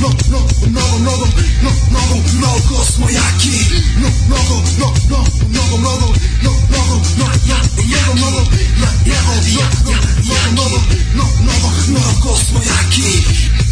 [0.00, 1.26] no, no, mnogo, mnogo,
[1.62, 3.56] no, mnogo, mnogo smo jaki.
[4.00, 7.80] No, mnogo, no, no, mnogo, mnogo, no, mnogo, no, no, mnogo,
[8.16, 8.40] mnogo,
[8.76, 9.20] no, no,
[9.82, 10.10] mnogo,
[10.52, 10.80] mnogo,
[11.14, 13.69] no, mnogo, mnogo smo jaki.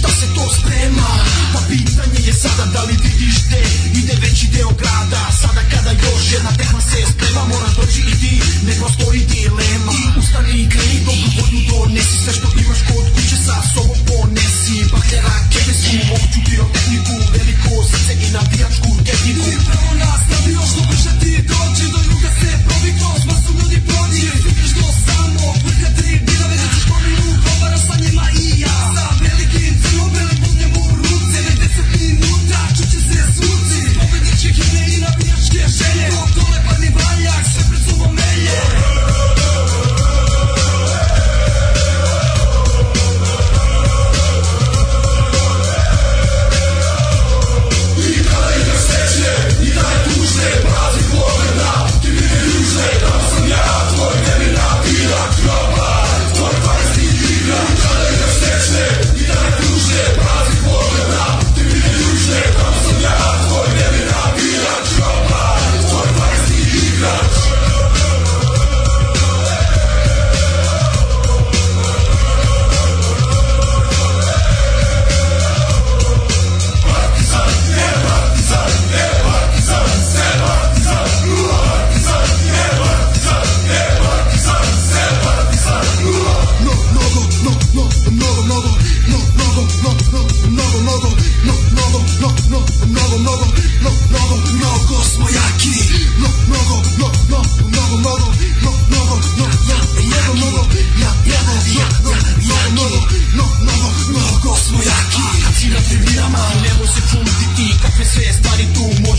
[0.00, 1.10] Šta se to sprema?
[1.52, 3.62] Pa pitanje je sada da li vidiš te
[4.00, 5.22] Ide veći deo grada?
[5.40, 8.34] Sada kada još jedna tehna se sprema Moraš doći i ti,
[8.66, 9.92] ne postoji dilema.
[10.00, 14.76] I ustani i kreni dobru volju Donesi sve što imaš kod kuće sa sobom ponesi.
[14.92, 19.44] Bakljera, kebesu, opću pirotehniku Veliko srce i navijačku tehniku.
[19.50, 23.78] Ti pravo nas nabio što brže ti dođi Do juga se provikno, sma su ljudi
[23.88, 28.76] prođi Stigneš do samog vrha tri Bidave da ćeš kominu, govara sa njima i ja
[28.94, 29.19] Sa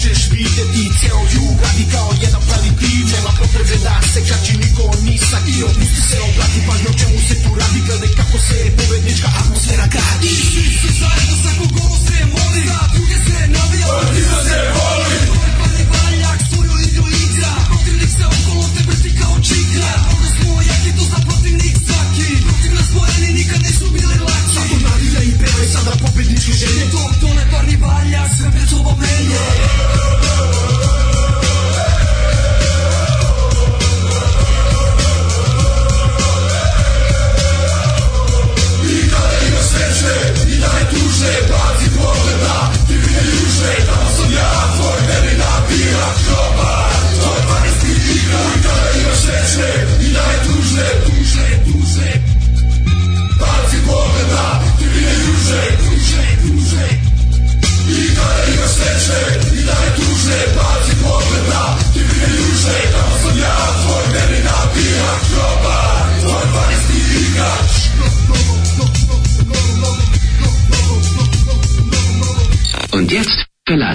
[0.02, 0.84] možeš videti.
[1.00, 5.40] Ceo jug radi kao jedan pravi tim, nema potrebe da se kači niko ni sa
[5.46, 5.68] kim.
[5.80, 10.34] Pusti se obrati pažnju o čemu se tu radi, gledaj kako se pobednička atmosfera gradi.
[10.52, 11.52] Svi su zajedno sa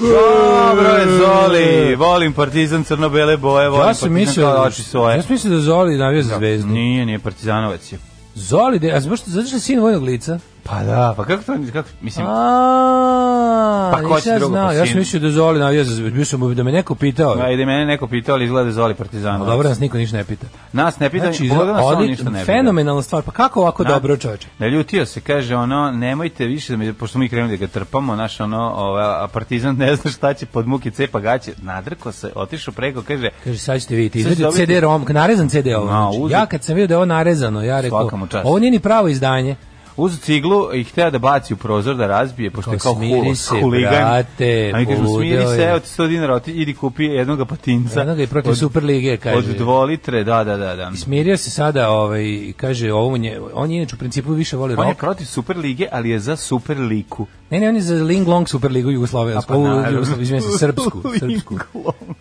[0.00, 5.16] Dobro je Zoli, volim Partizan crno-bele boje, volim Ja sam Partizan mislio, kao oči svoje.
[5.16, 6.68] ja sam mislio da Zoli navija za zvezdu.
[6.68, 7.98] Nije, nije Partizanovac je.
[8.34, 10.38] Zoli, de, a zbog što, zato što je sin vojnog lica?
[10.62, 14.72] Pa da, pa kako to, kako, mislim, A, Pa ko će ja drugo, znao, pa
[14.72, 16.24] ja sam mislio da Zoli navija za zvezdu.
[16.24, 17.36] Sam da me neko pitao.
[17.40, 19.48] ajde, mene neko pitao, ali izgleda Zoli A Partizanovac.
[19.48, 20.46] Dobro, nas niko ništa ne pita.
[20.72, 22.44] Nas ne pita, Znači, pogledaj nas, on ništa ne pita.
[22.46, 23.22] fenomenalna stvar.
[23.22, 24.48] Pa kako ovako Na- dobro, čoveče?
[24.58, 28.40] Naljutio se, kaže ono, nemojte više da mi, pošto mi krenuli da ga trpamo, naš
[28.40, 32.74] ono, ova, a Partizan ne zna šta će pod muki cepa gaće, nadrko se, otišao
[32.74, 35.86] preko, kaže, Kaže, sad ćete vidjeti, Sad ćete izvedi dobiti- CD-ROM, narezan CD ovo.
[35.86, 36.32] Ma, znači.
[36.32, 39.56] Ja kad sam vidio da je ovo narezano, ja rekao, ovo nije ni pravo izdanje.
[39.98, 43.60] Uz ciglu i hteo da baci u prozor da razbije, pošto je Kao, smiri se,
[43.60, 43.90] huligan.
[43.90, 48.00] brate, a mi kažemo, smiri se, evo ti 100 dinara, oti, idi kupi jednog patinca.
[48.00, 49.36] Jednog i protiv Superlige, kaže.
[49.36, 50.76] Od dvolitre, da, da, da.
[50.76, 50.90] da.
[50.96, 54.88] Smirio se sada, ovaj, kaže, ovo nje, on je inače u principu više voli On
[54.88, 57.26] je protiv Superlige, ali je za Superliku.
[57.50, 61.58] Ne, ne, on je za Ling Long Superligu Jugoslavijsku, A pa se, srpsku, srpsku.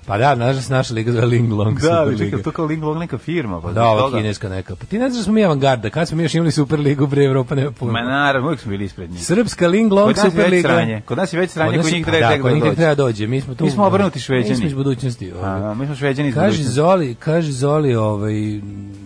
[0.05, 2.23] Pa da, naša, naša liga zove Ling Long Da, Superliga.
[2.23, 3.61] čekaj, to kao Linglong neka firma.
[3.61, 4.75] Pa Da, ova kineska neka.
[4.75, 7.23] Pa ti ne znaš da smo mi avangarda, kad smo mi još imali Superligu pre
[7.23, 8.01] Evropa, ne, Nema pojma.
[8.01, 9.25] Ma naravno, uvijek smo bili ispred njih.
[9.25, 11.01] Srpska Ling Long Kod nas je već Superliga.
[11.05, 13.27] Kod nas je već sranje, Kod njih treba da, tek kod da njih treba dođe.
[13.27, 13.65] Mi smo tu.
[13.65, 14.49] Mi smo obrnuti Šveđani.
[14.49, 15.31] Mi smo iz budućnosti.
[15.31, 15.59] A, ovaj.
[15.61, 16.73] da, mi smo šveđani iz Kaže budućnosti.
[16.73, 18.33] Zoli, kaže Zoli, ovaj,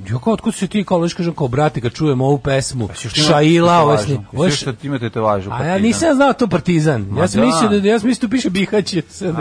[0.07, 2.93] jo kao, otkud si ti, kao, liš, kažem, kao, brate, kad čujem ovu pesmu, Pa
[2.93, 4.05] Šaila, ovo tetovažu?
[4.05, 5.49] sni, ovo je Sve što ti ima tetovažu.
[5.53, 7.07] A ja nisam znao to Partizan.
[7.17, 7.47] Ja sam da.
[7.47, 9.35] mislio da ja sam mislio piše Bihać 79.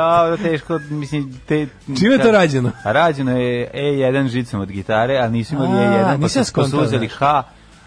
[0.00, 1.66] A, da, teško, mislim, te...
[1.98, 2.70] Čime je to rađeno?
[2.84, 6.52] A rađeno je E1 žicom od gitare, ali nisu imali A, E1, pa nisam su,
[6.54, 7.08] pa su uzeli.
[7.08, 7.42] H,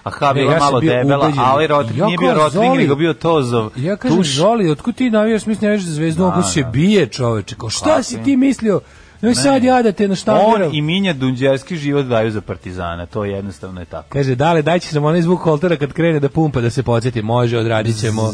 [0.07, 1.43] a H bila ja malo bio debela, ubeđen.
[1.43, 3.69] a ovaj rot, Ja nije bio Rotring, nego bio Tozov.
[3.75, 4.27] Ja kažem, tuš.
[4.27, 6.69] Zoli, otkud ti navijaš, mislim, navijaš za zvezdu, Da, ako se da.
[6.69, 8.79] bije čoveče, kao, šta si ti mislio?
[9.21, 10.65] No sad ja da te na štangeru.
[10.65, 14.07] On i Minja Dunđerski život daju za Partizana, to jednostavno je tako.
[14.09, 17.21] Kaže, dale, daj će nam onaj zvuk holtera kad krene da pumpa da se podsjeti.
[17.21, 18.31] Može, odradit ćemo.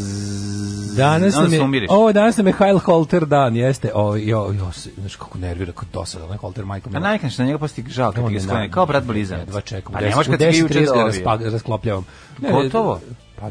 [0.97, 3.91] Danas nam je, ovo danas nam je Heil Holter dan, jeste.
[3.93, 6.89] O, jo, jo, se- znaš kako nervira, kako dosada, onaj Holter, majko.
[6.89, 7.07] A mila.
[7.07, 9.47] najkanš na njega posti žal kad On ti je ga sklone, kao brat blizanac.
[9.47, 9.93] Jedva čekam.
[9.93, 12.01] Pa u ne možeš 10 kad si ga juče 10:30 ga.
[12.39, 12.99] Ne, Gotovo?
[13.39, 13.49] Pa.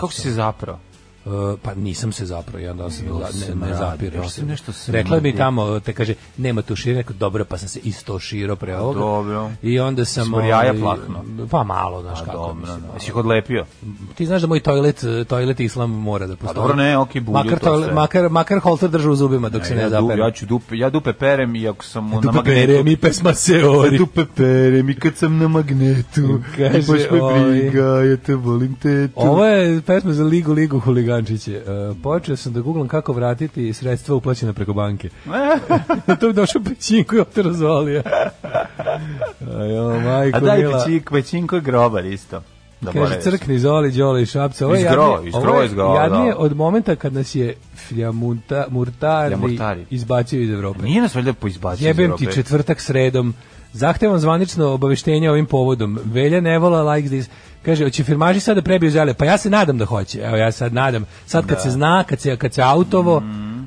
[0.00, 0.78] Kako si se zapravo?
[1.26, 1.32] Uh,
[1.62, 3.06] pa nisam se zapravo, jedan dan sam
[3.50, 4.34] ne, ne, zapirao još se.
[4.34, 7.80] sam nešto Rekla mi tamo, te kaže, nema tu šire, rekao, dobro, pa sam se
[7.80, 9.00] isto širo pre ovoga.
[9.00, 9.50] dobro.
[9.62, 10.24] I onda sam...
[10.26, 11.22] Smo jaja ovaj, plahnuo.
[11.50, 12.36] Pa malo, znaš A kako.
[12.36, 12.78] dobro, mislim.
[12.94, 13.64] Jesi ih odlepio?
[14.14, 16.54] Ti znaš da moj toilet, toilet islam mora da postoji.
[16.56, 17.94] dobro, ne, okej, bulju makar, to toilet- sve.
[17.94, 20.20] makar, makar holter drža u zubima dok se ne ja, zapere.
[20.20, 22.44] ja ću dupe, ja dupe perem i ako sam na Dupe magnetu.
[22.66, 23.98] pere mi pesma se ori.
[23.98, 26.40] Dupe perem i kad sam na magnetu.
[26.56, 29.12] Kaže, I baš me briga, ja te volim tetu.
[29.16, 30.78] Ovo je pesma za Ligu Ligu
[31.14, 31.62] huligančiće.
[31.90, 35.08] Uh, počeo sam da googlam kako vratiti sredstva uplaćena preko banke.
[36.20, 38.02] to bi došao pećinko i oterazolija.
[39.52, 42.42] Ajo, majko A daj pećink, pećinko je grobar isto.
[42.80, 44.66] Da Kaže crkni Zoli, Đole i Šapca.
[44.66, 46.38] Ovo je Iz gro- jadnije- iz ovo je iz gro- jadnije da.
[46.38, 49.86] od momenta kad nas je Fljamunta, Murtari, Fljamurtari.
[49.90, 50.82] izbacio iz Evrope.
[50.82, 52.24] Nije nas valjda poizbacio iz Jebem Evrope.
[52.26, 53.34] ti četvrtak sredom.
[53.72, 55.98] Zahtevam zvanično obaveštenje ovim povodom.
[56.04, 57.28] Velja ne vola like this.
[57.64, 59.14] Kaže, hoće firmaži sad da prebiju zele?
[59.14, 60.20] Pa ja se nadam da hoće.
[60.20, 61.04] Evo, ja sad nadam.
[61.26, 63.22] Sad kad se zna, kad se, kad se autovo,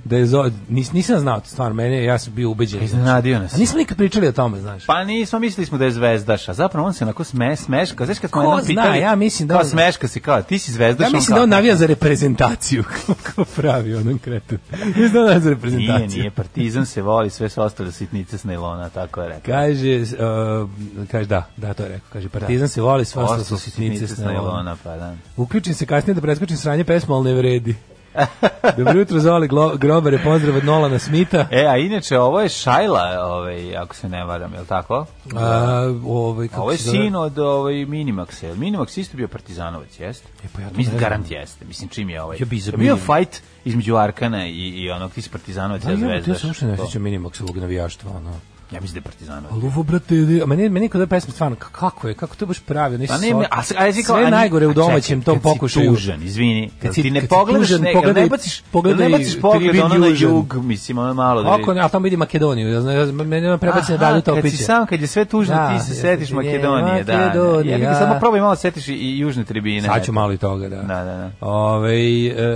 [0.07, 2.83] da je zo, nis, nisam znao, stvarno, mene, ja sam bio ubeđen.
[2.83, 3.54] Iznenadio nas.
[3.54, 4.86] A nismo nikad pričali o tome, znaš.
[4.86, 8.06] Pa nismo, mislili smo da je zvezdaš, a zapravo on se onako sme, smeška.
[8.06, 10.59] Znaš kad smo Ko zna, pitali, ja mislim da kao on- smeška si kao, ti
[10.59, 12.83] si zvezdaš, Ja on mislim da on navija za reprezentaciju,
[13.24, 14.57] kako pravi onom kretu.
[14.86, 16.07] Mislim da on navija za reprezentaciju.
[16.07, 19.53] Nije, nije, partizan se voli, sve su ostale sitnice s najlona, tako je rekao.
[19.56, 20.69] Kaže, uh,
[21.12, 22.07] kaže da, da, to je rekao.
[22.13, 25.15] Kaže, Partizan se voli, sva Ostale su sitnice s najlona, pa da.
[25.38, 27.75] Uključim se kasnije da preskočim sranje pesmu, ali ne vredi.
[28.77, 31.47] Dobro jutro, Zoli Grobare, pozdrav od Nolana Smita.
[31.51, 35.05] E, a inače, ovo je Šajla, ovaj, ako se ne varam, je li tako?
[35.35, 36.97] A, ovaj, kako Ovo je se zove?
[36.97, 38.55] sin od ovaj, Minimaxa.
[38.55, 40.27] Minimax isto bio partizanovac, jeste?
[40.43, 41.65] E, pa ja to Mislim, garant jeste.
[41.65, 42.37] Mislim, čim je ovaj...
[42.39, 45.97] Ja bi Je bio fight između Arkana i, i onog, ti si partizanovac, Da, ja
[45.97, 46.41] ja, ja zvezdaš.
[46.41, 48.33] se uopšte ne sjećam Minimaxovog navijaštva, ono.
[48.71, 49.51] Ja mislim da je partizanovac.
[49.51, 52.59] Ali ovo, brate, a meni, meni kod ove pesme stvarno, kako je, kako to baš
[52.59, 55.89] pravi, onaj Pa ne, ne, a, a, a, sve najgore u domaćem tom pokušaju.
[55.89, 59.09] Kad si tužan, izvini, kad, si- ti ne pogledaš, tužan, ne, pogledaj- ne baciš, pogledaj
[59.09, 62.69] ne baciš pogled ono na jug, mislim, ono malo da ne, a tamo vidi Makedoniju,
[62.69, 65.55] ja znam, meni me prebaci na Aha, dalju kad si sam, kad je sve tužno,
[65.55, 67.13] Da, ti se setiš je, Makedonije, da.
[67.13, 67.25] da.
[67.25, 67.77] Makedonija.
[67.77, 69.81] Ja samo probaj malo setiš i, južne tribine.
[69.81, 70.75] Sad ću malo i toga, da.
[70.75, 71.31] Da, da, da.
[71.41, 71.97] Ove,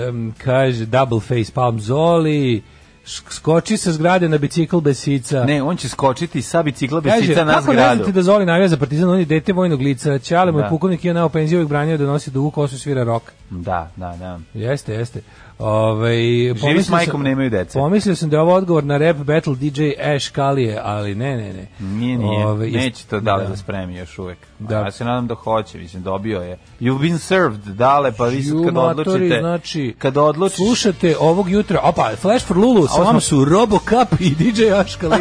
[0.09, 2.63] um, kaže, double face palm Zoli,
[3.05, 5.43] skoči sa zgrade na bicikl bez sica.
[5.43, 7.95] Ne, on će skočiti sa bicikla bez Kaže, na kako ne zgradu.
[7.95, 10.69] znate da Zoli navija za partizan, on je dete vojnog lica, Ćale mu je Da.
[10.69, 13.23] pukovnik i neo penziju uvijek branio da nosi dugu kosu svira rok.
[13.49, 14.39] Da, da, da.
[14.53, 15.21] Jeste, jeste.
[15.61, 16.15] Ove,
[16.55, 17.79] Živi s majkom, nemaju dece.
[17.79, 21.53] Pomislio sam da je ovo odgovor na rap battle DJ Ash Kalije, ali ne, ne,
[21.53, 21.67] ne.
[21.79, 22.45] Nije, nije.
[22.45, 23.49] Ove, jest- Neće to dale da.
[23.49, 23.57] da.
[23.57, 24.37] spremi još uvek.
[24.59, 24.77] Da.
[24.77, 26.57] Ja se nadam da hoće, mislim, dobio je.
[26.81, 29.37] You've been served, dale, pa vi sad kad odlučite...
[29.39, 30.57] znači, kad odlučiš...
[30.57, 35.15] Slušate ovog jutra, opa, Flash for Lulu, sa vama su Robocup i DJ Aškali.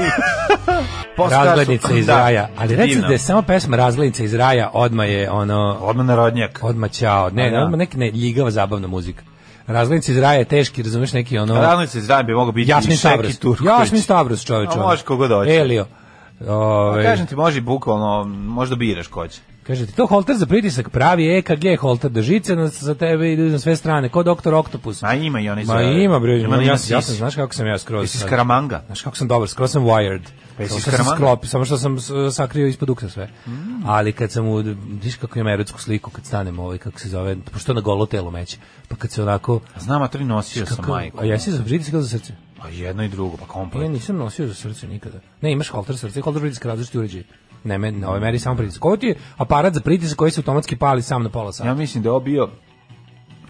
[1.17, 2.19] Postkasu- Razglednica iz Da.
[2.19, 2.49] raja.
[2.59, 3.07] Ali recite Divno.
[3.09, 6.59] da je samo pesma Razglednica iz raja, odma je ono, Odmah narodnjak.
[6.63, 7.31] odma ćao.
[7.31, 7.59] Ne, da.
[7.59, 9.23] odma neki ne, ljigava zabavna muzika.
[9.73, 11.55] Razglednica iz raja je teški, razumeš, neki ono...
[11.55, 13.39] Radnice iz Raja bi mogao biti Jasmin Stavros.
[13.65, 14.69] Jasmin Stavros, čoveč.
[14.69, 14.83] A ono.
[14.83, 15.51] može kogo doći.
[15.51, 15.87] Elio.
[16.47, 19.41] Pa Ove, kažem ti, može bukvalno, možda biraš ko će.
[19.67, 23.43] Kaže ti, to holter za pritisak pravi EKG holter, da žice na, za tebe idu
[23.43, 25.03] na sve strane, ko doktor Oktopus.
[25.03, 27.79] A ima i oni Ma ima bre, Ima ja, ja, sam, znaš kako sam ja
[27.79, 28.03] skroz.
[28.05, 28.19] Jesi.
[28.19, 28.83] Skaramanga?
[28.87, 30.23] Znaš kako sam dobar, skroz sam wired.
[30.57, 31.17] Pa jesi Skaramanga?
[31.17, 31.97] sklop, samo što sam
[32.33, 33.31] sakrio ispod uksa sve.
[33.87, 37.37] Ali kad sam u, vidiš kako imam erotsku sliku, kad stanem ovaj, kako se zove,
[37.53, 39.61] pošto na golo telo meće, pa kad se onako...
[39.79, 41.21] Znam, a to nosio sam majku.
[41.21, 42.33] a jesi za pritisak ili za srce?
[42.63, 43.91] Pa jedno i drugo, pa Ja komplet.
[43.91, 45.19] nisam nosio za srce nikada.
[45.41, 47.23] Ne, imaš holter srce, holter pritisak različiti uređaj.
[47.65, 48.85] Ne, na ovoj meri samo pritisak.
[48.85, 51.69] Ovo ti je aparat za pritisak koji se automatski pali sam na pola sata.
[51.69, 52.49] Ja mislim da je ovo bio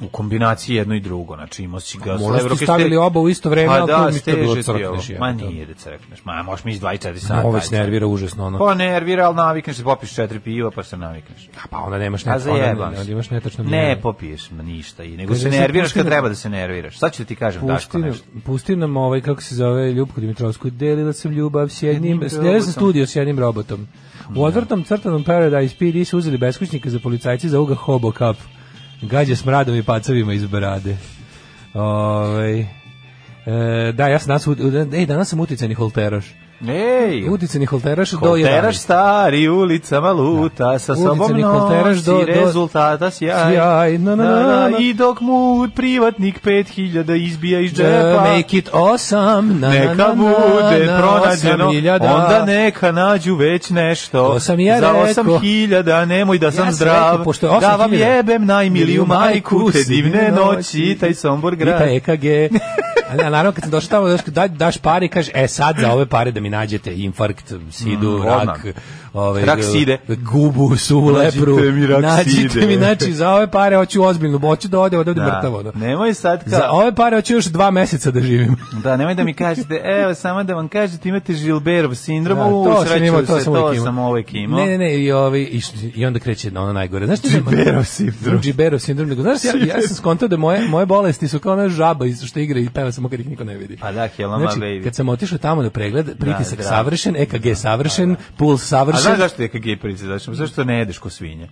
[0.00, 3.50] u kombinaciji jedno i drugo, znači imao si ga Možda ste stavili oba u isto
[3.50, 5.02] vreme, pa da, mi to bilo steže ti ovo.
[5.18, 7.48] Ma nije da crkneš, ma možeš mi iz 24 sata.
[7.48, 8.58] Ovo se nervira užasno ono.
[8.58, 11.48] Pa nervira, ali navikneš se, popiš četiri piva, pa se navikneš.
[11.64, 15.34] A pa onda nemaš A net, onda, imaš netačno Ne popiješ ma ništa, i nego
[15.34, 16.98] se nerviraš kad treba da se nerviraš.
[16.98, 18.24] Sad ću da ti kažem, Daško, nešto.
[18.44, 22.72] pusti nam ovaj, kako se zove, Ljubko Dimitrovsku, delila sam ljubav s jednim, delila sam
[22.72, 23.88] studio s jednim robotom.
[24.36, 28.36] U odvrtnom crtanom Paradise PD su uzeli beskućnika za policajci za uga Hobo Cup.
[29.02, 30.96] Gađa s mradom i pacovima iz brade.
[31.74, 32.80] Ovaj
[33.46, 34.46] E, da, ja sam danas,
[34.94, 36.34] ej, danas sam uticajni holteraš.
[36.62, 38.28] Ej, Uticajni holteraš do 11.
[38.42, 43.54] Holteraš stari ulicama luta, sa sobom nosi do- do- rezultata sjaj.
[43.54, 44.78] Sjaj, na, na, na, na.
[44.78, 49.42] I dok mu privatnik 5000 izbija iz Da džepa, make it awesome.
[49.50, 51.68] Na, na, neka na, bude na, pronađeno,
[52.00, 54.28] onda neka nađu već nešto.
[54.28, 55.24] To sam i ja Za rekao.
[55.24, 59.70] 8000 nemoj da sam sam zdrav, rekao, pošto je da vam 8.000 jebem najmiliju majku,
[59.72, 61.78] te divne noći, taj Sombor I grad.
[61.78, 62.24] pa EKG.
[63.10, 65.48] A ne, a naravno kad sam došao tamo, daš, da, daš pare i kažeš, e
[65.48, 68.66] sad za ove pare da mi nađete infarkt, sidu, Mm, rak,
[69.14, 69.98] ovaj, Rak side.
[70.08, 71.72] gubu, suvu Nađite lepru.
[71.72, 72.66] mi rak nađite side.
[72.66, 75.26] mi, znači, za ove pare hoću ozbiljno, hoću da ode odavde Da.
[75.28, 75.58] mrtavo.
[75.58, 75.72] ono.
[75.76, 76.50] Nemoj sad kao...
[76.50, 78.56] Za ove pare hoću još dva meseca da živim.
[78.84, 82.64] Da, nemoj da mi kažete, evo, samo da vam kažete, imate Žilberov sindrom, Da, u,
[82.64, 84.60] to sam sreću imao, to se, sam to sam uvijek imao.
[84.60, 85.60] Ne, ne, ne, i, ovi, i,
[85.94, 87.06] i onda kreće na ono najgore.
[87.06, 88.40] Znaš ti da- Džiberov sindrom.
[88.40, 89.12] Džiberov sindrom.
[89.12, 92.60] Znaš, ja, ja sam skontao da moje, moje bolesti su kao ona žaba što igra
[92.60, 93.76] i peva samo kad ih niko ne vidi.
[93.76, 94.84] Pa da, Helama Znači, baby.
[94.84, 96.68] kad sam otišao tamo na pregled, pritisak zdravo.
[96.70, 99.02] savršen, EKG savršen, puls A savršen.
[99.02, 100.04] znaš zašto je KG price?
[100.04, 101.48] Zašto, zašto ne jedeš ko svinje?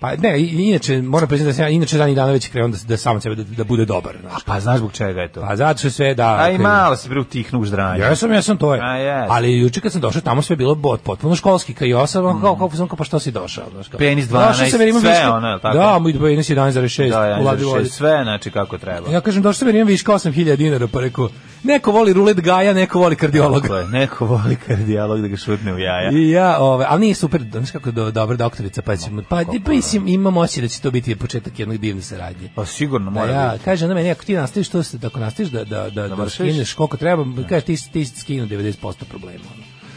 [0.00, 2.76] Pa ne, inače, moram priznati da sam ja inače dan i dana već krenuo da,
[2.88, 4.16] da sam sebe da, da bude dobar.
[4.20, 4.42] Znaš.
[4.44, 5.40] Pa znaš zbog čega je to?
[5.40, 6.36] Pa zato što sve da...
[6.40, 8.00] A i malo se bre utihnu u ždranje.
[8.00, 8.80] Ja sam, ja sam to je.
[8.82, 9.30] A, jes.
[9.30, 12.40] Ali juče kad sam došao tamo sve bilo bot, potpuno školski, kao i ja sam,
[12.40, 13.64] kao, kao, kao, pa što si došao?
[13.72, 13.98] Znaš, kao.
[13.98, 15.78] Penis Došao 12, sam jer imam sve viška- ono, tako?
[15.78, 17.88] Da, moj penis 11,6 Da, ja, u ladnoj vodi.
[17.88, 19.10] sve, znači kako treba.
[19.10, 21.28] Ja kažem, došao sam jer imam viška 8000 dinara, pa rekao,
[21.62, 23.60] neko voli rulet gaja, neko voli kardiologa.
[23.60, 26.10] Tako je, neko voli kardijalog da ga šutne u jaja.
[26.12, 29.42] I ja, ove, ali nije super, znaš kako je do, dobra doktorica, pa ćemo, pa,
[29.64, 32.50] pa mislim, imam osjećaj da će to biti početak jednog divne saradnje.
[32.54, 33.64] Pa sigurno Da mora ja, biti.
[33.64, 36.34] kaže ona meni, ako ti nastaviš to, da ako nastaviš da, da, da, da, vršiš?
[36.34, 39.44] skineš koliko treba, kaže ti, ti skinu 90% problema.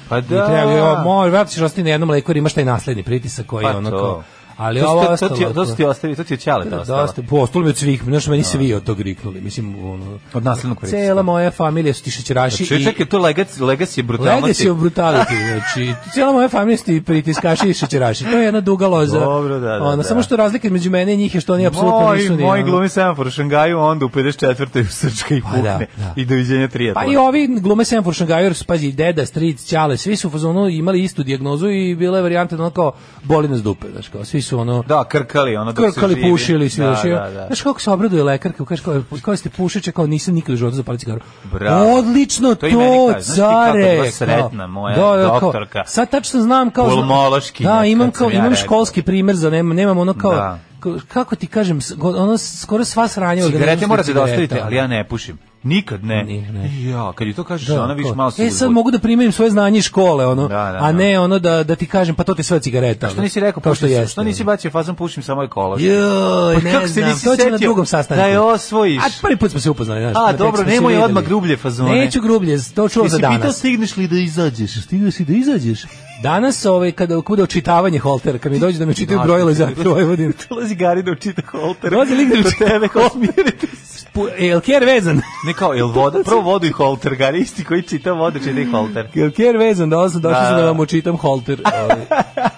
[0.10, 0.48] Pa I da.
[0.48, 3.72] treba, jo, moj, ćeš ostati na jednom leku jer imaš taj nasledni pritisak koji je
[3.72, 4.24] Pa ono to.
[4.62, 5.36] Ali to, ovo to, to, ostalo.
[5.36, 7.02] ti, to su ti ostavi, to ti je ćale Da, ostalo.
[7.02, 10.44] dosta, po, ostalo mi od svih, znaš, meni svi od tog riknuli, mislim, ono, Od
[10.44, 10.98] naslednog pritiska.
[10.98, 14.68] Cela moja familija su ti šećeraši Znači, čekaj, to legacy, legacy brutalnosti.
[14.68, 18.24] Legacy of brutality, znači, cijela moja familija su ti pritiskaši i šećeraši.
[18.24, 19.20] To je jedna duga loza.
[19.20, 20.04] Dobro, da, da, Ono, da.
[20.04, 22.44] Samo što razlika između mene i njih je što oni apsolutno nisu ni...
[22.44, 24.82] moj ono- glumi semafor u Šangaju, onda u 54.
[24.82, 26.14] u Srčka i Pa da, da.
[26.16, 27.08] I doviđenja trijatlona.
[27.08, 31.04] Pa i ovi glume Semfor Šangajor, pazi, deda, stric, ćale, svi su u fazonu imali
[31.04, 32.92] istu dijagnozu i bila je varijanta da ono kao
[33.24, 34.84] boli nas dupe, znaš, kao, svi su ono...
[34.88, 36.32] Da, krkali, ono dok se krkali, živi.
[36.32, 37.46] pušili, svi da, da, da.
[37.48, 40.76] Znaš kako se obraduje lekarka, kaže kao, kao ste pušeće, kao nisam nikad u životu
[40.76, 41.22] zapalio cigaru.
[41.44, 41.98] Bravo.
[41.98, 43.98] Odlično To to, kako care.
[43.98, 44.12] kao.
[44.12, 45.84] sretna moja kao, doktorka?
[45.86, 46.90] sad tačno znam kao...
[46.90, 50.58] Pulmološkinja, Da, imam kao, imam školski primer za nemam, nemam ono kao...
[51.08, 55.04] Kako ti kažem, ono skoro sva sranja Cigarete organizma morate da ostavite, ali ja ne
[55.04, 55.38] pušim.
[55.64, 56.24] Nikad ne.
[56.24, 56.84] Ni- ne.
[56.84, 59.32] Ja, kad je to kažeš, Da, ona više malo se E sad mogu da primenim
[59.32, 60.92] svoje znanje iz škole, ono, Da, da, a da.
[60.92, 63.10] ne ono da, da ti kažem, pa to ti sve od cigareta.
[63.10, 64.08] Što nisi rekao, kao što jeste.
[64.08, 65.86] što nisi bacio fazon pušim samo ekološki?
[65.86, 68.22] Joj, Pa ne kako se znam, nisi to će na drugom sastanku.
[68.22, 69.04] da je osvojiš?
[69.04, 70.16] A prvi put smo se upoznali, znaš.
[70.20, 71.92] A, dobro, nemoj odmah grublje fazone.
[71.92, 73.58] Neću grublje, to čuo za Jesi pitao danas.
[73.58, 74.84] stigneš li da izađeš?
[74.84, 75.86] Stigao si da izađeš.
[76.24, 80.34] Danas, ovaj, kada bude očitavanje holtera, kad mi dođe da mi čitaju brojilo za Vojvodinu.
[80.50, 81.92] Dolazi Gari da učita holter.
[81.92, 84.06] Dođe lik da mi Kod čita tebe, kao smiriti se.
[84.38, 85.22] E, Jel ker vezan?
[85.48, 88.66] Ne kao, jel voda, prvo vodu i holter, Gari, isti koji čita vodu, čita i
[88.66, 89.08] holter.
[89.14, 89.90] Jel ker vezan?
[89.90, 90.66] Da, sam došao Da, da da.
[90.66, 91.62] vam učitam holter.
[91.84, 92.06] Ovaj.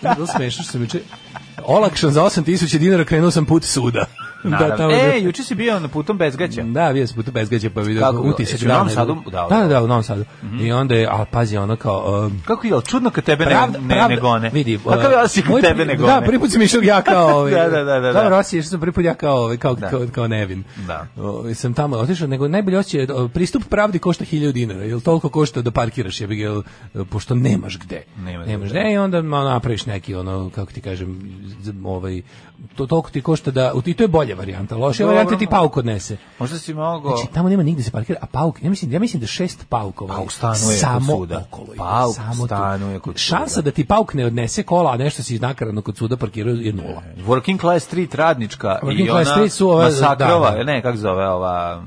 [0.16, 1.00] Bilo smešno što sam juče
[1.66, 4.06] olakšan za 8000 dinara krenuo sam put suda.
[4.44, 4.78] Naravno.
[4.78, 6.64] tamo e, juče si bio na putom bezgaća.
[6.64, 8.90] Da, bio sam puta bezgađa pa vidio Kako utisak u Novom.
[8.90, 9.18] Sadu?
[9.32, 9.68] Da, Da, da, da.
[9.68, 10.26] da, u Novom Sadu.
[10.62, 12.26] I onda je, a pazi, ono kao...
[12.26, 14.50] Um, Kako je, čudno kad tebe Pravda, ne, ne, pravda, ne gone?
[14.54, 16.14] Vidi, Kakav je osjećaj kad moj tebe ne gone?
[16.14, 17.52] Da, prvi put sam išao ja kao ovaj.
[17.52, 18.14] Da, da, da, da, da.
[18.14, 19.90] Dobro, osjećaj što sam prvi put ja kao ovaj, kao, Da.
[19.90, 20.64] kao, kao nevin.
[20.88, 21.08] Da.
[21.18, 24.84] Ovaj, sam tamo otišao, nego najbolje osjećaj je, o, pristup pravdi košta 1000 dinara.
[24.84, 26.64] Jel toliko košta da parkiraš, ga, jel,
[27.10, 28.04] pošto nemaš gde.
[28.18, 28.80] Nema nemaš gde.
[28.80, 31.22] gde i onda napraviš neki ono kako ti kažem
[31.86, 32.22] ovaj
[32.76, 34.76] to toliko ti košta da i to je bolja varijanta.
[34.78, 35.16] Loša Dobro.
[35.16, 36.18] varijanta ti pauk odnese.
[36.40, 37.18] Možda si mogao...
[37.18, 40.16] Znači, tamo nema nigde se parkira, a pauk, ja mislim, ja mislim da šest paukova
[40.16, 41.44] Pauk stanuje kod samo suda.
[41.48, 41.68] okolo.
[41.78, 43.62] Pauk samo stanuje kod Šansa suda.
[43.62, 47.02] da ti pauk ne odnese kola, a nešto si nakaradno kod suda parkirao je nula.
[47.18, 50.64] Working Class Street radnička Working i Class ona Street su ove- masakrova, da, da.
[50.64, 51.84] ne, kako zove ova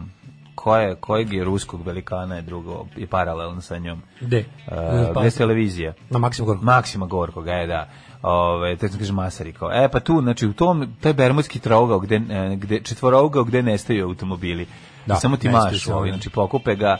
[0.54, 4.02] ko je, kojeg je ruskog velikana je drugo, je paralelno sa njom.
[4.20, 4.38] Gde?
[4.66, 4.74] Uh,
[5.14, 5.92] Pa- gde je televizija?
[6.10, 6.64] Na Maksima Gorku.
[6.64, 7.88] Maksima Gorkog, e, da.
[8.26, 9.70] Ove, te kaže Masariko.
[9.72, 14.04] E, pa tu, znači, u tom, taj bermudski trougao, gde, e, gde, četvorougao gde nestaju
[14.06, 14.66] automobili.
[15.06, 16.16] Da, Samo ti sve, ovaj, da.
[16.16, 16.96] znači, pokupe ga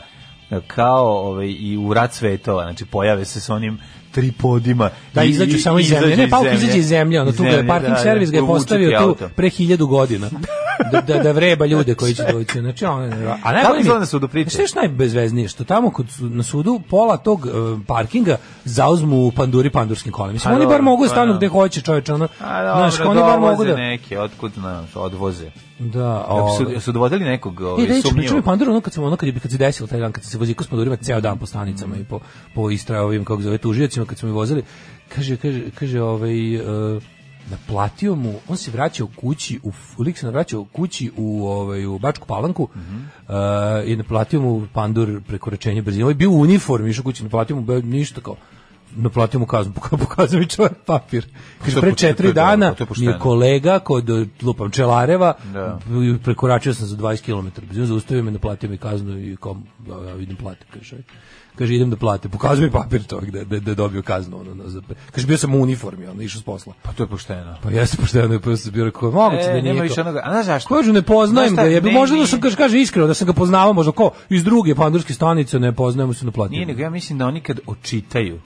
[0.51, 3.79] e, kao ovaj, i u rat svetova, znači, pojave se s onim
[4.11, 4.89] tripodima.
[5.13, 6.17] Da, i- izađu samo iz zemlje.
[6.17, 6.53] Ne, zemlje.
[6.55, 9.49] izađe iz zemlje, ono tu ga parking da, servis ga je da, postavio tu pre
[9.49, 10.29] hiljadu godina.
[10.91, 12.59] Da, da, da vreba ljude koji će doći.
[12.59, 13.03] Znači, ono,
[13.43, 14.49] a najbolje mi- na sudu priče?
[14.67, 15.47] Šta je najbezveznije?
[15.47, 17.51] Što tamo kod, na sudu pola tog uh,
[17.87, 20.33] parkinga zauzmu panduri pandurskim kolima.
[20.33, 21.37] Mislim, A oni bar mogu da pa stanu da.
[21.37, 22.27] gde hoće, čoveče, ono.
[22.41, 23.75] A Znaš, dobro, oni bar mogu da...
[23.75, 25.51] neke, otkud, znaš, odvoze.
[25.79, 28.45] Da, o, su, su dovodili nekog E, ovaj, da, pričam mi sumnjivog?
[28.45, 30.55] pandur, ono kad sam ono kad je kad se desilo taj dan kad se vozio
[30.59, 32.19] s pandurima ceo dan po stanicama i po
[32.55, 34.63] po istra ovim kako se zove tužiocima kad smo ih vozili,
[35.15, 36.59] kaže kaže kaže ovaj e,
[37.49, 39.71] naplatio mu, on se vraćao kući u
[40.03, 42.67] lik se vraćao kući u ovaj u Bačku Palanku
[43.29, 43.33] e,
[43.85, 46.03] i naplatio mu pandur prekoračenje brzine.
[46.05, 48.35] Ovaj je bio u uniformi, išao kući, naplatio mu be- ništa kao
[48.95, 51.25] naplatio mu kaznu, poka- pokazao mi čovjek papir.
[51.59, 54.09] Kaže, to je pre četiri dana mi je kolega kod
[54.41, 55.79] lupam Čelareva Da.
[56.23, 57.65] prekoračio sam za 20 km.
[57.67, 59.57] Brzinu zaustavio me, naplatio mi kaznu i kao,
[60.07, 60.97] ja, idem platim, kaže.
[61.57, 62.31] Kaže, idem da platim.
[62.31, 64.39] Pokazuje mi papir čovjek da, da, da je dobio kaznu.
[64.39, 66.73] Ono, na- za, kaže, bio sam u uniformi, ono, išao s posla.
[66.81, 67.55] Pa to je pošteno.
[67.63, 69.83] Pa jeste pošteno, pa sam bio rekao, moguće da E, nije nema to.
[69.83, 70.21] više onoga.
[70.23, 70.75] A znaš zašto?
[70.75, 73.73] Kažu, ne poznajem ga, je možda da sam, kaže, kaže iskreno, da sam ga poznavao,
[73.73, 76.51] možda ko iz druge pandurske stanice, ne poznajemo se naplatio.
[76.51, 78.39] Nije, nego ja mislim da oni kad očitaju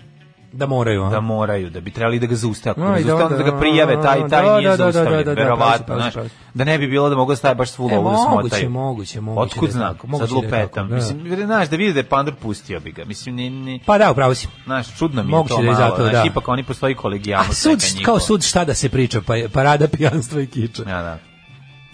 [0.53, 1.10] Da moraju, a?
[1.10, 3.60] da moraju, da bi trebali da ga zaustave, A, i da, zaustave, da, da ga
[3.60, 6.36] prijave, taj, taj da, nije da, da, da, zaustavljen, da, da, verovatno, znaš, pravo si.
[6.53, 8.70] da ne bi bilo da mogu da staje baš svu E, lovu da moguće, smotaju.
[8.70, 10.89] moguće, moguće Otkud da znam, tako, moguće sad da lupetam.
[10.89, 10.96] da.
[10.96, 13.05] Mislim, znaš, da vidi da je pandur pustio bi ga.
[13.05, 14.48] Mislim, ni, ni, Pa da, upravo si.
[14.65, 16.24] znaš, čudno mi je Moguće to da je malo, zato, znaš, da.
[16.25, 20.41] ipak oni postoji A kolegijalnost sud, kao sud šta da se priča, pa parada pijanstva
[20.41, 20.84] i kiča.
[20.84, 21.31] Ja, da.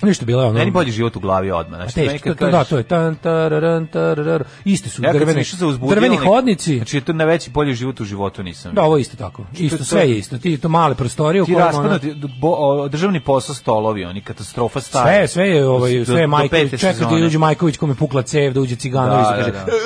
[0.01, 0.59] Ništa bilo je ono.
[0.59, 1.79] Meni bolji život u glavi odmah.
[1.81, 4.43] Znači, nekad to, da, kažeš- to je tan, tararan, tararar.
[4.65, 5.43] Isti su Ja drveni,
[5.89, 6.75] drveni hodnici.
[6.75, 8.73] Znači, to na veći bolji život u životu nisam.
[8.73, 9.43] Da, ovo isto tako.
[9.53, 10.37] Isto, to- sve je isto.
[10.37, 15.05] Ti to male prostorije Ti raspadnuti, bo, o, državni posao stolovi, oni katastrofa stara.
[15.07, 16.63] Sve, sve je, ovaj, sve je Majković.
[16.63, 19.57] pete Čekaš da uđe Majković kome pukla cev, da uđe Ciganović, Da, da, kaže, da,
[19.57, 19.59] da.
[19.63, 19.77] "E, e,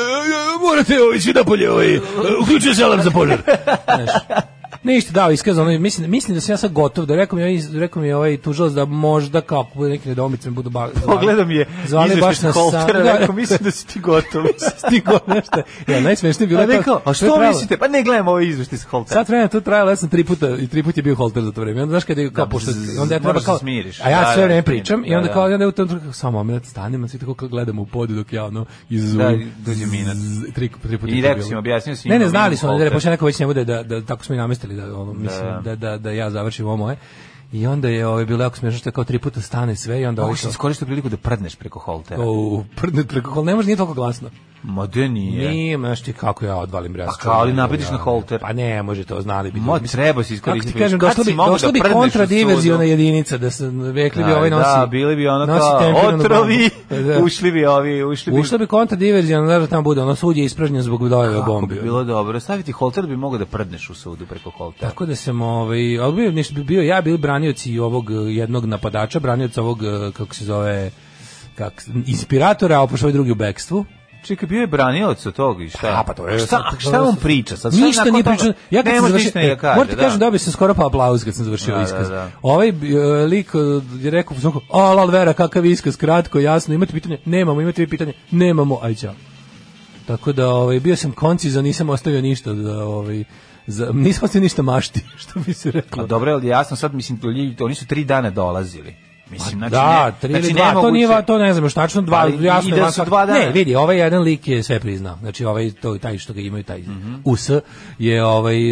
[0.61, 1.97] morate ovaj svi napolje, ovaj,
[2.43, 3.41] uključuje se alarm za požar.
[3.95, 4.09] Znaš,
[4.83, 8.01] Ništa dao iskazano, mislim, mislim da sam ja sad gotov, da rekao mi, ovaj- rekao
[8.01, 11.65] mi je ovaj tužilac da možda kao neki nedoumice me budu ba, zvali- Pogledam je
[11.85, 14.43] izveštaj baš na sam- da, rekao, mislim da si ti gotov.
[14.87, 15.61] stigo nešto.
[15.87, 17.77] Ja, najsmešnije je bilo A to- rekao, a to je što mislite?
[17.77, 19.13] Pa ne gledam ovo izveštaj sa Holtera.
[19.13, 21.51] Sad vremena to trajalo, ja sam tri puta i tri puta je bio holter za
[21.51, 21.81] to vreme.
[21.81, 24.01] Onda znaš kad je kao Da, pošto onda ja treba moraš kao da smiriš.
[24.01, 25.33] A ja Da, sve da, vreme pričam i Da, onda da.
[25.33, 28.33] kao onda u tom trenutku samo moment stanemo, svi tako kao gledamo u podu dok
[28.33, 30.15] ja ono iz Da, dođe minut.
[30.55, 32.65] Tri, tri puta I je rekao im, objasnio si im Ne, ne, da znali su
[32.65, 32.93] oni da holter.
[32.93, 35.61] pošto neko već ne bude da, da tako smo i namestili da ono mislim Da.
[35.61, 36.97] da, da, da ja završim ovo moje.
[37.51, 40.05] I onda je ovaj bilo jako smešno što je kao tri puta stane sve i
[40.05, 42.15] onda si iskoristio priliku da prdneš preko Holtera.
[42.21, 44.29] kao prdne preko kol ne može nije toliko glasno.
[44.63, 45.49] Ma de nije.
[45.49, 47.05] Nije, znaš ti kako ja odvalim bre.
[47.05, 48.39] Pa kao, ali napadiš na Holter.
[48.39, 49.59] Pa ne, može to znali bi.
[49.59, 50.73] Mislim, treba Kako iskoristiti.
[50.73, 54.49] ti kažem, si bi, došla da bi kontradiverziona jedinica, da se rekli bi Da, ovaj
[54.49, 54.79] nosi.
[54.79, 56.69] Da, bili bi ono kao otrovi.
[57.07, 57.23] Da.
[57.23, 58.39] ušli bi ovi, ušli bi...
[58.39, 61.75] Ušla bi kontradiverziona, da tamo bude, ono sud je ispražnjen zbog dojeve Kako bombi.
[61.75, 62.39] bi bilo dobro.
[62.39, 64.89] Staviti Holter bi mogao da prdneš u sudu preko Holtera.
[64.89, 69.61] Tako da sam ovaj, ali bi bio ja bili branioci ovog eh, jednog napadača, branioca
[69.61, 70.91] ovog eh, kako se zove
[71.55, 71.73] kak
[72.05, 73.85] inspiratora, a pošto ovaj drugi u bekstvu.
[74.23, 75.87] Čekaj, bio je branilac od toga i šta?
[75.89, 77.57] A, pa to je Šta, sad- šta on priča?
[77.57, 78.53] Sad, šta ništa nije pričao.
[78.71, 79.75] Ja kad ne sam završio, ni da kaže.
[79.75, 80.01] morate da.
[80.01, 82.09] kažem dobio sam skoro pa aplauz kad sam završio Da, iskaz.
[82.09, 82.29] da, da.
[82.41, 82.73] Ovaj e,
[83.25, 83.51] lik
[83.99, 87.17] je rekao svako, a lal vera kakav iskaz, kratko, jasno, imate pitanje?
[87.25, 88.13] Nemamo, imate vi pitanje?
[88.31, 89.13] Nemamo, aj ćao.
[90.05, 93.23] Tako da ovaj bio sam koncizan, nisam ostavio ništa da ovaj
[93.67, 95.97] za, nisam ostavio ništa mašti, što bi se reklo.
[95.97, 98.95] Pa dobro, ali jasno sad, mislim, to ljudi- oni su tri dana dolazili.
[99.29, 101.73] Mislim, znači, da, tri znači, ili dva, to nemoguće- nije, va- to ne znam, još
[101.73, 103.39] tačno dva, Ali jasno da su dva dana.
[103.39, 105.17] Ne, vidi, ovaj jedan lik je sve priznao.
[105.17, 107.15] Znači, ovaj, to, taj što ga imaju, taj Mhm.
[107.25, 107.49] US,
[107.99, 108.69] je, ovaj,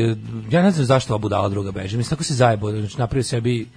[0.49, 1.97] ja ne znam zašto ova budala druga beže.
[1.97, 3.67] Mislim, tako se zajebo, znači, napravio sebi,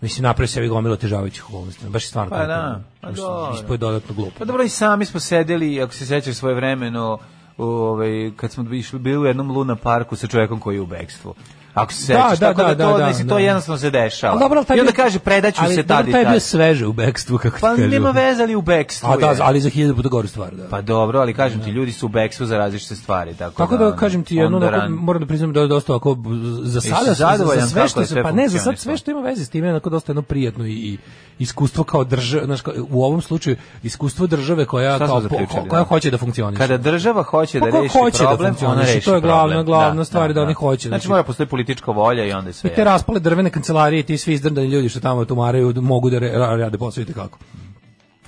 [0.00, 1.86] mislim, napravio sebi gomilu otežavajućih okolnosti.
[1.86, 3.54] Baš je stvarno Pa tako, da, pa dobro.
[3.56, 4.38] Ispoj dodatno glupo.
[4.38, 7.18] Pa dobro, i sami smo sedeli, ako se sećaš svoje vremeno,
[7.60, 11.34] ovaj, kad smo išli, bili u jednom Luna parku sa čovjekom koji je u bekstvu.
[11.74, 13.40] Ako se Da, sećaš, da, tako da, da, to, da, mislim, to da.
[13.40, 14.32] jednostavno se dešava.
[14.32, 16.24] Ali dobro, ali taj I onda bio- kaže, predaću ali se tad i taj je
[16.24, 16.42] bio tad.
[16.42, 17.88] sveže u bekstvu, kako ti Pa kažu.
[17.88, 20.68] nema veze ali u bekstvu A da, ali za hiljadu puta goru stvar, da.
[20.68, 23.34] Pa dobro, ali kažem ti, ljudi su u bekstvu za različite stvari.
[23.34, 26.16] Tako, Tako da ono, kažem ti jedno, onako, moram da priznam da je dosta ako
[26.62, 29.44] za sada za, za sve što se pa ne za sad sve što ima veze
[29.44, 30.98] s time je onako dosta jedno prijatno i, i
[31.40, 35.84] iskustvo kao država, znači u ovom slučaju iskustvo države koja kao zaključili, koja da?
[35.84, 36.58] hoće da funkcioniše.
[36.58, 39.42] Kada država hoće Pa da reši hoće da problem, funkcioniše, ona reši to je glavna-
[39.44, 39.66] problem.
[39.66, 42.70] glavna stvar da oni hoće, Znači, znači- mora postoji politička volja i onda sve.
[42.70, 46.18] I te raspale drvene kancelarije i ti svi izdrndani ljudi što tamo tumaraju mogu da
[46.18, 47.38] re, rade posao i kako.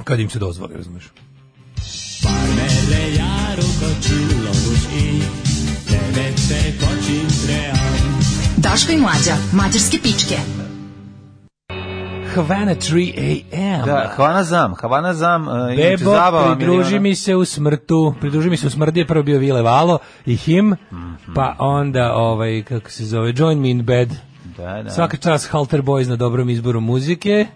[0.04, 1.12] Kad im se dozvoli, razumiješ.
[8.56, 10.61] Daško i mlađa, mađarske pičke.
[12.34, 13.14] Havana 3
[13.52, 13.86] AM.
[13.86, 16.16] Da, Havana Zam, Havana Zam, uh, Bebo,
[16.56, 19.98] pridruži mi se u smrtu, pridruži mi se u smrti, je prvo bio Vile Valo
[20.26, 21.34] i him, Mhm.
[21.34, 24.08] pa onda, ovaj, kako se zove, Join Me in Bed.
[24.56, 24.90] Da, da.
[24.90, 27.46] Svaka čast Halter Boys na dobrom izboru muzike.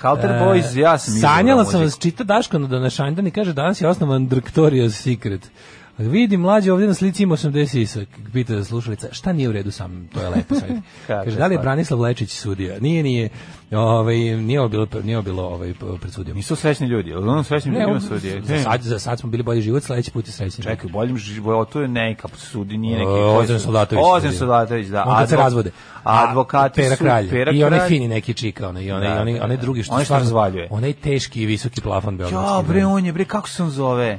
[0.00, 3.80] Halter E, Boys, ja sam Sanjala sam vas, čita Daško na današanjdan i kaže danas
[3.80, 5.50] je osnovan Drktorios Secret.
[5.98, 8.08] Vidi mlađe ovdje na slici ima 80 isak.
[8.32, 10.68] Pita za slušalica, šta nije u redu sam, to je lepo sad.
[11.06, 11.58] Kaže, da li je?
[11.58, 12.76] Branislav Lečić sudija?
[12.80, 13.28] Nije, nije,
[13.72, 16.36] ovaj, nije ovo bilo, nije ovo bilo ovaj, pred sudijom.
[16.36, 18.42] Nisu srećni ljudi, ono srećni ljudima sudije.
[18.42, 20.64] za, sad, za sad smo bili bolji život, sledeći put je srećni.
[20.64, 23.10] Čekaj, u boljem životu je neka sudi, nije neki...
[23.10, 24.04] Ozren Soldatović.
[24.06, 25.04] Ozren Soldatović, da.
[25.06, 25.70] On kad se razvode.
[26.04, 27.04] A advokati Pera su...
[27.04, 27.30] kralj.
[27.30, 29.60] Pera I onaj fini neki čika, onaj, onaj, Da, onaj, da, onaj da.
[29.60, 30.68] drugi što stvarno- razvaljuje.
[30.70, 32.54] Onaj teški i visoki plafon beogradski.
[32.56, 34.18] Ja, bre, on je, bre, kako se on zove?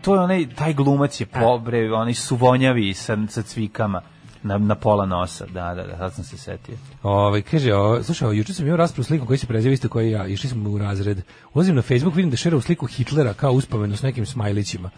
[0.00, 4.02] To je onaj, taj glumac je po, bre, onaj suvonjavi sa, sa cvikama
[4.42, 5.46] na, na pola nosa.
[5.46, 6.76] Da, da, da, sad sam se setio.
[7.02, 10.26] Ovaj kaže, o, slušaj, juče sam imao raspravu sliku koji se preziva isto koji ja.
[10.26, 11.22] Išli smo u razred.
[11.54, 14.90] Ulazim na Facebook, vidim da šera sliku Hitlera kao uspomenu s nekim smajlićima.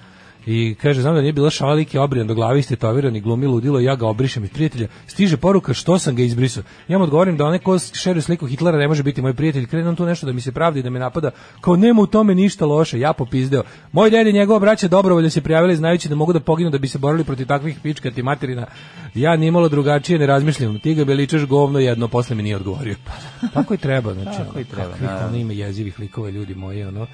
[0.46, 3.46] I kaže, znam da nije bila šala, lik je obrijan do glavi, istetoviran i glumi
[3.46, 4.88] ludilo ja ga obrišem iz prijatelja.
[5.06, 6.62] Stiže poruka što sam ga izbrisao.
[6.88, 9.66] Ja mu odgovorim da onaj ko šeruje sliku Hitlera ne može biti moj prijatelj.
[9.66, 11.30] Krenem tu nešto da mi se pravdi, da me napada.
[11.60, 13.62] Kao nema u tome ništa loše, ja popizdeo.
[13.92, 16.88] Moj ded i njegova braća dobrovoljno se prijavili znajući da mogu da poginu da bi
[16.88, 18.66] se borili protiv takvih pičkati materina.
[19.14, 20.78] Ja nimalo drugačije ne razmišljam.
[20.78, 22.94] Ti ga veličaš govno jedno, posle mi nije odgovorio.
[23.54, 24.38] Tako i treba, znači.
[24.38, 27.06] Tako i treba, kakvih ono ima jezivih likova ljudi moji, ono.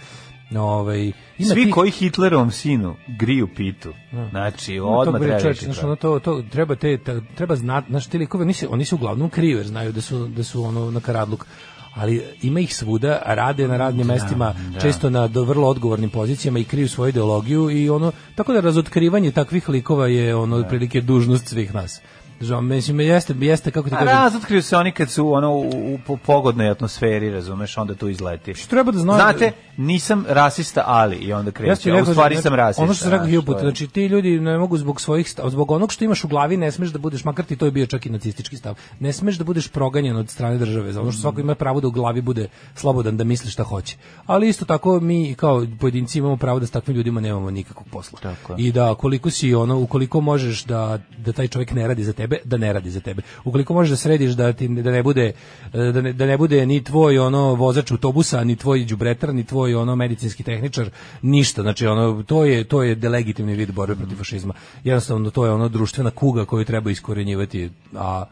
[0.52, 1.00] Ovaj,
[1.38, 3.92] ima Svi ti- koji Hitlerovom sinu griju pitu.
[4.30, 5.86] Znači, No, odmah treba znaš, to.
[5.86, 8.94] ono to, to treba te ta- treba znati, znaš ti likovi, oni se oni se
[8.94, 11.46] uglavnom kriju jer znaju da su da su ono na karadluk
[11.94, 16.64] ali ima ih svuda, rade na radnim mestima, često na do vrlo odgovornim pozicijama i
[16.64, 21.74] kriju svoju ideologiju i ono tako da razotkrivanje takvih likova je ono otprilike dužnost svih
[21.74, 22.00] nas.
[22.40, 25.98] Žao, mislim, jeste, jeste, kako ti kažem, razotkriju se oni kad su ono u, u
[26.06, 28.52] po- pogodnoj atmosferi, razumeš, onda tu izleti.
[28.66, 31.82] treba da znaju- Znate, nisam rasista, ali i onda Ja kreće.
[31.82, 32.82] ti a rekao, u stvari znači, sam rasista.
[32.82, 35.70] Ono što sam rekao znaš, je- znači ti ljudi ne mogu zbog svojih stav, zbog
[35.70, 38.06] onog što imaš u glavi ne smeš da budeš, makar ti to je bio čak
[38.06, 41.40] i nacistički stav, ne smeš da budeš proganjan od strane države, za ono što svako
[41.40, 43.96] ima pravo da u glavi bude slobodan da misli šta hoće.
[44.26, 48.18] Ali isto tako mi kao pojedinci imamo pravo da s takvim ljudima nemamo nikakvog posla.
[48.22, 48.54] Tako.
[48.58, 52.25] I da koliko si ono, ukoliko možeš da da taj čovjek ne radi za tebe,
[52.44, 53.22] da ne radi za tebe.
[53.44, 55.32] Ukoliko možeš da središ da ti da ne bude
[55.72, 59.74] da ne, da ne bude ni tvoj ono vozač autobusa, ni tvoj đubretar, ni tvoj
[59.74, 60.90] ono medicinski tehničar,
[61.22, 61.62] ništa.
[61.62, 64.54] Znači ono to je to je delegitimni vid borbe protiv fašizma.
[64.84, 68.24] Jednostavno to je ono društvena kuga koju treba iskorenjivati, a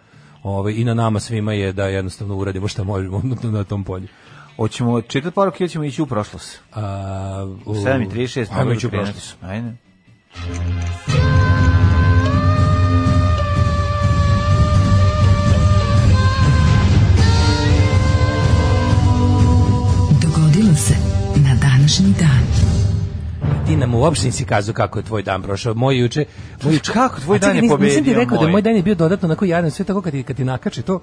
[0.42, 4.09] ovaj i na nama svima je da jednostavno uradimo šta možemo na, tom polju.
[4.57, 6.61] Hoćemo čitati poruke ili ćemo ići u prošlost?
[6.72, 8.46] A, u, 7.36.
[8.50, 9.37] Ajmo ići u da prošlost.
[9.42, 9.72] Ajde.
[21.94, 22.44] Današnji dan.
[23.66, 25.74] ti nam uopšte nisi kazao kako je tvoj dan prošao.
[25.74, 26.24] Moj juče,
[26.62, 28.52] moj juče Kako tvoj dan je nis- Nisam ti pobedio rekao da moj?
[28.52, 31.00] moj dan je bio dodatno onako jadan, sve tako kad ti, kad ti nakači to.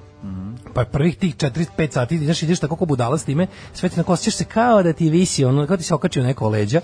[0.74, 4.14] Pa prvih tih 4-5 sati ideš, ideš tako ko budala s time, sve ti onako
[4.14, 6.82] osjećaš se kao da ti visi, ono, kao ti se okačio neko leđa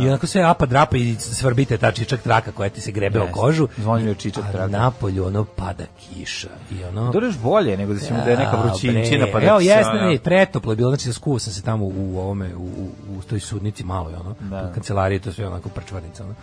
[0.00, 3.22] i onako sve apa drapa i svrbite ta čičak traka koja ti se grebe o
[3.22, 3.34] Jeste.
[3.34, 3.68] kožu.
[3.76, 4.66] Zvonio je čičak A traka.
[4.68, 7.12] napolju ono pada kiša i ono...
[7.14, 9.60] Je još bolje nego da, si, da je neka A, vrućinčina bre, pa da Evo,
[9.60, 12.88] jesne, ono- ne, pretoplo je bilo, znači skuo sam se tamo u ovome, u, u,
[13.10, 14.68] u toj sudnici malo, je ono, Da.
[14.70, 16.34] u kancelariji, to sve onako prčvarnica, ono.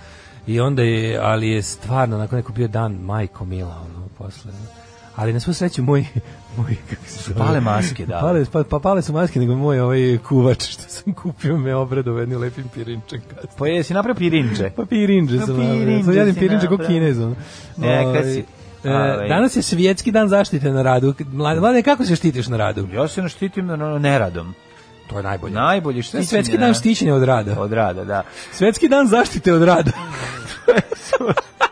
[0.48, 4.52] I onda je, ali je stvarno, onako neko bio dan, majko mila, ono, posle.
[5.16, 6.06] Ali na svu sreću moj,
[6.58, 6.76] moj?
[7.38, 8.20] Pale maske, da.
[8.20, 12.20] Pale, pa, pa pale su maske, nego moj ovaj kuvač što sam kupio me obradov
[12.20, 13.22] jednim lepim pirinčem.
[13.58, 14.72] Pa jesi napravio pirinče?
[14.76, 16.04] Pa pirinđe Pa sam pirinđe napravio.
[16.04, 17.00] Sad jedim si pirinđe kao napravio.
[17.00, 17.20] kinez.
[17.20, 17.36] ono.
[17.78, 18.44] Neka Ovaj, si.
[18.84, 19.28] e, Ovaj.
[19.28, 21.14] Danas je svjetski dan zaštite na radu.
[21.32, 22.88] Mlade, kako se štitiš na radu?
[22.94, 24.54] Ja se naštitim no, neradom.
[25.10, 25.54] To je najbolje.
[25.54, 26.24] Najbolje štićenje.
[26.26, 26.66] Svetski da.
[26.66, 27.60] dan štićenja od rada.
[27.60, 28.24] Od rada, da.
[28.52, 29.92] Svetski dan zaštite od rada.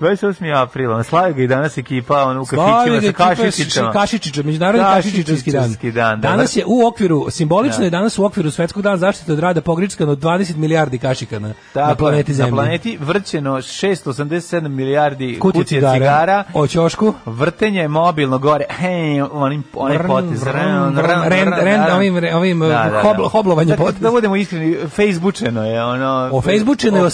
[0.00, 0.62] 28.
[0.62, 3.92] aprila, slavio ga i danas ekipa on, u Slavi kafićima sa kašičićama.
[3.92, 5.76] Kašičića, međunarodni kašičićarski dan.
[5.82, 6.28] Dan, da.
[6.28, 10.16] Danas je u okviru, simbolično je danas u okviru Svetskog dana zaštite od rada pogričkano
[10.16, 12.50] 20 milijardi kašika na, Tako na planeti Zemlji.
[12.50, 16.44] Na planeti vrćeno 687 milijardi kutija cigara, cigara.
[16.54, 17.14] o ćošku.
[17.26, 18.64] Vrtenje mobilno gore.
[18.70, 20.42] Hej, onim, onaj potez.
[20.42, 21.96] ren, ren, ren, da.
[21.96, 22.60] ovim- ovim,
[23.02, 23.84] hoblo- hoblovanje da.
[24.00, 26.28] Da budemo iskreni, Facebookčeno je ono...
[26.32, 27.08] O Facebookčeno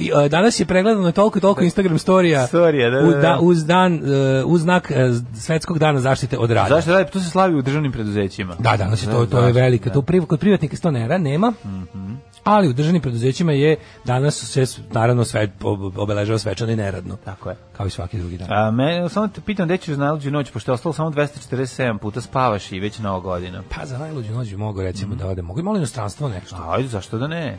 [0.00, 0.28] je.
[0.28, 3.38] danas je pregledano toliko i toliko Instagram story storija, Storija, da, da, u da.
[3.40, 4.94] uz dan, e, uz znak e,
[5.34, 6.74] svetskog dana zaštite od rada.
[6.74, 7.10] Zašto radi?
[7.10, 8.54] To se slavi u državnim preduzećima.
[8.58, 9.90] Da, danas je to, to je velika.
[9.90, 11.52] To priv, kod privatnika to ne nema.
[12.44, 17.16] Ali u državnim preduzećima je danas se naravno sve ob- obeležava svečano i neradno.
[17.24, 17.56] Tako je.
[17.76, 18.52] Kao i svaki drugi dan.
[18.52, 21.98] A me, samo te pitam gde ćeš na najluđu noć, pošto je ostalo samo 247
[21.98, 23.62] puta spavaš i već nova godina.
[23.76, 25.42] Pa za najluđu noć bi mogu recimo da ode.
[25.42, 26.56] Mogu i malo inostranstvo nešto.
[26.68, 27.58] Ajde, zašto da ne?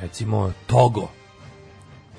[0.00, 1.08] Recimo Togo.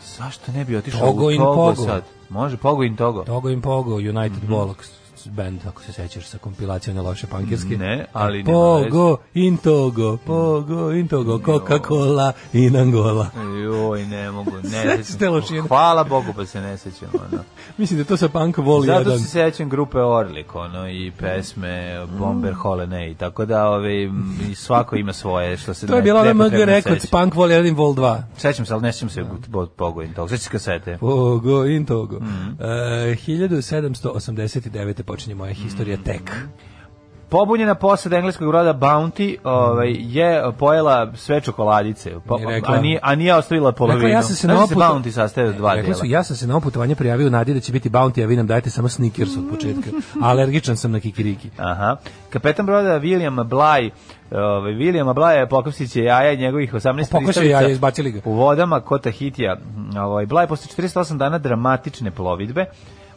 [0.08, 1.84] Zašto ne bi otišao Togo u in Togo Pogo.
[1.84, 2.04] sad?
[2.30, 3.24] Može, Pogo in Togo.
[3.24, 4.48] Togo in Pogo, United Mhm.
[4.48, 7.78] Bollocks band, ako se sećaš sa kompilacijom na loše pankirske.
[7.78, 13.28] Ne, ali E, nema Pogo in Togo, Pogo in Togo, Coca-Cola in Angola.
[13.64, 15.68] Joj, ne mogu, ne sećam.
[15.68, 17.10] Hvala Bogu pa se ne sećam.
[17.14, 17.44] Ono.
[17.78, 19.20] Mislim da to sa panka voli Zato jedan.
[19.20, 24.04] se sećam grupe Orlik, ono, i pesme Bomber Holiday, tako da ove,
[24.50, 27.06] i svako ima svoje, što se To je bila ona MG Records.
[27.06, 28.22] Punk Vol 1 i Vol 2.
[28.38, 30.28] Sećam se, ali ne sećam se od Pogo in Togo.
[30.28, 30.98] Sećam se kasete.
[30.98, 32.20] Pogo in Togo.
[32.20, 32.64] Mhm.
[32.64, 35.04] E, 1789.
[35.10, 36.04] počinje moja historija Mhm.
[36.04, 36.32] tek.
[37.30, 43.16] Pobunjena posada engleskog roda Bounty ovaj, je pojela sve čokoladice, po, rekla- a, nije, a
[43.16, 44.00] nije ostavila polovinu.
[44.00, 45.96] Rekla, ja sam se Znaš na da se Bounty sastaje od dva Rekli dela.
[45.96, 48.28] su, ja sam se na ovo putovanje prijavio u nadi da će biti bounty, a
[48.28, 49.90] vi nam dajete samo Snickers od početka.
[50.24, 51.50] Alergičan sam na kikiriki.
[51.58, 51.96] Aha.
[52.30, 53.90] Kapetan broda William Bly
[54.32, 58.22] Ovaj William Bly je pokopsić je jaja njegovih 18 Pokosio pristalica jaja, izbacili ga.
[58.26, 59.58] U vodama kod Tahitija.
[59.98, 62.66] Ovaj Bly posle 48 dana dramatične plovidbe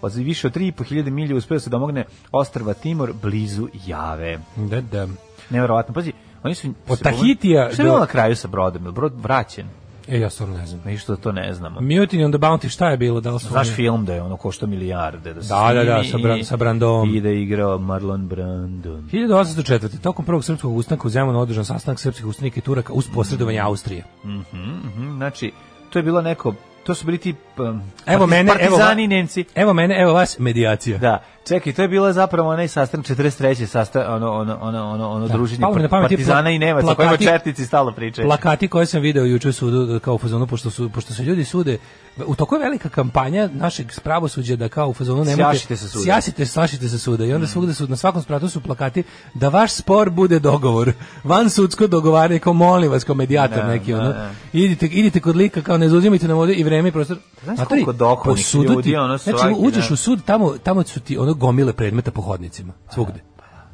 [0.03, 4.39] od više od 3.500 milja uspeo se domogne ostrva Timor blizu Jave.
[4.57, 5.07] Da, da.
[5.51, 5.95] Neverovatno.
[5.95, 6.13] Pazi,
[6.43, 8.83] oni su Od Tahitija Šta je do- bilo na kraju sa brodom?
[8.85, 9.67] Brod vraćen?
[10.09, 10.81] E, ja stvarno ne znam.
[10.85, 11.81] Mi što to ne znamo.
[11.81, 13.21] Mutiny on the Bounty, šta je bilo?
[13.21, 15.85] Da li su Znaš oni- film da je ono košta milijarde da se Da, da,
[15.85, 17.15] da, sa Bra- i- sa Brandom.
[17.15, 19.09] I da je igrao Marlon Brandon.
[19.09, 19.99] 1804.
[19.99, 24.05] Tokom prvog srpskog ustanka u Zemunu održan sastanak srpskih ustanika i Turaka uz posredovanje Austrije.
[24.25, 25.53] Mhm, znači,
[25.91, 29.45] to je bilo neko, to su bili ti um, Evo mene, evo partizani i Nemci.
[29.55, 30.99] Evo mene, evo vas, medijacija.
[30.99, 33.67] Da, čekaj, to je bilo zapravo onaj sastanak 43.
[33.67, 35.33] sastanak, ono, ono, ono, ono, ono Da.
[35.33, 38.29] druženje ti partizana i Nemaca, o kojima plakati- četnici stalno pričaju.
[38.29, 41.45] Plakati koje sam video juče u sudu kao u fazonu pošto su pošto se ljudi
[41.45, 41.79] sude
[42.27, 46.05] u toliko je velika kampanja našeg pravosuđa da kao u fazonu nemojte Sjašite se suda.
[46.05, 49.03] Sjasite, slašite se suda i onda svugde su na svakom spratu su plakati
[49.35, 50.93] da vaš spor bude dogovor.
[51.25, 54.09] Van sudsko dogovaranje kao molim vas kao medijator Da, neki da, ono.
[54.09, 54.31] da.
[54.53, 57.17] Idite idite kod lika kao ne zauzimajte nam ovde i vreme i prostor.
[57.45, 61.73] Znaš koliko dohodnih ljudi, ono, Znači uđeš u sud tamo tamo su ti ono gomile
[61.73, 63.21] predmeta po hodnicima svugde.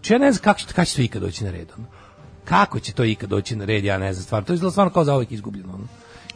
[0.00, 1.68] Či ja ne znam kako će, kako će to ikad doći na red.
[1.78, 1.86] Ono.
[2.44, 4.46] Kako će to ikad doći na red, ja ne znam stvarno.
[4.46, 5.74] To izgleda stvarno kao za uvijek izgubljeno.
[5.74, 5.84] Ono.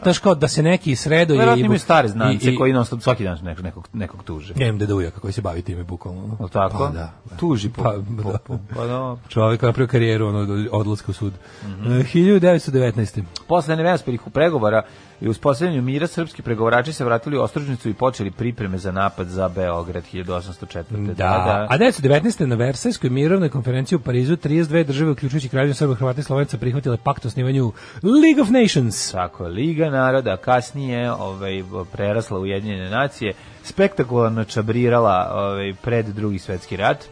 [0.02, 3.00] Znaš kao da se neki sredo Verovatno imaju stare znance i- i- koji non stop
[3.02, 4.54] svaki dan nekog, nekog, nekog tuže.
[4.56, 6.24] Ja imam deda ujaka koji se bavi time bukvalno.
[6.24, 6.36] ono.
[6.40, 6.78] Jel tako?
[6.78, 7.12] Pa da.
[7.30, 7.36] da.
[7.36, 8.38] Tuži po, Pa, po, da.
[8.38, 9.16] po, pa da.
[9.28, 11.32] Čovjek koji je napravio karijeru ono, od odlaska u sud.
[11.64, 11.92] Mhm.
[11.92, 13.22] E, 1919.
[13.48, 14.82] Posle neuspelih pregovora
[15.22, 19.48] i uspostavljanju mira srpski pregovarači se vratili u Ostrožnicu i počeli pripreme za napad za
[19.48, 21.14] Beograd 1804.
[21.14, 22.46] Da, a 1919.
[22.46, 26.96] na Versajskoj mirovnoj konferenciji u Parizu 32 države, uključujući Kraljevinu Srba, Hrvata i Slovenaca, prihvatile
[26.96, 29.12] pakt o osnivanju League of Nations.
[29.12, 33.32] Tako, Liga naroda kasnije ovaj, prerasla u Ujedinjene nacije,
[33.62, 37.08] spektakularno čabrirala ovaj, pred drugi svetski rat,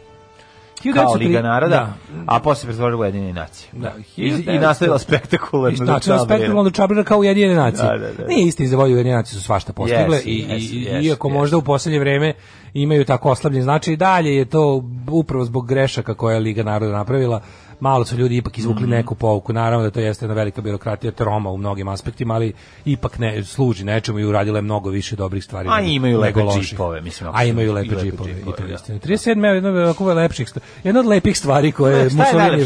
[0.83, 1.93] kao 1903 Liga naroda, Da.
[2.27, 3.69] a posle pretvorila u Ujedinjene nacije.
[3.73, 6.25] Da, I, I 1900 nastavila spektakularno da Znači, čabrira.
[6.25, 7.83] spektakularno čabrira kao Ujedinjene nacije.
[7.83, 8.27] Da, da, da.
[8.27, 11.27] Nije istini za volju Ujedinjene nacije su svašta postigle Jesu, i, jesu, i- jesu, iako
[11.27, 11.33] jesu.
[11.33, 12.33] možda u poslednje vreme
[12.73, 16.91] imaju tako oslabljen značaj, i dalje je to upravo zbog grešaka koje je Liga naroda
[16.91, 17.41] napravila.
[17.81, 18.91] Malo su ljudi ipak izvukli Mhm.
[18.91, 19.53] neku pouku.
[19.53, 22.53] Naravno da to jeste jedna velika birokratija troma u mnogim aspektima, ali
[22.85, 25.69] ipak ne služi nečemu i uradila je mnogo više dobrih stvari.
[25.71, 28.73] A imaju lepe džipove, mislim, A imaju lepe džipove, i to je da.
[28.75, 28.99] istina.
[28.99, 29.45] 37.
[29.45, 29.69] je jedna
[30.01, 32.65] od lepših st- jedna od lepih stvari koje Mussolini...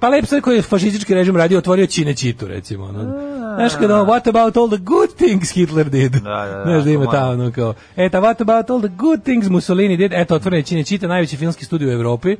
[0.00, 2.84] Pa lep stvar koji je fašistički režim radio, otvorio Cinečitu, recimo.
[2.84, 3.02] Ono.
[3.54, 6.12] Znaš kada, what about all the good things Hitler did?
[6.12, 7.40] Da, da, da, Znaš da ima ta, on.
[7.40, 10.12] ono, kao, eta, what about all the good things Mussolini did?
[10.12, 12.36] Eto, otvoren je Cinecitta, najveći filmski studio u Evropi.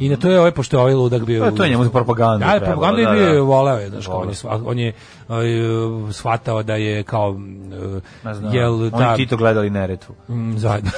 [0.00, 1.47] I na to je ovaj, pošto je ovaj ludak bio...
[1.50, 3.40] Pa to je njemu za propagandu Da, propaganda da, je bio, da.
[3.40, 4.92] voleo je, znaš, on je,
[5.28, 10.14] on je uh, shvatao da je kao, uh, znam, jel, oni da, Tito gledali Neretvu.
[10.28, 10.90] Mm, zajedno.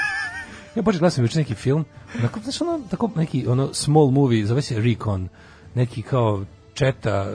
[0.74, 1.84] ja počeo gledam juče neki film,
[2.18, 5.28] onako, znaš ono, tako neki ono small movie, zove se Recon,
[5.74, 7.26] neki kao četa,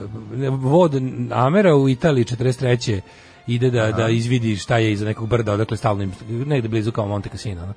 [0.50, 0.94] vod
[1.30, 3.00] Amera u Italiji 43
[3.46, 7.06] ide da, da izvidi šta je iza nekog brda, odakle stalno im, negde blizu kao
[7.06, 7.62] Monte Cassino.
[7.62, 7.74] Ono.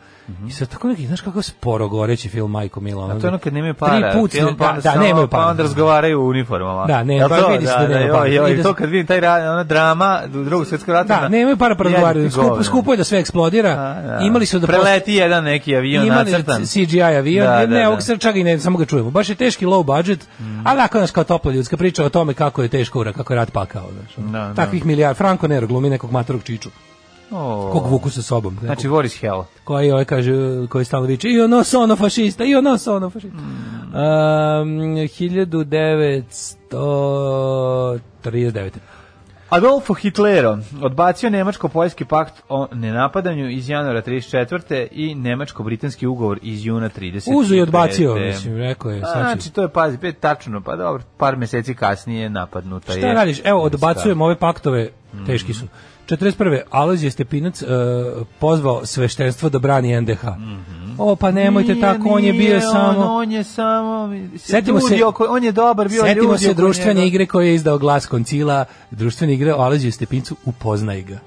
[0.48, 3.04] I sad tako neki, znaš kako sporo goreći film Majko Milo.
[3.06, 5.28] A to je ono kad nemaju para, Tri put, film, pa da, da, samo- nemaju
[5.28, 5.50] pa para.
[5.50, 6.86] onda razgovaraju u uniformama.
[6.86, 7.48] Da, ne, pa to?
[7.48, 8.28] vidi se da nema joj, para.
[8.28, 11.22] joj, I da- to kad vidim taj ona drama, drugog svjetskog rata.
[11.22, 12.24] Da, nemaju para pregovaraju.
[12.24, 13.76] Jebite Skupo, skupo je da sve eksplodira.
[13.76, 14.20] Da.
[14.22, 16.66] Imali su da Preleti jedan neki avion imali nacrtan.
[16.66, 17.88] CGI avion, Da, ne, da, ne, da.
[17.88, 19.12] ovog sad čak i ne, samo ga čujemo.
[19.12, 20.28] Baš je teški low budget,
[20.64, 23.38] ali ako nas kao topla ljudska priča o tome kako je teško ura, kako je
[23.38, 23.84] rat pakao.
[23.94, 24.28] Znaš.
[24.28, 24.54] Da, da.
[24.56, 24.86] Takvih
[25.58, 26.70] Nero glumi nekog matorog čiču.
[27.32, 27.70] O.
[27.74, 28.54] Kog vuku sa sobom.
[28.54, 28.66] nekog.
[28.66, 29.42] Znači, War is hell.
[29.64, 30.34] koji ovaj kaže
[30.70, 33.42] koji stalno viče io no sono fašista io no sono fašista Mm.
[33.88, 35.08] um,
[37.18, 38.72] 1939
[39.50, 44.88] Adolfo Hitlero odbacio nemačko-poljski pakt o nenapadanju iz januara 34.
[44.92, 47.36] i nemačko-britanski ugovor iz juna 35.
[47.36, 50.76] uzu i odbacio mislim rekao je sad ću- Znači, to je, pazi, pet tačno, pa
[50.76, 52.98] dobro, par meseci kasnije napadnuta je.
[52.98, 53.42] Šta radiš?
[53.44, 54.90] Evo, odbacujem ove paktove,
[55.26, 55.68] teški su.
[56.08, 56.62] 41.
[56.70, 57.68] Alojzije Stepinac uh,
[58.40, 60.24] pozvao sveštenstvo da brani NDH.
[60.98, 63.02] O, pa nemojte Nije, tako, on je bio nije, samo...
[63.02, 64.10] On, on je samo...
[64.38, 67.06] Setimo se- oko, on je dobar, bio Setimo ljudi se društvene njega.
[67.08, 71.20] igre koje je izdao glas koncila, društvene igre o Alojziju Stepincu, upoznaj ga.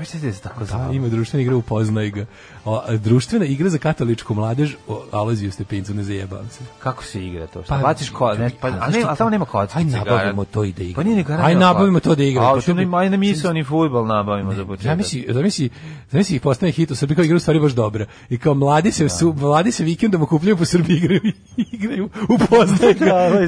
[0.00, 0.92] Mislite da se tako Da, zvalo?
[0.92, 2.26] ima društvena igra, upoznaj ga.
[2.64, 6.64] O, društvena igra za katoličku mladež o Alojziju Stepincu, ne zajebavam se.
[6.78, 7.62] Kako se igra to?
[7.62, 9.78] Šta, Pa, baciš ko, ne, pa, a, ne, a tamo nema kockice.
[9.78, 10.94] Aj, nabavimo to i da igramo.
[10.94, 12.46] Pa nije ni garant Aj, nabavimo to da igramo.
[12.46, 14.84] A, Pa hoću to bi- ni, aj, na misao ni fudbal nabavimo za početak.
[14.86, 15.70] Zamisli, zamisli,
[16.10, 18.06] zamisli ih postane hit u Srbiji kao igra u stvari baš dobra.
[18.30, 21.20] I kao mladi se, su, mladi se vikendom okupljaju po Srbiji igraju,
[21.72, 23.04] igraju upoznaj ga.
[23.06, 23.46] Da,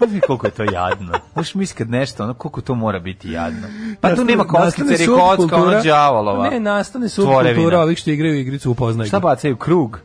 [0.00, 1.12] Pa mi koliko je to jadno.
[1.34, 3.68] Možeš misli kad nešto, ono, koliko to mora biti jadno.
[4.00, 6.50] Pa tu nema kockice, jer je kocka, ono, đavolova.
[6.50, 9.56] Ne, nastane subkultura ovih što igraju igricu upoznaj Šta bacaju?
[9.56, 10.00] Krug?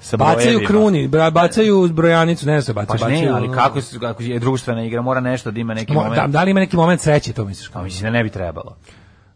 [0.00, 3.00] Sa Bacaju kruni, bra- bacaju brojanicu, ne znam se bacaju.
[3.00, 5.92] Pa ne, bacaju, ali kako, se- kako je društvena igra, mora nešto da ima neki
[5.92, 6.14] Mo- moment.
[6.16, 7.68] Da, da li ima neki moment sreće, to misliš?
[7.68, 8.76] Pa mislim da ne bi trebalo.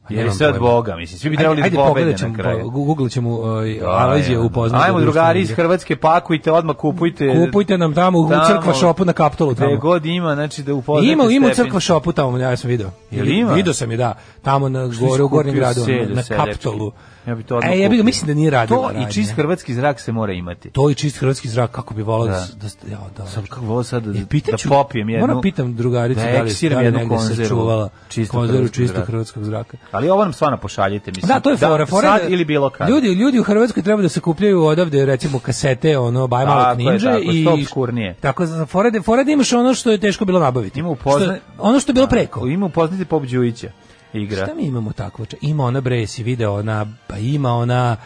[0.08, 0.58] Jer je sve od.
[0.58, 1.18] Boga, mislim.
[1.18, 2.60] Svi bi trebali ajde, da pobede na kraju.
[2.62, 3.44] po- Google ćemo uh,
[3.80, 4.40] Da, Alojzije ja.
[4.40, 4.84] upoznati.
[4.84, 7.34] Ajmo drugari iz Hrvatske, pakujte, odmah kupujte.
[7.36, 9.76] Kupujte nam tamo u crkva šopu na kaptolu tamo.
[9.76, 12.90] god ima, znači da upoznate Ima, ima crkva šopu tamo, ja sam video.
[13.10, 13.52] Jel ima?
[13.52, 14.14] Video sam je, da.
[14.42, 15.86] Tamo na gore u Gornjem gradu, na
[16.22, 16.34] seljački?
[16.34, 16.92] kaptolu.
[17.28, 18.04] Ja bi to odmah E, ja bi ga kupio.
[18.04, 19.08] mislim da nije radila To radnja.
[19.08, 20.70] i čist hrvatski zrak se mora imati.
[20.70, 22.46] To i čist hrvatski zrak, kako bi volao da, Da.
[22.58, 25.26] da, da, ja, da, Sam kako volao sad da, I pitaću, da popijem jednu...
[25.26, 29.76] Moram pitam drugaricu da da, li, eksiram da jednu konzervu čistog konzervu čistog hrvatskog zraka.
[29.90, 31.28] Ali ovo nam stvarno pošaljite, mislim.
[31.28, 31.86] Da, to je fora.
[31.86, 32.88] fora sad da- ili bilo kad.
[32.88, 37.08] Ljudi, ljudi u Hrvatskoj treba da se kupljaju odavde, recimo, kasete, ono, baj malo knjiže
[37.08, 37.42] je, i...
[37.42, 38.14] što obskurnije.
[38.14, 40.80] Tako, za- fora da, fora da imaš ono što je teško bilo nabaviti.
[40.80, 42.46] Ima upozna- ono što je bilo preko.
[42.46, 43.70] Ima upoznati Pop Đujića
[44.12, 44.46] igra.
[44.46, 45.26] Šta mi imamo takvo?
[45.40, 47.96] Ima ona bre, si video, ona, pa ima ona,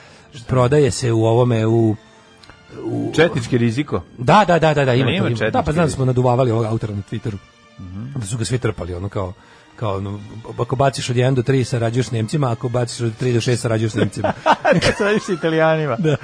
[0.46, 1.96] prodaje se u ovome, u...
[3.14, 4.02] Četnički riziko.
[4.18, 5.50] Da, da, da, da, da, ima, ima to, ima.
[5.50, 7.36] Da, pa znam da smo naduvavali ovog autora na Twitteru.
[8.16, 9.32] Da su ga svi trpali, ono kao
[9.76, 10.20] kao ono,
[10.58, 13.56] ako baciš od 1 do 3 sarađuješ s Nemcima, ako baciš od 3 do 6
[13.56, 14.32] sarađuješ s Nemcima.
[14.96, 15.96] Se radiš s italijanima.
[15.98, 16.16] Da.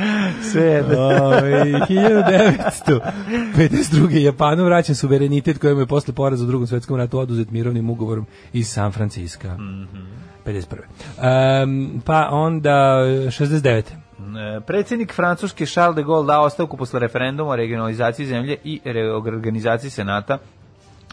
[0.52, 0.98] Sve jedno.
[0.98, 4.18] Ove, 1952.
[4.18, 8.68] Japanu vraćan suverenitet kojemu je posle poraza u drugom svetskom ratu oduzet mirovnim ugovorom iz
[8.68, 9.54] San Franciska.
[9.54, 9.84] Mhm.
[10.46, 11.62] 51.
[11.62, 13.82] Um, pa onda 69.
[14.18, 19.90] E, Predsjednik Francuske Charles de Gaulle dao ostavku posle referenduma o regionalizaciji zemlje i reorganizaciji
[19.90, 20.38] senata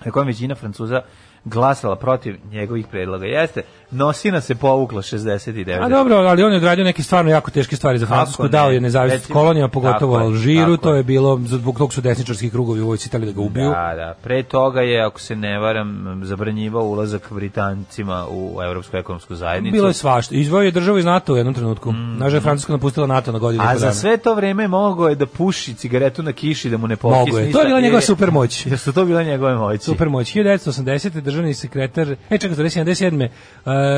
[0.05, 1.01] na kojem većina Francuza
[1.45, 3.25] glasala protiv njegovih predloga.
[3.25, 5.85] Jeste, nosina se povukla 69.
[5.85, 8.49] A dobro, ali on je odradio neke stvarno jako teške stvari za Francusku, ne?
[8.49, 11.03] dao je nezavisnost kolonija, pogotovo Alžiru, tako to je.
[11.03, 13.69] bilo, zbog tog su desničarski krugovi u vojci da ga ubiju.
[13.69, 14.15] Da, da.
[14.23, 19.73] Pre toga je, ako se ne varam, zabranjivao ulazak Britancima u Evropsku ekonomsku zajednicu.
[19.73, 20.35] Bilo je svašta.
[20.35, 21.91] Izvojio je državu iz NATO u jednom trenutku.
[21.91, 22.17] Mm.
[22.17, 23.63] Nažal je Francuska napustila NATO na godinu.
[23.67, 26.95] A za sve to vreme mogao je da puši cigaretu na kiši da mu ne
[26.95, 27.25] pokisne.
[27.25, 27.51] Mogo je.
[27.51, 28.65] To je bila njegova supermoć.
[28.65, 29.83] Jer su to bile njegove moći.
[29.83, 30.35] Super moć.
[30.35, 31.21] 1980.
[31.21, 33.27] državni sekretar, e čekaj, 77.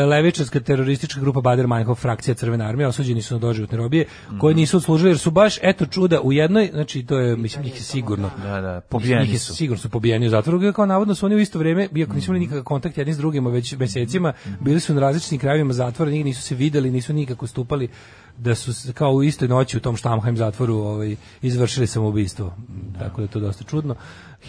[0.07, 4.05] Levičarska teroristička grupa Bader Meinhof, frakcija Crvene armije, osuđeni su na doživotne robije,
[4.39, 7.75] koji nisu odslužili jer su baš, eto čuda, u jednoj, znači to je, mislim, njih
[7.75, 8.29] je sigurno.
[8.43, 9.55] Da, da, pobijeni njih je su.
[9.55, 12.39] Sigurno su pobijeni u zatvoru, kao navodno su oni u isto vrijeme, iako nisu imali
[12.39, 16.41] nikakav kontakt jedni s drugima već mesecima, bili su na različitim krajevima zatvora, nigdje nisu
[16.41, 17.89] se videli, nisu nikako stupali
[18.37, 22.53] da su kao u istoj noći u tom Štamheim zatvoru ovaj, izvršili samoubistvo.
[22.99, 23.95] Tako da je to dosta čudno.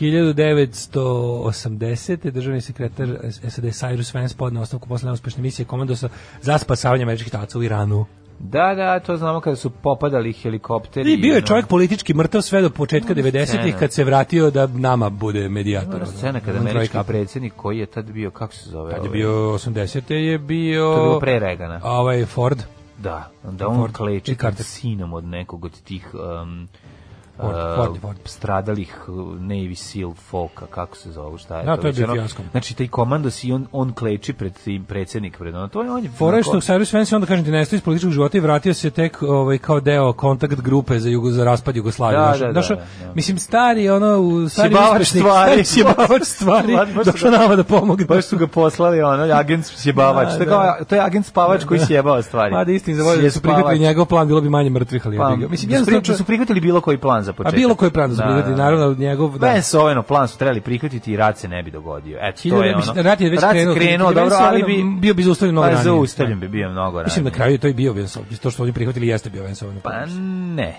[0.01, 2.31] 1980.
[2.31, 3.09] državni sekretar
[3.49, 6.09] SAD Cyrus Vance podne ostavku posle neuspešne misije komandosa
[6.41, 8.07] za spasavanje američkih talaca u Iranu.
[8.39, 11.13] Da, da, to znamo kada su popadali helikopteri.
[11.13, 15.11] I bio je čovjek politički mrtav sve do početka 90-ih kad se vratio da nama
[15.11, 15.95] bude medijator.
[15.95, 17.05] Ona scena kada američki trojka.
[17.05, 18.93] predsjednik koji je tad bio, kako se zove?
[18.93, 19.19] Kad je ovaj?
[19.19, 20.13] bio 80.
[20.13, 20.95] je bio...
[20.95, 21.81] To je bilo pre Regana.
[21.83, 22.59] A Ovaj Ford.
[22.99, 26.69] Da, da on kleči sinom od nekog od tih um,
[27.41, 28.19] Ford, uh, Ford, Ford.
[28.25, 31.83] stradalih uh, Navy SEAL folka, kako se zove, šta je Da, to?
[31.83, 32.43] to je bio fijasko.
[32.51, 36.05] Znači, taj komandos i on, on kleči pred tim predsjednik, pred ono, to je on
[36.05, 36.11] je...
[36.11, 39.23] Fora što Cyrus Vance onda kažem ti nestao iz političkog života i vratio se tek
[39.23, 42.21] ovaj kao deo kontakt grupe za jugo za raspad Jugoslavije.
[42.21, 43.13] Da, da, da, da, da.
[43.15, 45.65] Mislim stari ono u stari Sjebavač uspešnik, stvari.
[45.75, 46.77] sjebavač stvari.
[47.13, 48.05] Došao nama da pomogne.
[48.05, 50.29] Baš su ga poslali, ono, agent sjebavač.
[50.39, 50.79] Da, da.
[50.89, 52.55] to je agent spavač koji sjebava stvari.
[52.55, 55.17] Ma da istini za volju da su prihvatili njegov plan, bilo bi manje mrtvih, ali
[55.17, 55.49] Pa, jebi ga.
[55.49, 57.59] Mislim, da jednostavno da su prihvatili bilo koji plan za A početak.
[57.61, 59.39] bilo koji plan da se prihvati, naravno njegov...
[59.39, 59.47] Da.
[59.47, 62.19] Bensoveno plan su trebali prihvatiti i rat se ne bi dogodio.
[62.23, 63.03] Eto, to je ono.
[63.03, 64.85] rat je već rat krenuo, krenuo, je dobro, ali bi...
[65.01, 65.85] Bio bi zaustavljen mnogo Pa ranije.
[65.85, 67.07] zaustavljen bi bio mnogo ranije.
[67.07, 69.69] Mislim na kraju je to i bio Vensov, to što oni prihvatili jeste bio Vensov.
[69.83, 70.75] Pa ne,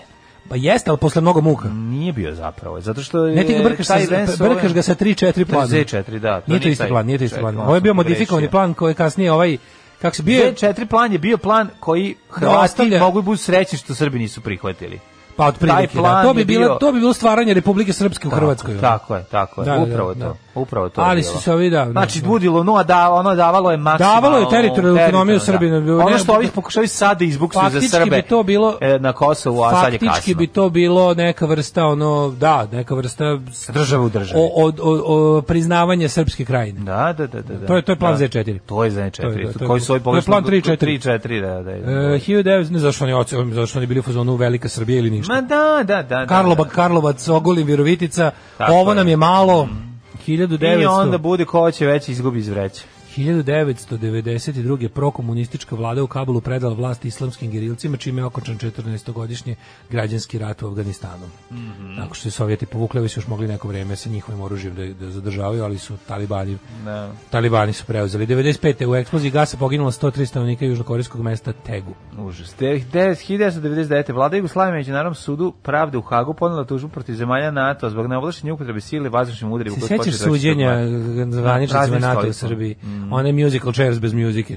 [0.48, 1.68] Pa jeste, ali posle mnogo muka.
[1.68, 3.98] nije bio zapravo, zato što je Ne ti ga brkaš, sa,
[4.38, 5.66] brkaš ga sa 3-4 plana.
[5.66, 6.40] Z4, da.
[6.40, 7.58] to Nije to isti plan, nije to isti plan.
[7.58, 9.56] Ovo je bio modifikovani plan koji je kasnije ovaj
[10.02, 14.18] kako se bio Z4 plan je bio plan koji Hrvati mogu biti srećni što Srbi
[14.18, 15.00] nisu prihvatili.
[15.40, 15.76] Pa otprilike.
[15.76, 15.92] taj Da.
[15.92, 18.78] plan To bi bilo bio- to bi bilo stvaranje Republike Srpske u Tako, Hrvatskoj.
[18.80, 19.64] Tako je, tako je.
[19.64, 20.36] Da, da, upravo da, to.
[20.54, 21.00] Upravo to.
[21.00, 21.86] Ali su se ovi da.
[21.86, 24.14] Znači, budilo, no, da, ono davalo je maksimalno.
[24.14, 25.80] Davalo je teritorijalnu autonomiju Srbiji, Da.
[25.80, 28.98] ne- Ono što ovi pokušaju sad da izbuksuju za Faktički Srbe bi to bilo- e,
[28.98, 30.08] na Kosovu, a sad je kasno.
[30.08, 33.38] Faktički bi to bilo neka vrsta ono da, neka vrsta
[33.68, 34.40] Država u državi.
[34.40, 34.90] o, od- o,
[35.36, 36.80] o priznavanje srpske krajine.
[36.80, 37.54] Da, da, da, da.
[37.54, 37.66] da.
[37.66, 38.18] To je- to je plan da.
[38.18, 38.58] Z4.
[38.60, 39.10] To je Z4.
[39.12, 40.76] To je, da, to je- koji su ovi to je plan 3-4.
[40.78, 41.62] 3-4, da, da.
[41.62, 42.14] da.
[42.14, 45.34] E, 1900, ne zašto oni oce- zašto oni bili u fazonu velika Srbija ili ništa.
[45.34, 46.16] Ma da, da, da.
[46.16, 46.68] da, Karlovac.
[46.70, 48.30] Karlovac, Ogulin, Virovitica,
[48.60, 49.68] ovo nam je malo.
[50.26, 52.82] I 1900, onda bude ko će već izgubi iz vreća.
[53.16, 54.88] 1992.
[54.88, 59.54] prokomunistička vlada u Kabulu predala vlast islamskim gerilcima, čime je okončan 14-godišnji
[59.90, 61.26] građanski rat u Afganistanu.
[61.52, 61.94] Mhm.
[61.94, 65.10] Nakon što se Sovjeti povukli, su još mogli neko vreme sa njihovim oružjem da, da
[65.10, 67.12] zadržavaju, ali su talibani, Da.
[67.30, 68.26] talibani su preuzeli.
[68.26, 68.86] 95.
[68.86, 71.94] u eksploziji gasa poginulo 103 stanovnika južnokorejskog mesta Tegu.
[72.18, 72.52] Užas.
[72.54, 74.12] Te- te- 1999.
[74.12, 78.80] Vlada Jugoslavije Međunarodnom sudu pravde u Hagu podnela tužbu protiv zemalja NATO zbog neovlašćenja upotrebe
[78.80, 79.76] sile i vazdušnim udarima.
[79.76, 80.24] Se sećaš 24.
[80.24, 80.86] suđenja
[81.30, 82.74] zvaničnicima NATO u stolicom.
[83.00, 83.14] Srbiji?
[83.14, 84.56] One musical chairs bez muzike.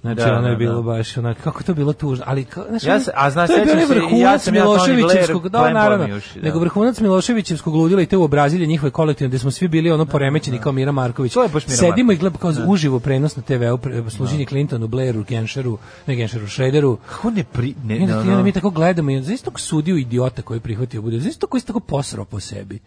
[0.00, 0.82] Znači, Da, ono je da, bilo da.
[0.82, 3.86] baš onak, kako to bilo tužno, ali znači, Ja se- a znaš, to je se,
[3.86, 6.42] vrhunac ja Miloševićevskog, da, naravno, da.
[6.42, 10.06] nego vrhunac Miloševićevskog ludila i te u Brazilije njihove kolektivne, gde smo svi bili ono
[10.06, 11.32] poremećeni kao Mira Marković.
[11.32, 12.20] To je baš Mira Sedimo i Marković.
[12.20, 13.78] gledamo kao uživo prenos na TV-u,
[14.10, 17.74] služenje Clintonu, Blairu, Genšeru, ne Genšeru, Šrederu, Kako ne pri...
[17.84, 18.42] Ne, I ti onda no.
[18.42, 21.60] mi tako gledamo i za istog sudiju idiota koji je prihvatio bude, za istog koji
[21.60, 22.78] se tako posrao po sebi.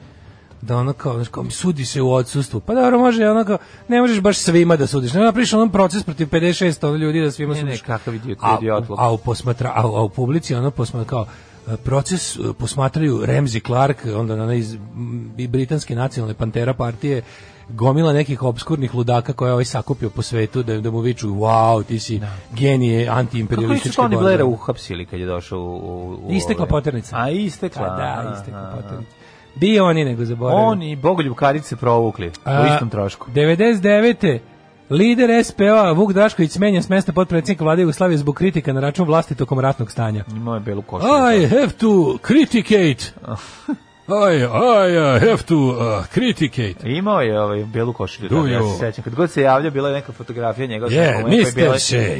[0.66, 2.60] Da ono kao, znaš, kao mi sudi se u odsustvu.
[2.60, 3.58] Pa dobro, može ono kao,
[3.88, 5.14] ne možeš baš svima da sudiš.
[5.14, 7.82] Ne napriš onom proces protiv 56 ono ljudi da svima Ne, ne, sudiš.
[7.82, 9.00] kakav idiot- A, idiotluk.
[9.00, 11.26] a, u posmatra, a, a u publici ono posmatra kao,
[11.78, 14.78] proces e, posmatraju Ramsey Clark, onda ona iz
[15.40, 17.22] britanske nacionalne pantera partije,
[17.70, 21.84] gomila nekih obskurnih ludaka koje je ovaj sakupio po svetu da, da mu viču wow,
[21.84, 25.64] ti si genije Kako nisu antiimperialističke Tony borbe." Blaira uhapsili kad je došao u...
[25.64, 27.16] u, u Istekla ove- poternica.
[27.18, 27.82] A istekla.
[27.82, 28.76] Pa da, istekla aha.
[28.76, 29.12] poternica.
[29.56, 30.66] Bio oni nego zaboravio.
[30.66, 33.32] On i Bogoljub Karić se provukli u istom trošku.
[33.32, 34.40] 99.
[34.90, 39.36] Lider SPO Vuk Drašković smenjen s mesta potpredsjednika vlade Jugoslavije zbog kritika na račun vlasti
[39.36, 40.24] tokom ratnog stanja.
[40.36, 41.12] Imao je belu košulju.
[41.42, 43.14] I have to criticate.
[44.08, 46.90] I, I have to uh, criticate.
[46.90, 49.04] Imao je ovaj belu košulju, da, ja se sećam.
[49.04, 50.90] Kad god se javlja, bila je neka fotografija njega.
[50.90, 51.80] sa Yeah, Mr.
[51.80, 52.18] Shea.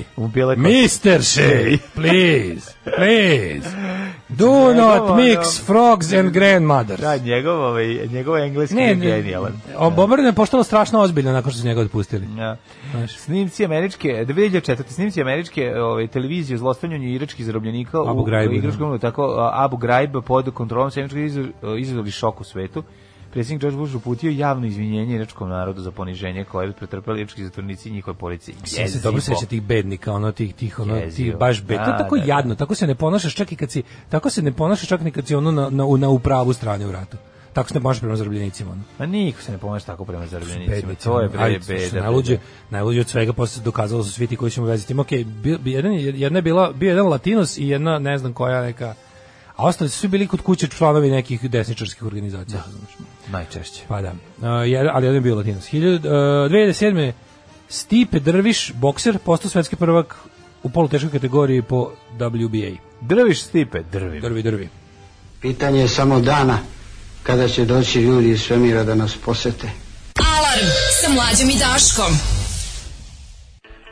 [0.58, 1.22] Mr.
[1.22, 3.70] Shea, please, please.
[4.30, 7.02] Do not mix frogs and grandmothers.
[7.02, 9.54] Da, njegov, ovaj, njegov engleski Ne, je genijalan.
[9.78, 12.28] Obrne je postalo strašno ozbiljno nakon što su njega otpustili.
[12.38, 12.58] Ja.
[12.92, 13.18] Znaš.
[13.18, 14.84] Snimci američke, 2004.
[14.88, 18.52] snimci američke ovaj, televizije o zlostavljanju iračkih zarobljenika Abu u da.
[18.52, 22.84] igračkom, tako Abu Ghraib pod kontrolom sjemeničkog izazvali šok u svetu.
[23.36, 27.90] Predsjednik George Bush uputio javno izvinjenje iračkom narodu za poniženje koje je pretrpeli irački zatvornici
[27.90, 28.56] i njihove policije.
[28.66, 31.32] Sjeća se dobro seća tih bednika, ono tih tih ono Jezivo.
[31.32, 31.78] tih baš bed.
[31.78, 32.28] To je Da, tako da, da.
[32.28, 35.12] jadno, tako se ne ponašaš čak i kad si tako se ne ponašaš čak ni
[35.12, 37.18] kad si ono na na, na u pravu strani u ratu.
[37.54, 38.72] Tako se ne ponašaš prema zarobljenicima.
[38.72, 38.82] Ono.
[39.00, 40.94] Ma niko se ne pomaže tako prema zarobljenicima.
[40.96, 42.02] To je bre beda.
[42.02, 42.38] Najluđe,
[42.70, 44.72] najluđe od svega posle dokazalo da su svi ti koji su mu.
[45.00, 45.08] Ok,
[45.44, 48.34] bio, bio jedan, je- jedna je bila, bio je jedan Latinos i jedna, ne znam
[48.34, 48.94] koja neka,
[49.56, 52.64] a ostali su svi bili kod kuće članovi nekih desničarskih organizacija.
[52.70, 53.08] znaš.
[53.28, 53.82] Najčešće.
[53.88, 55.74] Pa da, uh, jer, ali jedan je bio Latinos.
[55.74, 57.12] 1000, uh, 2007.
[57.70, 60.16] Stipe Drviš, bokser, postao svetski prvak
[60.64, 62.78] u poluteškoj kategoriji po WBA.
[63.02, 64.22] Drviš stipe, drvim.
[64.22, 64.70] Drvi, drvi.
[65.42, 66.60] Pitanje je samo dana
[67.24, 69.70] kada će doći ljudi iz svemira da nas posete.
[70.16, 70.68] Alarm
[71.02, 72.45] sa mlađom i Daškom.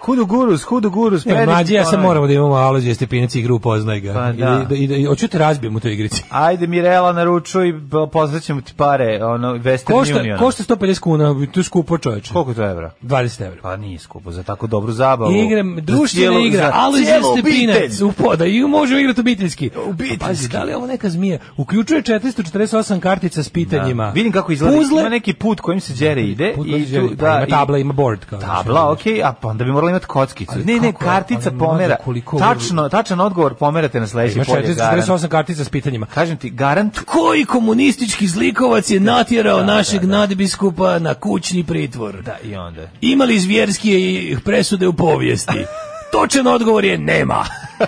[0.03, 1.25] Hudu gurus, hudu gurus.
[1.25, 4.13] Ne, mlađi, ja sam moramo da imamo alođe stepinac igru, upoznaj ga.
[4.13, 4.65] Pa I da.
[4.69, 6.23] da, i da, i hoću te razbijem u toj igrici.
[6.45, 7.79] Ajde Mirela naručuj, b-
[8.11, 10.39] poslaćemo ti pare, ono Western Košta, Union.
[10.39, 12.33] košta 150 kuna, to je skupo čoveče.
[12.33, 12.91] Koliko je to evra?
[13.01, 13.57] 20 evra.
[13.61, 15.31] Pa nije skupo za tako dobru zabavu.
[15.33, 16.71] Igram, društvena igra,
[17.05, 19.69] za stepinac, u poda, i možemo igrati obiteljski.
[19.79, 20.19] Obiteljski.
[20.19, 21.39] Pa Pazi, da li je ovo neka zmija?
[21.57, 24.03] Uključuje 448 kartica s pitanjima.
[24.03, 24.11] Da.
[24.11, 24.77] Vidim kako izgleda.
[24.77, 26.53] Puzzle, Ima neki put kojim se đere ide.
[26.55, 29.47] Put i tu, pa da, ima i- tabla, ima board, kao Tabla, okej, a pa
[29.47, 30.57] onda bi morali imati kockicu.
[30.57, 31.95] Ne, ne, kartica Ali pomera.
[31.95, 34.61] koliko- Tačno, tačan odgovor pomerate na sledeći Ima polje.
[34.67, 34.99] garant.
[34.99, 36.05] 448 kartica s pitanjima.
[36.05, 42.15] Kažem ti, garant Koji komunistički zlikovac je natjerao našeg nadbiskupa na kućni pritvor?
[42.15, 42.81] Da, i onda.
[43.01, 45.65] Imali zvjerskije presude u povijesti?
[46.11, 47.45] Točan odgovor je nema.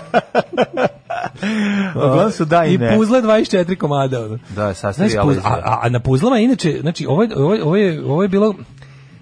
[1.96, 2.96] Uglavnom su da i I ne.
[2.96, 4.20] puzle 24 komada.
[4.20, 4.38] ono.
[4.48, 7.62] Da, sastavi Znaš, puz- a, a, a na puzlama inače, znači ovo je, ovo je,
[7.64, 8.54] ovo je, ovo je bilo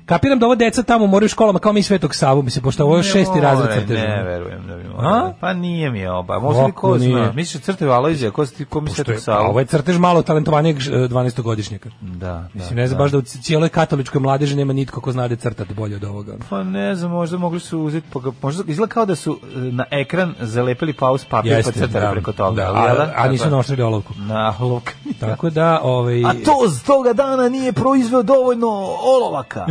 [0.06, 2.96] Kapiram da ovo deca tamo moraju u školama kao mi Svetog Savu, mislim, pošto ovo
[2.96, 4.06] je šesti razred crteža.
[4.06, 5.34] Ne, verujem da bi mogla.
[5.40, 6.38] Pa nije mi oba.
[6.38, 7.32] Možda li ko zna?
[7.32, 9.48] Misliš da crtaju Alojzija, ko, ko mi a savu?
[9.48, 11.90] ovo je crtež malo talentovanijeg 12-godišnjaka.
[12.00, 15.36] Da, Mislim, ne znam baš da u cijeloj katoličkoj mladeži nema nitko ko zna da
[15.36, 16.36] crtati bolje od ovoga.
[16.50, 19.84] Pa ne znam, možda mogli su uzeti, pa možda izgleda kao da su e, na
[19.90, 22.62] ekran zalepili paus papir pa crtali preko toga.
[22.62, 24.12] Da, a, a nisu naoštrili olovku.
[24.16, 24.90] Na olovku.
[25.20, 28.68] Tako da, ovaj, A to z toga dana nije proizveo dovoljno
[29.02, 29.66] olovaka.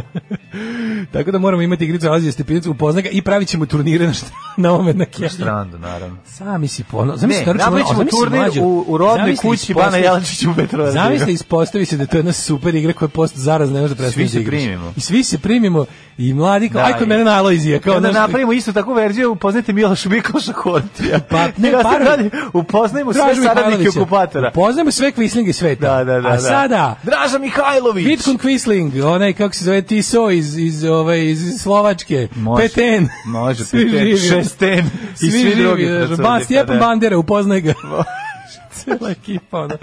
[1.11, 4.25] Tako da moramo imati igricu Alazije Stepinac upoznaj ga i pravit ćemo turnire na, šta,
[4.57, 5.29] na ovome na Na Keniji.
[5.29, 6.17] strandu, naravno.
[6.27, 7.17] Sami si pono.
[7.17, 10.91] Zamisli, Ne, napravit ćemo turnir u, u rodnoj kući Bana Jelančića u Petrovaru.
[10.91, 13.93] Zamisli, ispostavi se da je to jedna super igra koja je post zaraz ne može
[13.93, 14.61] da prestane da igraš.
[14.97, 15.85] I svi se primimo
[16.17, 17.79] i mladi kao, Da, aj kod mene na Alojzija.
[17.79, 21.19] Kao, Onda znaš, napravimo isto takvu verziju, upoznajte Miloša Mikloša Hortija.
[21.19, 24.51] Pa, ne, par- radi, upoznajmo sve saradnike okupatora.
[24.51, 25.97] Poznajemo sve kvislinge sveta.
[25.97, 26.27] Da, da, da.
[26.27, 26.37] A da.
[26.39, 28.05] sada, Draža Mihajlović.
[28.07, 29.81] Vidkun Quisling, onaj kako se zove
[30.13, 32.63] Tiso iz iz ove iz Slovačke, Može.
[32.63, 33.07] Peten.
[33.25, 34.17] Može, Svi Peten, živi.
[34.17, 36.85] Šesten i svi, svi drugi znaš, Francuzi, Ba, Stjepan da.
[36.85, 37.73] Bandera, upoznaj ga.
[38.73, 39.75] Cijela ekipa, ono.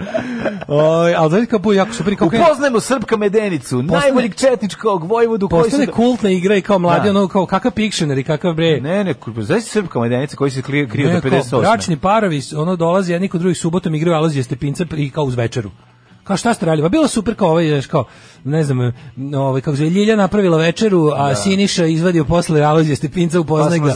[0.67, 5.85] Oj, ali znači bu, jako super, krene- Upoznajmo Srpka Medenicu, najboljeg četničkog vojvodu koji postane
[5.85, 5.91] se...
[5.91, 7.09] kultna igra i kao mladi, Da.
[7.09, 8.81] ono, kao kakav Pictionary, kakav bre.
[8.81, 11.59] Ne, ne, znaš Srpka Medenica koji se krije, krije do kao 58.
[11.61, 15.71] bračni parovi, ono dolazi jedni kod drugih subotom igraju Alozije Stepinca i kao uz večeru.
[16.31, 16.85] Kao šta ste radili?
[16.85, 18.05] Pa bilo super kao ovaj, znaš, kao,
[18.43, 18.93] ne znam,
[19.35, 23.85] ovaj, kako zove, Ljilja napravila večeru, a Siniša izvadio posle Alozije Stepinca u Pa smo
[23.85, 23.91] ga.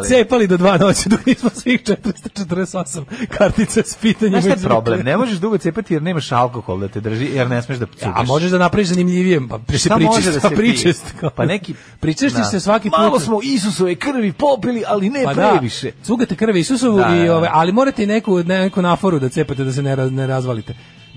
[0.00, 4.40] I cepali do dva noći dok nismo svih 448 kartica s pitanjima.
[4.40, 5.00] Znaš šta problem?
[5.00, 8.14] Ne možeš dugo cepati jer nemaš alkohol da te drži, jer ne smeš da cugaš.
[8.14, 11.14] A možeš da napraviš zanimljivije, pa se pričest, da pa pričest.
[11.36, 12.44] Pa neki- pričaš ti Da.
[12.44, 12.98] se svaki put.
[12.98, 15.90] Malo smo Isusove krvi popili, ali ne pa da, previše.
[16.02, 17.52] cugate krve Isusovu Da, i da, ove, da.
[17.54, 20.74] ali morate i neku neku naforu da cepate da se ne raz- ne razvalite.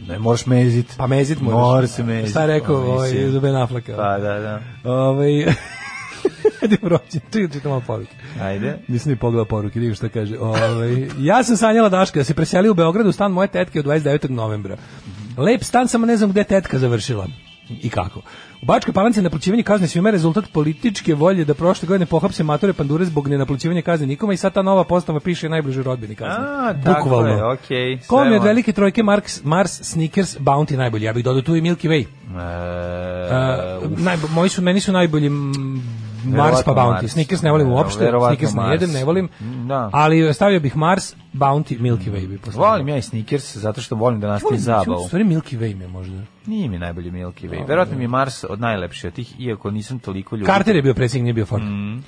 [0.08, 0.94] Ne možeš mezit.
[0.98, 1.60] Pa mezit moraš.
[1.60, 2.32] Mora se mezit.
[2.32, 3.96] Šta je rekao Pa, ovaj za Ben Afflecka?
[3.96, 4.62] Pa da, da.
[4.84, 5.46] Ovaj
[6.62, 8.16] Ajde prođi, čekaj, čitam malo poruke.
[8.42, 8.78] Ajde.
[8.88, 10.40] Nisam ni pogledao poruke, vidim šta kaže.
[10.40, 13.86] Ovaj ja sam sanjala Daška da se preseli u Beograd u stan moje tetke od
[13.86, 14.30] 29.
[14.30, 14.78] novembra.
[15.38, 17.28] Lep stan, samo ne znam gde tetka završila.
[17.70, 18.20] I kako?
[18.62, 22.74] U Bačkoj Palanci je naplaćivanje kazne svima rezultat političke volje da prošle godine pohapse matore
[22.74, 26.46] pandure zbog nenaplaćivanja kazne nikoma i sad ta nova postava piše najbližoj rodbini kazne.
[26.48, 31.04] A, tako je, okej, Ko mi sve od velike trojke Marks, Mars, Snickers, Bounty najbolji?
[31.04, 32.06] Ja bih dodao tu i Milky Way.
[32.06, 32.08] E,
[33.84, 35.30] Uh, najbo, moji su, meni su najbolji
[36.28, 37.02] Mars pa Bounty.
[37.02, 37.12] Mars.
[37.12, 39.30] Snickers ne volim Ne, uopšte, Snickers ne jedem, ne volim,
[39.68, 39.90] Da.
[39.94, 42.70] ali stavio bih Mars, Bounty, Milky Way bi postavio.
[42.70, 45.04] Volim ja i Snickers zato što volim da nastavi Volim, zabavu.
[45.04, 46.22] U stvari Milky Way mi je možda.
[46.46, 47.68] Nije mi najbolji Milky Way.
[47.68, 50.54] Verovatno mi je Mars od najlepših od tih, iako nisam toliko ljubitelj.
[50.54, 51.64] Carter je bio predsjednik, nije bio Ford.
[51.64, 52.04] Mm,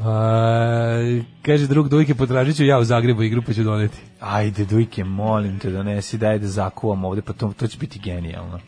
[0.00, 3.98] A, kaže drug Dujke, potražit ću ja u Zagrebu igru pa ću doneti.
[4.20, 8.54] Ajde, Dujke, molim te, donesi, daj da zakuvam ovde, pa to, to će biti genijalno.
[8.54, 8.60] Uh,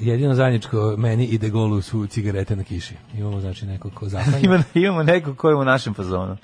[0.00, 2.94] jedino zajedničko meni ide golu su cigarete na kiši.
[3.14, 4.41] Imamo znači neko ko zaklanja.
[4.46, 6.36] Ima, imamo nekog ko je u našem fazonu.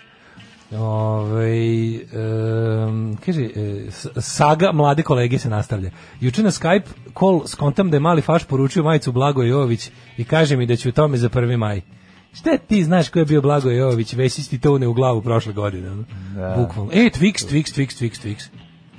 [0.72, 1.51] Ove,
[2.86, 3.49] um, kaže,
[4.20, 5.90] saga mlade kolege se nastavlja.
[6.20, 6.86] Juče na Skype
[7.18, 10.88] call skontam da je mali faš poručio majicu Blago Jović i kaže mi da će
[10.88, 11.57] u tome za 1.
[11.57, 11.80] maj.
[12.32, 15.22] Šta ti znaš ko je bio Blago Jović, već si ti to une u glavu
[15.22, 16.05] prošle godine.
[16.34, 16.55] Da.
[16.59, 16.90] Bukvalno.
[16.92, 18.49] E, Twix, Twix, Twix, Twix, Twix.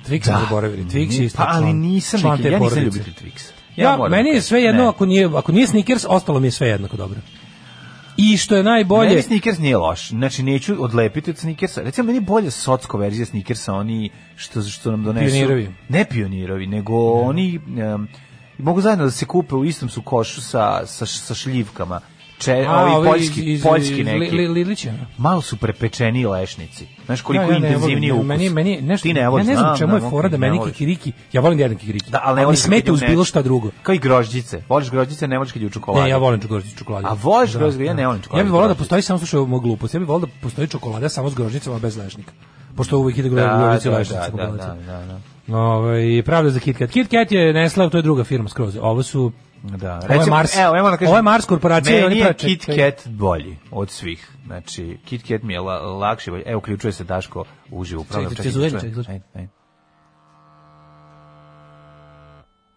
[0.08, 0.40] Twix da.
[0.44, 0.84] zaboravili.
[0.84, 3.50] Twix je isto pa, ali član- nisam, član ja nisam ljubitelj Twixa.
[3.76, 4.88] Ja, moram meni da je kažem, sve jedno, ne.
[4.88, 7.20] ako nije, ako nije Snickers, ostalo mi je sve jednako dobro.
[8.20, 9.08] I što je najbolje...
[9.08, 10.08] Meni Snickers nije loš.
[10.08, 11.82] Znači, neću odlepiti od Snickersa.
[11.82, 15.34] Recimo, meni je bolje socko verzija Snickersa, oni što, što nam donesu...
[15.34, 15.74] Pionirovi.
[15.88, 17.60] Ne pionirovi, nego oni...
[17.78, 18.08] em,
[18.58, 22.00] mogu zajedno da se kupe u istom su košu sa, sa, sa šljivkama.
[22.40, 24.18] Če, A, ovi ovi poljski, iz- iz- poljski neki.
[24.18, 24.92] Li- Li- Lilića.
[25.18, 26.86] Malo su prepečeni lešnici.
[27.06, 28.28] Znaš koliko Ja, ja ne intenzivniji volim, ukus.
[28.28, 31.12] Meni, meni, nešto, Ti ne ja voliš, ne znam čemu je fora da meni kikiriki,
[31.32, 33.70] ja volim da jedem kikiriki, Da, ali ne smeta u uz bilo šta drugo.
[33.82, 34.62] Kao i grožđice.
[34.68, 36.04] Voliš grožđice, ne voliš kad je u čokoladi.
[36.04, 37.06] Ne, ja volim grožđicu čokolade.
[37.08, 37.84] A voliš grožđice?
[37.84, 38.40] Ja ne volim čokoladu.
[38.40, 39.94] Ja bih volao da postoji samo slušaj mog glupost.
[39.94, 42.32] Ja bih volao da postoji čokolada samo s grožđicama bez lešnika.
[42.76, 45.56] Pošto uvijek ide Da, grožđice da, lešnice da, da, da, da, da.
[45.56, 46.90] Ovaj pravda za KitKat.
[46.90, 48.76] KitKat je Nestle, to je druga firma skroz.
[48.80, 49.32] Ovo su
[49.62, 50.56] Da, Ovo je Mars.
[50.56, 52.90] Evo, moram da kažem, Ovo je Mars korporacija i oni je prave- Kit čekaj.
[52.90, 54.30] Kat bolji od svih.
[54.46, 56.30] Znači, Kit Kat mi je la, lakši.
[56.30, 56.42] bolji.
[56.46, 58.00] Evo, uključuje se Daško uživo.
[58.02, 59.46] Upravo, Čekaj, čekaj, čekaj, čekaj,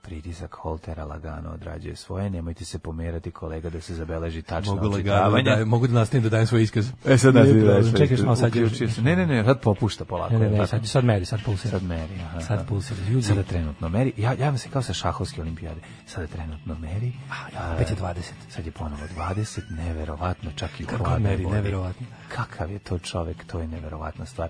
[0.03, 4.97] Pritisak holtera lagano odrađuje svoje, nemojte se pomerati kolega da se zabeleži tačno Mogu lagano
[4.97, 5.55] očitavanje.
[5.55, 6.89] da, mogu da nastavim da dajem svoj iskaz.
[7.05, 8.21] E sad da Čekaj, iskaz.
[8.21, 9.01] malo sad ću- Uključio se.
[9.01, 10.33] Ne, ne, ne, sad popušta polako.
[10.33, 11.71] Ne, ne, ne, sad, sad meri, sad pulsira.
[11.71, 12.41] Sad meri, aha.
[12.41, 12.65] Sad aha.
[12.65, 12.99] pulsira.
[13.03, 14.13] Ljudi- Sada trenutno meri.
[14.17, 15.81] Ja javim se kao sa šahovske olimpijade.
[16.05, 17.13] Sada trenutno meri.
[17.57, 18.21] A, opet je 20.
[18.49, 21.55] Sad je ponovo 20, neverovatno, čak i u Kako hladnoj meri, vodi.
[21.55, 22.07] neverovatno.
[22.29, 24.49] Kakav je to čovek, to je neverovatna stvar.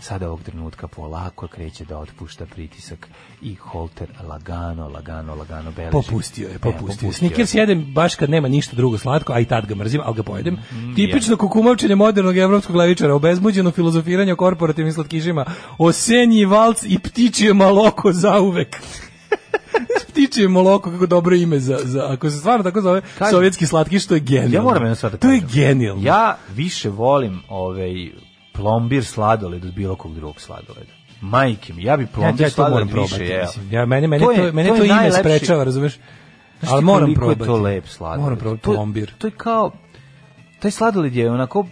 [0.00, 3.08] Sada ovog trenutka polako kreće da otpušta pritisak
[3.42, 5.92] i holter lagano, lagano, lagano beleži.
[5.92, 7.06] Popustio je, E, popustio.
[7.06, 7.12] je.
[7.12, 10.22] Snickers jedem baš kad nema ništa drugo slatko, a i tad ga mrzim, ali ga
[10.22, 10.54] pojedem.
[10.54, 15.44] Mm, Tipično kukumovčenje modernog evropskog levičara, obezmuđeno filozofiranje o korporativnim slatkišima,
[15.78, 18.76] osenji valc i ptičije maloko zauvek.
[20.10, 24.06] ptičije maloko, kako dobro ime za, za ako se stvarno tako zove Kažem- sovjetski slatkiš,
[24.06, 24.54] to je genijalno.
[24.54, 26.02] Ja moram jedno stvar da To je genijalno.
[26.04, 28.10] Ja više volim ovaj
[28.52, 30.92] plombir sladoled od bilo kog drugog sladoleda.
[31.20, 33.14] Majke mi, ja bi ja, plombir ja to moram sladoled probati.
[33.14, 33.42] više jeo.
[33.42, 33.72] mislim.
[33.72, 35.98] Ja, mene, mene, To to, je- mene to to, ime najlepši- sprečava, razumeš?
[36.60, 37.40] Znaš Ali moram probati.
[37.40, 38.20] je to lep sladoled.
[38.20, 39.12] Moram probati To plombir.
[39.18, 39.70] To je kao,
[40.58, 41.66] taj sladoled je onako,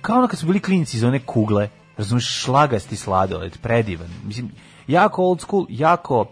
[0.00, 4.08] kao ono kad su bili klinci iz one kugle, razumiješ, šlagasti sladoled, predivan.
[4.24, 4.50] Mislim,
[4.86, 6.26] jako old school, jako,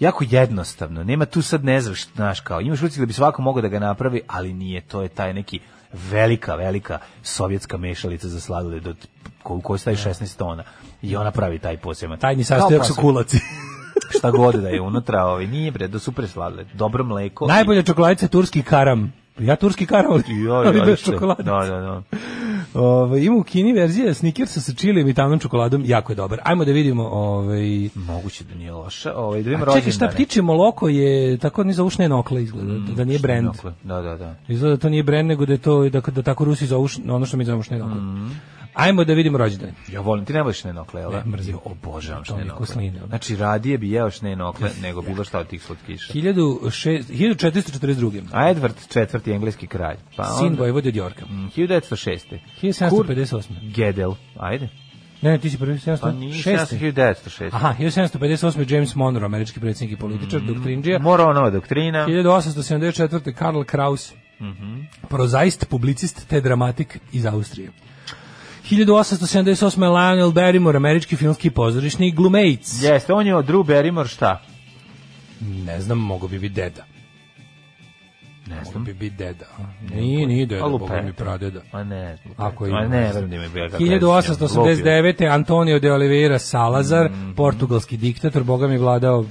[0.00, 1.04] jako jednostavno.
[1.04, 3.78] Nema tu sad ne znaš, znaš kao, imaš utisak da bi svako mogao da ga
[3.78, 5.60] napravi, ali nije, to je taj neki
[5.92, 8.96] velika, velika sovjetska mešalica za sladoled od
[9.42, 10.62] ko- kojoj staje 16 tona.
[11.02, 12.18] I ona pravi taj poseban.
[12.18, 13.38] Tajni sastojak su kulaci.
[14.18, 16.66] Šta god da je unutra, ovaj, nije bre, da super sladoled.
[16.74, 17.46] Dobro mleko.
[17.46, 19.12] Najbolja čokoladica je turski karam.
[19.38, 21.42] Ja turski karam, ali, I, joj, ali bez čokolade.
[21.42, 22.02] Da, da, da.
[22.74, 26.38] Ove, ima u Kini verzija Snickersa sa čilijem i tamnom čokoladom, jako je dobar.
[26.42, 29.14] Ajmo da vidimo, ovaj Moguće da nije loša.
[29.14, 30.12] Ovaj, da vidimo A čekaj, šta rođendane.
[30.14, 33.44] ptiče moloko je tako ni za ušne nokle izgleda, da, da nije brend.
[33.46, 34.34] Nokle, Da, da, da.
[34.48, 37.02] Izgleda da to nije brend, nego da je to da, da tako Rusi zovu š-
[37.08, 38.00] ono što mi zovemo ušne nokle.
[38.74, 39.72] Ajmo da vidimo rođendane.
[39.88, 41.10] Ja volim, ti ne voliš šnenokle, jel?
[41.10, 41.16] da?
[41.24, 41.58] Ne, mrzim.
[41.64, 42.56] Obožavam šnenokle.
[42.56, 43.06] kusline, ono.
[43.06, 46.12] Znači, radije bi jeo šnenokle nego bilo šta od tih slatkiša.
[46.12, 48.22] 1006 1442.
[48.32, 49.34] A Edward IV.
[49.34, 49.96] engleski kralj.
[50.16, 51.26] Pa Sin onda- Vojvode od Jorka.
[51.26, 52.38] Mm, 1906.
[52.62, 53.72] 1758.
[53.74, 54.68] Gedel, ajde.
[55.22, 56.78] Ne, ne, ti si prvi Pa nije 706.
[56.78, 57.50] 1906.
[57.52, 58.74] Aha, 1758.
[58.74, 60.98] James Monroe, američki predsjednik i političar, doktrindžija.
[60.98, 62.06] Morao nova doktrina.
[62.06, 63.32] 1874.
[63.32, 64.12] Karl Kraus,
[65.08, 67.70] prozaist, publicist te dramatik iz Austrije.
[68.70, 69.80] 1878.
[69.82, 72.82] Lionel Barrymore, američki filmski pozorišni glumejc.
[72.82, 74.42] Jeste, on je od Drew Barrymore šta?
[75.40, 76.84] Ne znam, mogo bi biti deda.
[78.46, 78.84] Ne Mogo znam.
[78.84, 79.44] bi biti deda.
[79.94, 81.60] Nije, nije deda, A boga mi pradeda.
[81.72, 82.34] Ma ne znam.
[82.36, 85.28] Ako Ma ima, ne ne znam da ima bila kakva 1889.
[85.30, 89.24] Antonio de Oliveira Salazar, portugalski diktator, boga mi vladao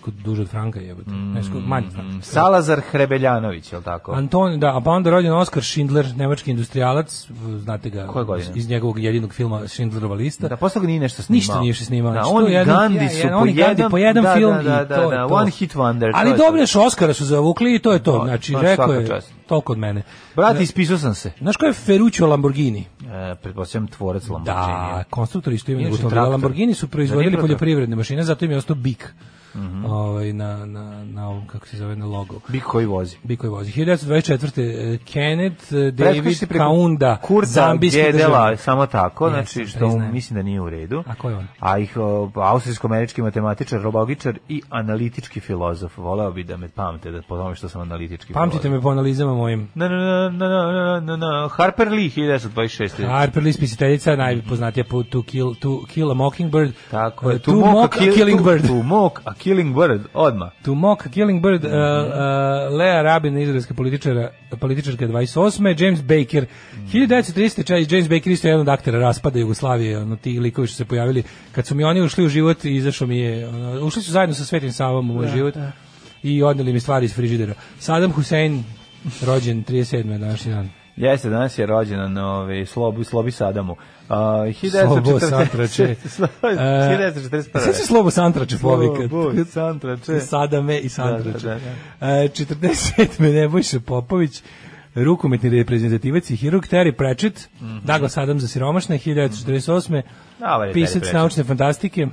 [0.00, 1.10] kod duže od Franka jebote.
[1.10, 2.22] Ne, skoro manje Franka.
[2.22, 4.12] Salazar Hrebeljanović, je li tako?
[4.12, 7.26] Anton, da, a pa onda rođen Oskar Schindler, nemački industrijalac,
[7.58, 8.06] znate ga
[8.54, 10.48] iz njegovog jedinog filma Schindlerova lista.
[10.48, 11.36] Da, posle ga nije nešto snimao.
[11.38, 12.12] Ništa nije više snimao.
[12.12, 14.24] Da, Znači, on i je jedan- Gandhi ja- su jedan- po i jedan, po jedan
[14.24, 15.34] da, film da, i da, to da, je da, to.
[15.34, 16.10] one hit wonder.
[16.14, 18.12] Ali je dobiješ Oskara su zavukli i to je to.
[18.12, 19.32] To, Znači, to rekao je, čast.
[19.46, 20.02] toliko od mene.
[20.36, 21.32] Brate, ispisao sam se.
[21.38, 22.84] Znaš ko je Ferruccio Lamborghini?
[23.02, 24.56] E, pretpostavljam tvorac Lamborghini.
[24.56, 26.10] Da, konstruktor isto ima Inače automobila.
[26.12, 26.30] traktor.
[26.30, 29.14] Lamborghini su proizvodili Da, nije poljoprivredne mašine, zato im je ostao bik.
[29.54, 29.84] Mhm.
[29.84, 32.40] ovaj, na, na, na ovom, kako se zove, na logo.
[32.48, 33.16] Bik koji vozi.
[33.22, 33.72] Bik koji vozi.
[33.72, 34.62] 1924.
[34.94, 40.12] eh, Kenneth Preskači David Kaunda, Kurta zambijski Gedela, samo tako, Jesam, znači što priznajem.
[40.12, 41.02] mislim da nije u redu.
[41.06, 41.46] A ko je on?
[41.60, 41.96] A ih
[42.36, 45.98] austrijsko-američki matematičar, robogičar i analitički filozof.
[45.98, 48.78] Voleo bi da me pamte da po tome što sam analitički Pamtite filozof.
[48.78, 49.68] me po analizama mojim.
[49.74, 49.96] Na, na,
[50.30, 53.06] na, na, na, na, na, Harper Lee, 1926.
[53.08, 56.72] Harper Lee, spisiteljica, najpoznatija po To Kill, to kill a Mockingbird.
[56.90, 57.36] Tako je.
[57.36, 58.66] Uh, To Mock a kill- Killing to- Bird.
[58.66, 60.50] To mock a killing bird, odmah.
[60.64, 64.30] To Mock Killing Bird, uh, uh, Lea Rabin, izraelska političara,
[64.60, 65.82] političarka 28.
[65.84, 66.46] James Baker,
[66.92, 67.66] 1930.
[67.66, 70.84] čaj, James Baker isto je jedan od aktera raspada Jugoslavije, ono, ti likovi što se
[70.84, 71.22] pojavili.
[71.52, 74.44] Kad su mi oni ušli u život, izašao mi je, ono, ušli su zajedno sa
[74.44, 75.54] Svetim Savom u moj život
[76.22, 77.54] i odneli mi stvari iz frižidera.
[77.78, 78.64] Saddam Hussein,
[79.26, 80.18] rođen 37.
[80.18, 80.70] današnji dan.
[80.96, 83.76] Jeste, danas je rođendan ovaj, Slobi, Slobi Sadamu.
[84.10, 85.84] Uh, Slobo Santrače.
[86.42, 87.62] E, 1941.
[87.62, 89.08] Sve se Slobo Santrače povika.
[89.08, 90.20] Slobo Santrače.
[90.20, 91.46] Sadame i Santrače.
[91.46, 91.58] Da,
[92.00, 93.32] da, E, 47.
[93.34, 94.42] Nebojša Popović,
[94.94, 97.48] rukometni reprezentativac i hirurg Terry Pratchett,
[97.84, 100.02] Douglas Adams za siromašne, 1948.
[100.38, 102.06] Dobar je Terry Pisac naučne fantastike.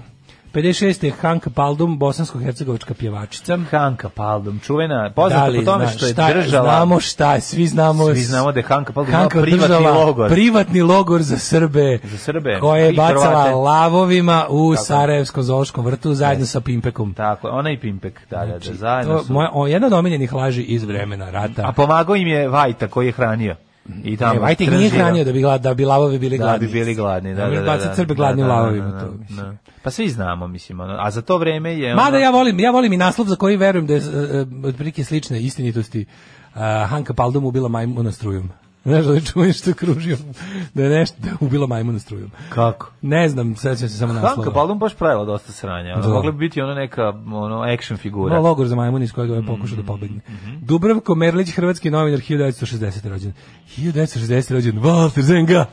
[0.47, 1.05] 56.
[1.05, 3.57] je Hanka Paldum, bosansko-hercegovačka pjevačica.
[3.71, 6.63] Hanka Paldum, čuvena, poznata po tome što je šta držala...
[6.65, 8.05] Znamo šta svi znamo...
[8.05, 10.29] Svi znamo da je Hanka Paldum Hanka privatni držala logor.
[10.29, 13.51] privatni logor za Srbe, Za Srbe koje je bacala Hrvate.
[13.51, 14.77] lavovima u Tako je.
[14.77, 17.13] Sarajevskom zoološkom vrtu zajedno sa Pimpekom.
[17.13, 19.33] Tako, ona i Pimpek, da, da, da, zajedno To, su.
[19.33, 21.63] moja, o, jedna od omiljenih laži iz vremena rata.
[21.67, 23.55] A pomagao im je Vajta koji je hranio.
[24.03, 26.43] I tamo E, Vajte ih nije hranio da bi, glad, da bi lavovi bili Da
[26.43, 26.67] gladni.
[26.67, 27.77] bi bili gladni, da, da, da.
[27.77, 27.93] da.
[27.95, 29.37] crbe gladnim Da, da, lavovima, da, to, da, mislim.
[29.37, 29.55] da.
[29.83, 31.95] Pa svi znamo, mislim, ono, a za to vreme je...
[31.95, 34.05] Mada ono- ja volim, ja volim i naslov za koji verujem da je uh,
[34.65, 36.05] otprilike slične istinitosti.
[36.47, 38.49] Uh, Hanka Paldum ubila majmuna strujom.
[38.87, 40.17] Znaš da je čujem što kružio
[40.73, 42.31] da je nešto da je ubila majmuna strujom.
[42.49, 42.91] Kako?
[43.01, 44.35] Ne znam, sećam se samo naslova.
[44.35, 45.95] Hanka Baldum baš pravila dosta sranja.
[45.95, 46.07] Da.
[46.07, 48.35] mogla bi biti ono neka ono, action figura.
[48.35, 50.19] Ima logor za majmun iz kojeg je pokušao da pobegne.
[50.61, 53.09] Dubravko Merlić, hrvatski novinar, 1960.
[53.09, 53.33] rođen.
[53.77, 54.53] 1960.
[54.53, 55.65] rođen, Walter Zenga.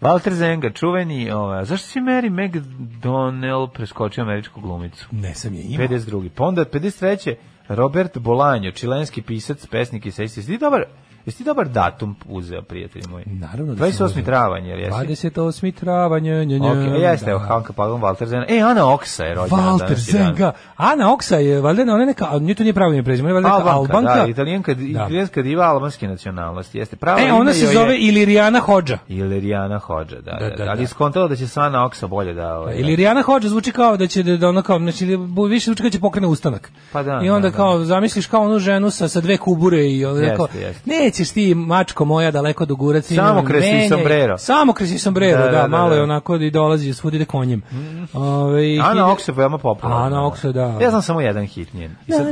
[0.00, 5.08] Walter Zenga, čuveni, ovaj, zašto si Mary McDonnell preskočio američku glumicu?
[5.10, 5.86] Ne sam je imao.
[5.86, 6.28] 52.
[6.34, 7.34] Pa onda 53.
[7.68, 10.10] Robert Bolanjo, čilenski pisac, pesnik i
[10.46, 10.82] ti dobar,
[11.26, 13.24] jesi ti dobar datum uzeo, prijatelji moji?
[13.26, 14.10] Naravno da sam 28.
[14.12, 14.24] uzeo.
[14.24, 14.90] travanj, jer jesi?
[15.30, 15.74] 28.
[15.74, 17.44] travanja, nja, nja, Ok, e, jeste, evo, da.
[17.46, 18.46] Hanka Paldum, Walter Zenga.
[18.48, 19.62] E, Ana Oksa je rođena.
[19.62, 19.94] Walter.
[19.94, 20.52] Zenga.
[20.76, 23.58] Ana Oksa je, valjda, ona je neka, nije to nije pravilno prezime, ona je valjda
[23.58, 24.22] neka Albanka, Albanka.
[24.22, 24.82] da, italijanka, Da.
[24.82, 26.96] italijanska diva albanske nacionalnosti, jeste.
[26.96, 28.98] Pravo E, ime ona se je zove Ilirijana Hodža.
[29.08, 30.82] Ilirijana Hođa, da, da, Da, da, ali da.
[30.82, 32.58] iskontala da će Sana Oksa bolje da...
[32.58, 35.06] Ovaj, Ilirijana Hodža zvuči kao da će da, da ona kao, znači
[35.50, 36.70] više zvuči kao da će pokrene ustanak.
[36.92, 37.56] Pa da, I onda da, da.
[37.56, 40.82] kao zamisliš kao onu ženu sa sa dve kubure i onda Jeste, kao jeste
[41.18, 43.04] nećeš ti mačko moja daleko do gurac.
[43.14, 44.38] Samo kresi sombrero.
[44.38, 47.62] Samo kresi sombrero, da, da, da, malo je onako i dolazi svud ide konjem.
[47.72, 48.18] Mm.
[48.18, 49.12] Ove, Ana hit...
[49.12, 50.06] Oksa je veoma popularna.
[50.06, 50.78] Ana Oksa, da.
[50.80, 51.96] Ja znam samo jedan hit njen.
[52.06, 52.26] I sad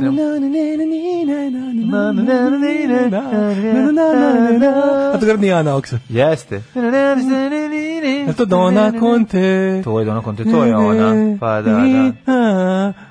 [5.13, 5.99] A to grdni Ana Oksa.
[6.09, 6.61] Jeste.
[8.29, 9.81] a to Dona Conte?
[9.83, 11.37] To je Dona Conte, to je ona.
[11.39, 12.13] Pa da, da.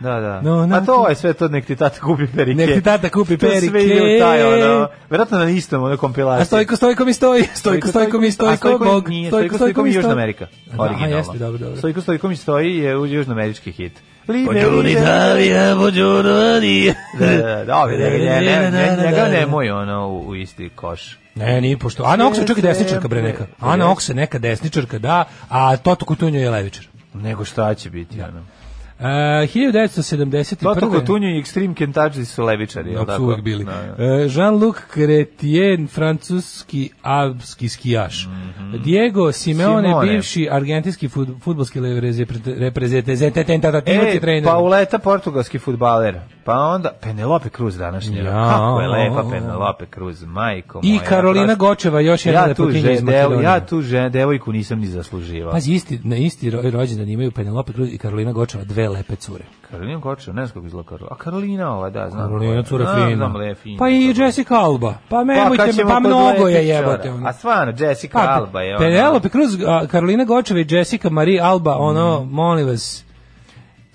[0.01, 0.77] Da, da.
[0.77, 2.57] A to je sve to nek ti tata kupi perike.
[2.57, 3.67] Nek ti tata kupi perike.
[3.67, 4.89] To sve ide u taj, ono.
[5.11, 6.43] Verovatno na istom, ono, kompilaciji.
[6.43, 10.13] A stojko, stojko mi stoji, stojko, stojko mi stoji, Stojko Bog, Stojko, Stojko mi Južna
[10.13, 10.47] Amerika.
[10.79, 11.17] Originalno.
[11.17, 11.77] jeste, dobro, dobro.
[11.77, 13.93] Stojko, Stojko mi stoji je južnoamerički hit.
[14.27, 14.91] Buongiorno.
[14.91, 16.95] Italia, buongiorno Italia.
[17.19, 21.19] Da, da, da, njega, njega nemoj ono u, isti koš.
[21.35, 22.05] Ne, nije pošto.
[22.05, 23.47] Ana Oksa je čak i desničarka bre neka.
[23.61, 26.87] Ana Oksa je neka desničarka, da, a Toto Kutunjo je levičar.
[27.15, 28.45] Nego šta će biti, ono.
[29.05, 30.57] Uh, 1971.
[30.65, 33.17] Toto Kotunju i Extreme Kentucky su levičari, Dok tako?
[33.17, 33.65] su uvijek bili.
[33.65, 34.05] Da, da.
[34.05, 38.29] E, Jean-Luc Chrétien, francuski alpski skijaš.
[38.85, 39.89] Diego Simeone.
[39.89, 40.09] Simone.
[40.09, 41.81] bivši argentinski fut, futbolski
[42.59, 44.45] reprezentativni E, trener.
[44.45, 46.15] Pauleta, portugalski futbaler.
[46.45, 48.23] Pa onda Penelope Cruz današnja.
[48.23, 48.49] Ja.
[48.49, 51.01] Kako je lepa Penelope Cruz, majko I moja.
[51.01, 53.43] Karolina prosto- Gočeva, još jedna ja lepotinja iz Makedonije.
[53.45, 55.53] ja tu žen, devojku nisam ni zasluživao.
[55.53, 59.45] Pazi, isti, na isti ro- rođendan imaju Penelope Cruz i Karolina Gočeva, dve lepe cure.
[59.71, 61.09] Karolina Gočeva, ne znam kako izgleda Karolina.
[61.11, 62.27] A Karolina ova, da, znam.
[62.27, 63.17] Karolina cura fina.
[63.17, 63.79] Znam, le, fina.
[63.79, 64.15] Pa i.
[64.17, 64.95] Jessica Alba.
[65.09, 67.11] Pa me, ćemo pa kod mnogo je jebote.
[67.11, 67.29] ono.
[67.29, 68.79] A stvarno, Jessica Pa, Alba je ona.
[68.79, 69.57] Penelope Cruz,
[69.91, 73.04] Karolina Gočeva i Jessica Marie Alba, ono, molim vas,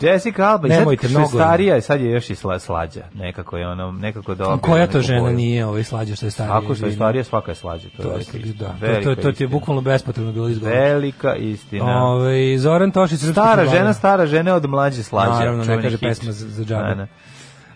[0.02, 3.04] Jessica Alba, i sad Nemojte, što je mnogo starija, sad je još i sla, slađa.
[3.14, 6.58] Nekako je ono, nekako da koja to žena nije ovaj slađa što je starija?
[6.58, 7.89] Ako što je starija, svaka je slađa.
[7.97, 8.68] To, To, je velika istina.
[8.68, 10.82] da, to, Velika to, to ti je bukvalno bespotrebno bilo izgovoriti.
[10.82, 12.04] Velika istina.
[12.06, 15.32] Ove, Zoran Tošić, Stara žena, stara žena od mlađe slađe.
[15.32, 16.00] Naravno, ne kaže hit.
[16.00, 16.89] pesma za, za džabe.
[16.89, 17.08] Da, da.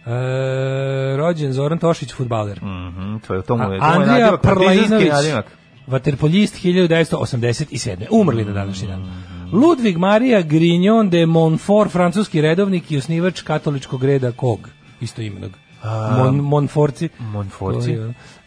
[0.05, 2.57] E, rođen Zoran Tošić, futbaler.
[2.63, 5.11] Mhm, to je to mu je, to mu je Andrija Prlainović,
[5.87, 8.05] vaterpoljist 1987.
[8.11, 9.23] Umrli na današnji dan.
[9.53, 14.69] Ludvig Maria Grignon de Montfort, francuski redovnik i osnivač katoličkog reda kog?
[15.01, 15.51] Isto imenog.
[16.17, 17.09] Mon, Monforci.
[17.19, 17.97] Monforci.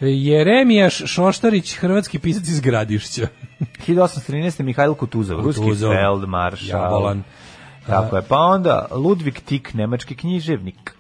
[0.00, 3.26] Jeremijaš Šoštarić, hrvatski pisac iz Gradišća.
[3.86, 4.62] 1813.
[4.62, 5.92] Mihajl Kutuzov, ruski Kutuzov.
[5.92, 6.82] feldmaršal.
[6.82, 7.22] Jabolan.
[7.86, 8.22] Tako je.
[8.22, 10.94] Pa onda Ludvig Tik, nemački književnik.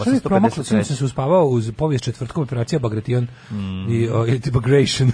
[0.00, 0.82] Što je promaklo, sam 1853.
[0.84, 3.92] se uspavao uz povijest četvrtkom operacija Bagration Mm.
[4.28, 5.12] i, ti Bagration.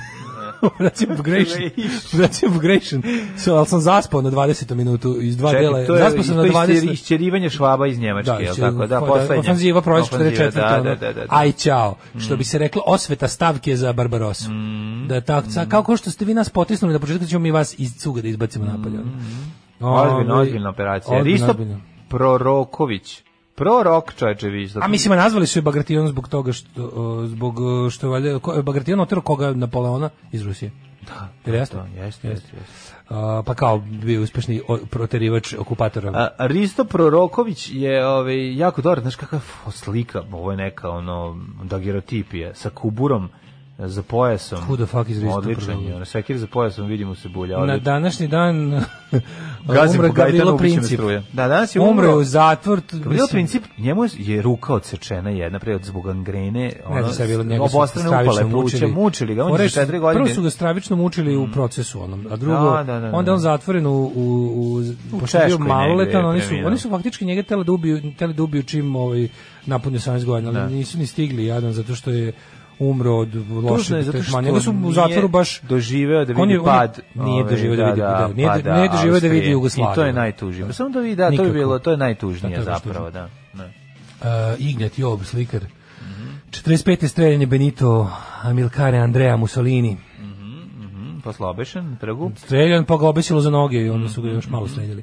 [0.67, 1.71] Operacija Bagration.
[2.15, 3.03] operacija Bagration.
[3.39, 4.75] So, ali sam zaspao na 20.
[4.75, 5.79] minutu iz dva dela.
[5.79, 6.93] Čekaj, to je Zaspao sam na to je 20.
[6.93, 8.87] isčerivanje švaba iz Njemačke, je li tako?
[8.87, 9.41] Da, pa poslednje.
[9.41, 10.55] Ofanziva Ofanziva, 44.
[10.55, 11.23] Da, da, da, da.
[11.23, 11.27] Mm.
[11.29, 11.95] Aj, čao.
[12.19, 14.51] Što bi se reklo, osveta stavke za Barbarosu.
[15.09, 18.23] Da, tako, kao što ste vi nas potisnuli na početku, ćemo mi vas iz cuga
[18.23, 18.99] da izbacimo napolje.
[19.81, 21.19] Ozbiljna, Ovaj, ozbiljna operacija.
[21.19, 21.81] ozbiljno, Risto ozbiljno.
[23.57, 23.85] Proroković.
[23.85, 24.69] Prorok, čoveče, vi.
[24.81, 27.57] A mislim, a nazvali su je Bagration zbog toga što, o, zbog
[27.91, 30.71] što je valjda, ko- Bagration otero koga Napoleona iz Rusije.
[31.07, 31.29] Da.
[31.47, 31.79] Jel jasno?
[31.81, 32.95] To, jeste, jeste, jeste.
[33.09, 36.11] A, pa kao bio uspešni proterivač okupatora.
[36.15, 39.41] A, Risto Proroković je ovaj, jako dobar, znaš kakva
[39.71, 43.29] slika, ovo je neka ono, dagerotipija, sa kuburom
[43.79, 44.59] za pojasom.
[44.61, 47.59] Who the fuck is Risto Odličan je, sekir za pojasom, vidimo se bulja.
[47.59, 48.71] Na današnji dan
[49.67, 51.01] Gazim umre Gavrilo Princip.
[51.33, 52.21] Da, danas je Umre umro.
[52.21, 52.81] u zatvor.
[52.93, 57.45] Gavrilo Princip, njemu je ruka odsečena jedna, pre zbog gangrene, Ne ono, znam sve bilo,
[57.45, 58.93] njega su stravično upale mučili.
[58.93, 60.25] mučili ga, on je četiri godine.
[60.25, 63.17] Prvo su ga stravično mučili u procesu onom, a drugo, Da, da, da, da.
[63.17, 64.23] onda on zatvoren u, u,
[65.13, 68.13] u, pošto je bio Češkoj maloletan, oni su, oni su faktički njega tele da ubiju,
[68.13, 69.29] tele da ubiju čim ovaj,
[69.67, 70.67] napunio 18 godina, ali Da.
[70.69, 72.33] nisu ni stigli jadan, zato što je
[72.79, 74.49] umro od Tužno loše je zato što tretmana.
[74.49, 77.01] Njega su u zatvoru baš doživeo da On je- vidi on je- pad.
[77.15, 79.51] nije ove, doživeo da vidi- da, nije- pada nije doživeo da vidi.
[79.51, 79.93] Jugoslaviju.
[79.93, 80.67] I to je najtužnije.
[80.67, 83.11] Pa Samo da vidi, da, to je bilo, to je najtužnije Da, to je zapravo,
[83.11, 83.29] da.
[83.55, 83.65] da.
[83.65, 85.61] Uh, Ignat Job, slikar.
[86.51, 87.09] 45.
[87.09, 88.11] streljenje Benito
[88.43, 89.97] Amilcare Andrea Mussolini.
[90.21, 92.33] Mhm, Posle obešen, trgu.
[92.37, 95.03] Streljan pa ga obesilo za noge i onda su ga još malo streljali.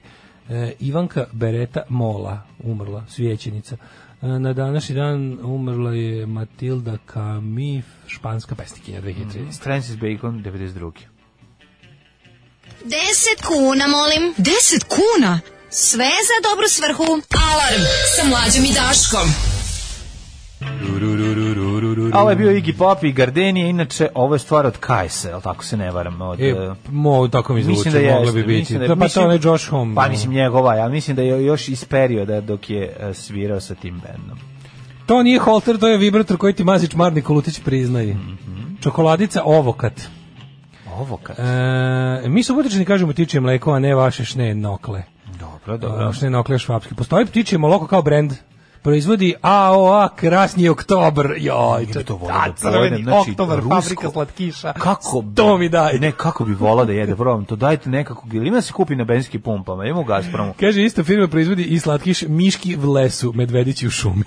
[0.50, 3.78] E, Ivanka Bereta Mola, umrla, svijećenica.
[4.26, 9.62] Na današnji dan umrla je Matilda Camif, španska pesnikinja 2013.
[9.64, 10.92] Francis Bacon, 92.
[12.86, 12.98] 10
[13.48, 14.34] kuna, molim.
[14.38, 15.40] 10 kuna?
[15.70, 17.04] Sve za dobru svrhu.
[17.54, 17.84] Alarm
[18.16, 19.28] sa mlađom i Daškom.
[22.14, 25.42] A ovo je bio Iggy Pop i Gardenia, inače ovo je stvar od Kajsa, jel
[25.42, 26.22] tako se ne varam?
[26.22, 28.78] Od, E, eh, mo, tako mi zvuči, Mislim da jeste, bi biti.
[28.78, 29.96] da- Da, pa to onaj Josh Homme.
[29.96, 33.76] Pa mislim njegova, ja mislim da je još iz perioda dok je eh, svirao sa
[33.76, 34.38] tim bendom.
[35.06, 38.14] To nije holter, to je vibrator koji ti Mazić Marni Kolutić priznaje.
[38.14, 38.76] Mhm.
[38.82, 40.02] Čokoladica Ovokat.
[40.92, 41.36] Ovo kad...
[41.40, 45.04] E, mi su butični kažemo ptičje mleko, a ne vaše šne nokle.
[45.40, 46.08] Dobro, dobro.
[46.08, 46.96] Uh, šne nokle švapski.
[46.96, 48.34] Postoji ptičje moloko kao brend.
[48.84, 51.26] Proizvodi AOA Krasni oktober.
[51.38, 53.82] Joj, to volio da, da crveni znači, oktober, rusko.
[53.82, 54.74] fabrika slatkiša.
[54.74, 56.00] Kako bi, To mi daj.
[56.00, 57.56] Ne, kako bi volao da jede, probam to.
[57.56, 60.54] Dajte nekako, ili ima da se kupi na benzinskim pumpama, ima u Gazpromu.
[60.60, 64.24] Kaže, ista firma proizvodi i slatkiš miški v lesu, medvedići u šumi.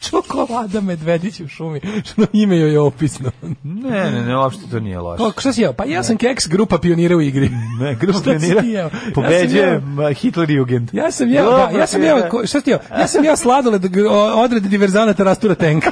[0.00, 1.80] Čokolada medvedići u šumi.
[2.04, 3.30] Što ime joj je opisno.
[3.64, 5.24] Ne, ne, ne, uopšte to nije loše.
[5.24, 5.72] Kako, šta si jeo?
[5.72, 7.50] Pa ja sam keks grupa pionira u igri.
[7.80, 8.84] Ne, grupa Šta pionira jeo?
[8.84, 10.90] Ja pobeđuje ma, Hitler Jugend.
[10.92, 12.78] Ja sam jeo, da, ja sam jeo, šta si ti jeo?
[12.90, 15.90] Ja sam jeo sladoled g- o- odredi diverzanata rastura tenka.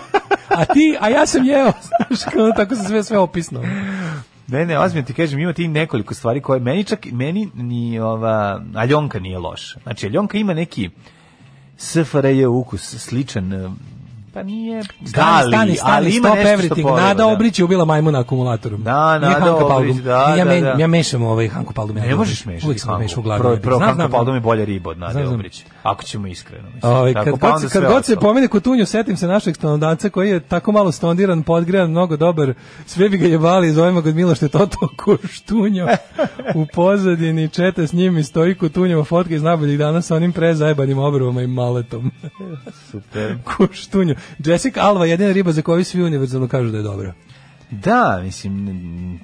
[0.48, 3.62] A ti, a ja sam jeo, znaš, kao tako se sve sve opisno.
[4.46, 8.62] Ne, ne, ozbiljno ti kažem, ima ti nekoliko stvari koje meni čak, meni ni ova,
[8.74, 9.76] Aljonka nije loš.
[9.82, 10.90] Znači, Aljonka ima neki
[11.76, 13.76] SFRJ ukus, sličan,
[14.39, 16.97] pa nije Stani, stani, stani, ali ima stop everything.
[16.97, 17.26] Nada da.
[17.26, 18.82] Obrić je ubila majmuna akumulatorom.
[18.82, 20.74] Da, Nije Nada Hanka Obrić, da, ja, da, da.
[20.78, 21.97] ja mešam ovaj Hanku Paldum.
[21.97, 22.47] Ne Nadu možeš Obrić.
[22.47, 23.61] mešati Uvijek sam mešao u glavi.
[23.61, 24.11] Prvo, znam.
[24.11, 25.43] Paldum je bolja riba od Nade znam.
[25.83, 26.68] Ako ćemo iskreno.
[26.74, 26.93] Mislim.
[26.93, 30.31] Ovaj, Tako, kad, pa god, kad god se pomene Kutunju, setim se našeg stanovdanca koji
[30.31, 32.55] je tako malo stondiran, podgrejan, mnogo dobar,
[32.87, 35.89] sve bi ga jebali, zovemo ga od Milošte Toto Kuštunjo.
[36.55, 40.99] U pozadini četa s njim i stoji Kutunjova fotka iz naboljih dana sa onim prezajebanim
[40.99, 42.11] obrvama i maletom.
[42.91, 43.37] Super.
[43.57, 44.14] Kuštunjo.
[44.39, 47.14] Jessica Alva je jedina riba za koju svi univerzalno kažu da je dobra.
[47.71, 48.69] Da, mislim,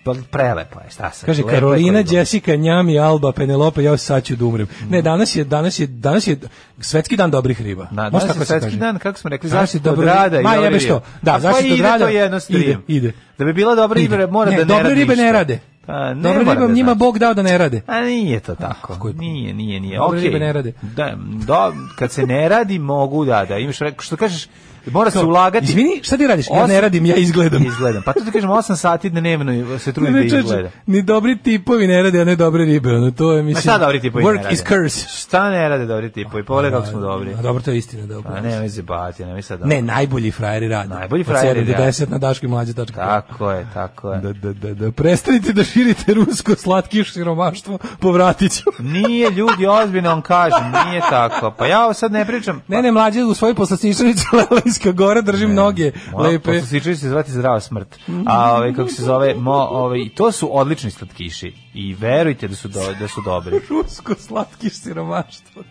[0.05, 1.27] pa prelepo je, šta sad?
[1.27, 4.67] Kaže je Karolina, koliko- Jessica, Njami, Alba, Penelope, ja sad ću da umrem.
[4.89, 6.37] Ne, danas je, danas je, danas je
[6.81, 7.87] svetski dan dobrih riba.
[7.91, 8.77] Na, Može danas tako je svetski kaže.
[8.79, 11.03] dan, kako smo rekli, je zaštita od rada i Ma, dobre jebe što.
[11.23, 11.99] Da, A pa zaštita od ide rada
[12.49, 12.61] drugim.
[12.61, 13.13] ide, ide.
[13.39, 14.27] Da bi bila dobra riba, Ide.
[14.27, 15.61] mora Ne, da ne dobre radi ribe ne rade.
[15.87, 16.99] Pa, ne Dobre ribe da njima znači.
[16.99, 17.81] Bog dao da ne rade.
[17.87, 19.09] A nije to tako.
[19.09, 19.15] Je?
[19.15, 19.99] Nije, nije, nije.
[19.99, 20.29] Dobre Okej.
[20.29, 20.73] ribe ne rade.
[20.83, 21.13] Da,
[21.47, 23.59] do, kad se ne radi, mogu da, da.
[23.59, 24.47] Imaš, što kažeš,
[24.87, 25.65] mora se ulagati.
[25.65, 26.47] Izvini, šta ti radiš?
[26.51, 27.67] Ja ne radim, ja izgledam.
[27.73, 28.03] Izgledam.
[28.03, 30.71] Pa to ti kažem, 8 sati dnevno se trudi da izgleda.
[30.87, 32.91] Ni dobri tipovi ne rade, a ne dobre ribe.
[32.91, 35.09] Ono, to je, mislim, Ma šta dobri tipovi work is curse.
[35.09, 36.45] Šta ne rade dobri tipovi?
[36.45, 37.35] Pogledaj kako smo dobri.
[37.35, 38.07] A dobro, to je istina.
[38.07, 39.67] Da, A ne, se bati, ne sad.
[39.67, 40.89] ne, najbolji frajeri rade.
[40.89, 41.87] Najbolji frajeri 7 do rade.
[41.87, 42.87] 10 na daški mlađe.com.
[42.95, 44.21] Tako je, tako je.
[44.21, 48.71] Da, da, da, da, prestanite da širite rusko slatkiš siromaštvo, povratit ću.
[48.99, 51.51] Nije ljudi ozbiljno vam kažem, nije tako.
[51.59, 52.63] Pa ja sad ne pričam.
[52.69, 54.27] Ne, ne, mlađe u svojoj poslastičanici
[54.75, 56.45] Lelejska gora držim noge Moja lepe.
[56.45, 57.99] poslastičari se zvati zdrava smrt.
[58.27, 62.69] A ovaj kako se zove, mo, ovaj to su odlični slatkiši i verujte da su
[62.69, 63.61] do, da su dobri.
[63.71, 65.63] Rusko slatkiš siromaštvo.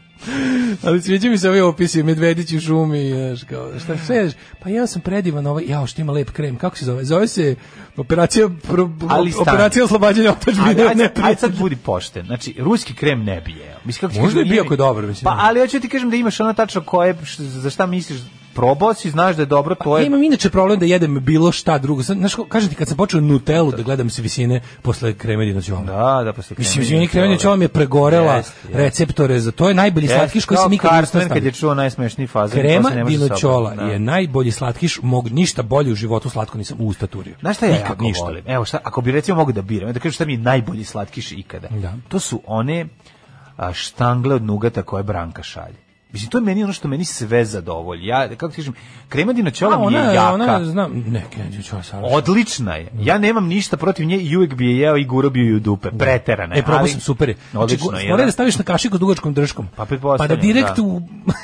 [0.83, 4.31] Ali sviđa mi se ovi opisi, medvedići u šumi, znaš, kao, šta sve?
[4.63, 7.05] Pa ja sam predivan ovaj, jao, što ima lep krem, kako se zove?
[7.05, 7.55] Zove se
[7.97, 9.49] operacija, pro, Ali stani.
[9.49, 12.25] operacija oslobađanja otadžbine Ajde, ajde, sad budi pošten.
[12.25, 13.77] Znači, ruski krem ne bi jeo.
[13.85, 15.23] Mislim, kako Možda je bio je dobar, mislim.
[15.23, 18.19] Pa, ali hoću ti kažem da imaš ono tačno koje, za šta misliš,
[18.53, 20.07] probao si, znaš da je dobro, to Ja je...
[20.07, 22.01] imam inače problem da jedem bilo šta drugo.
[22.01, 25.81] Znaš, kažem ti, kad sam počeo Nutellu da gledam se visine posle kreme dinoćola.
[25.81, 28.77] Da, da, posle Mislim, kreme izvini, kreme dinoćola mi je pregorela Jeste, jeste.
[28.83, 29.67] receptore za to.
[29.69, 31.47] je najbolji Jeste, slatkiš koji sam ikad usta Cartman kad stavio.
[31.47, 32.59] je čuo najsmešniji fazon.
[32.61, 33.83] Krema se može dinoćola da.
[33.83, 37.35] je najbolji slatkiš, mog ništa bolje u životu slatko nisam u usta turio.
[37.39, 38.25] Znaš šta ja Nikad ništa.
[38.25, 38.43] volim?
[38.47, 41.31] Evo šta, ako bi recimo mogu da biram, da kažem šta mi je najbolji slatkiš
[41.31, 41.67] ikada.
[41.67, 41.93] Da.
[42.07, 42.85] To su one
[43.73, 45.82] štangle od nugata koje Branka šalje.
[46.13, 48.05] Mislim, to je meni ono što meni sve zadovolji.
[48.05, 48.73] Ja, kako ti kažem,
[49.09, 50.33] krema dinoćola A, mi je jaka.
[50.33, 51.23] ona, znam, ne.
[52.03, 52.91] Odlična je.
[52.95, 55.89] Ja nemam ništa protiv nje i uvek bi je jeo i guro bi ju dupe.
[55.91, 56.59] Preterana je.
[56.59, 57.35] E, probao ali- sam, super je.
[57.51, 58.09] Znači, Odlično je.
[58.09, 58.25] Moraj da.
[58.25, 59.67] da staviš na kašiku s dugačkom drškom.
[59.75, 59.85] Pa
[60.17, 60.81] Pa da direkt da.
[60.81, 61.01] u...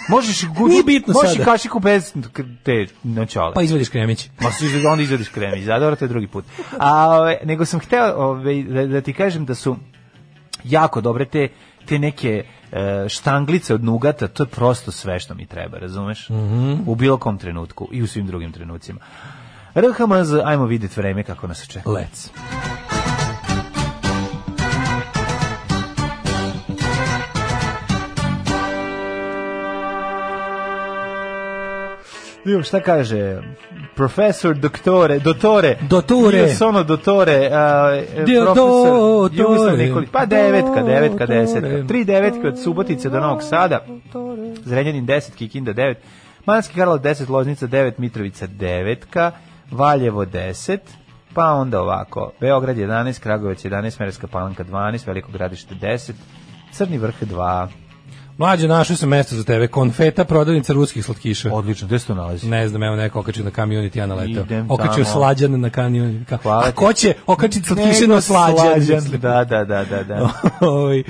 [0.09, 1.43] Možeš i gu- Nije bitno možeš sada.
[1.45, 2.13] kašiku bez
[2.63, 3.53] te noćole.
[3.53, 4.29] Pa izvadiš kremić.
[4.41, 4.51] Ma
[4.81, 6.45] si onda izvadiš kremić, da, dobro, to je drugi put.
[6.79, 9.75] A, ove, nego sam hteo ove, da, da ti kažem da su
[10.63, 11.47] jako dobre te,
[11.85, 12.43] te neke
[13.07, 16.27] štanglice od nugata, to je prosto sve što mi treba, razumeš?
[16.85, 18.99] U bilo kom trenutku i u svim drugim trenucima.
[19.75, 21.89] RHMZ, ajmo vidjeti vreme kako nas čeka.
[21.89, 22.29] Let's.
[32.63, 33.41] Šta kaže
[33.99, 35.77] profesor doktore, dotore.
[35.81, 36.37] Dottore.
[36.37, 37.47] Io sono dottore.
[37.47, 39.35] Uh, Dio profesor dottore.
[39.35, 40.09] Jugoslav Nikolić.
[40.09, 41.83] Pa devetka, devetka, desetka.
[41.87, 43.83] Tri devetke od Subotice do Novog Sada.
[44.63, 45.95] Zrenjanin 10, Kikinda 9.
[46.45, 49.31] Manski Karlovac 10, Loznica 9, Mitrovica 9,
[49.71, 50.79] Valjevo 10,
[51.33, 56.13] pa onda ovako, Beograd 11, Kragovec 11, Merska Palanka 12, Veliko gradište 10,
[56.71, 57.67] Crni vrh 2.
[58.39, 59.67] Mlađe, našao sam mesto za tebe.
[59.67, 61.53] Konfeta, prodavnica ruskih slatkiša.
[61.53, 62.47] Odlično, gde se to nalazi?
[62.47, 64.45] Ne znam, evo neko okačio na community, ja naletao.
[64.69, 66.25] Okačio slađan na community.
[66.25, 68.57] Ka- Hvala A ko će okačiti slatkiše na slađan?
[68.57, 68.95] slađan.
[68.95, 69.21] mislim.
[69.21, 70.29] Da, da, da, da, da.
[70.67, 71.03] Ovaj, e,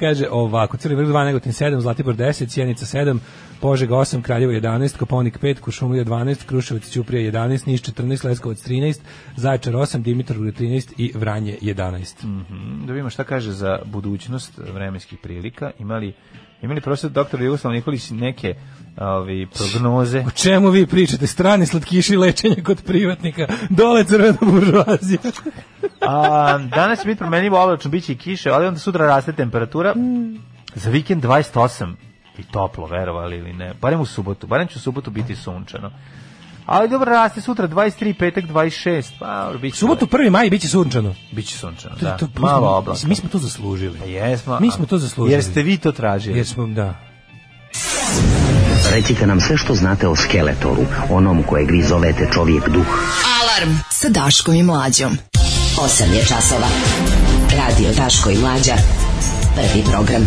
[0.00, 3.18] kaže ovako, Crni vrh 2, Negotin 7, Zlatibor 10, Sjenica 7,
[3.62, 9.00] Požega 8, Kraljevo 11, Koponik 5, Kušumlija 12, Kruševac Ćuprija 11, Niš 14, Leskovac 13,
[9.36, 12.24] Zaječar 8, Dimitrovgrad 13 i Vranje 11.
[12.24, 15.70] Mhm, Da vidimo šta kaže za budućnost vremenskih prilika.
[15.78, 16.14] Imali
[16.62, 18.54] imali profesor doktor Jugoslav Nikolić neke
[18.96, 20.24] ovi prognoze.
[20.26, 21.26] O čemu vi pričate?
[21.26, 25.18] Strani slatkiši lečenje kod privatnika, dole crvena buržuazija.
[26.00, 29.94] A, danas će biti promenljivo oblačno, bit će i kiše, ali onda sutra raste temperatura.
[30.74, 31.94] Za vikend 28
[32.38, 33.74] i toplo, verovali ili ne.
[33.74, 35.90] Barem u subotu, barem će u subotu biti sunčano.
[36.66, 39.10] Ali dobro raste sutra 23, petak 26.
[39.18, 40.30] Pa, dobro, bit će Subotu 1.
[40.30, 41.14] maj biće sunčano.
[41.32, 42.16] Biće sunčano, To- da.
[42.16, 43.06] to- Malo mi- oblaka.
[43.06, 43.98] Mi smo to zaslužili.
[43.98, 44.60] Pa jesmo.
[44.60, 45.32] Mi smo to zaslužili.
[45.32, 46.36] Jer ste vi to tražili.
[46.36, 46.94] Jer smo, da.
[48.90, 52.86] Recite nam sve što znate o Skeletoru, onom kojeg vi zovete čovjek duh.
[53.40, 55.12] Alarm sa Daškom i Mlađom.
[55.78, 56.66] 8 je časova.
[57.50, 58.74] Radio Daško i Mlađa.
[59.54, 60.26] Prvi program.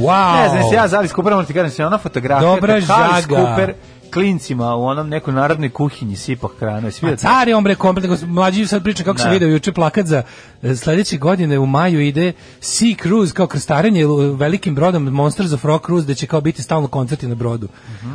[0.00, 0.42] Wow.
[0.42, 3.36] Ne znam, ja Zali Skuper, moram ti kažem, ona fotografija Dobra žaga.
[3.36, 3.74] Cooper
[4.12, 6.90] klincima u onom nekoj narodnoj kuhinji sipa hranu.
[6.90, 9.22] Svi car je on bre komplet, nego mlađi sad priča kako Da.
[9.22, 10.22] sam video juče plakat za
[10.62, 14.06] e, sledeće godine u maju ide Sea Cruise kao krstarenje
[14.36, 17.68] velikim brodom Monsters of Rock Cruise da će kao biti stalno koncerti na brodu.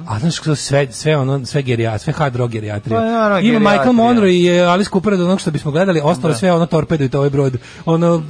[0.07, 2.99] A znaš kako sve sve ono sve gerija, sve hard rock gerijatrija.
[2.99, 3.93] Pa, naravno, Ima Michael.
[3.93, 7.29] Monroe i e, Alice Cooper od onog što bismo gledali, ostalo sve ono torpedujte ovaj
[7.29, 7.57] brod.
[7.85, 8.23] Ono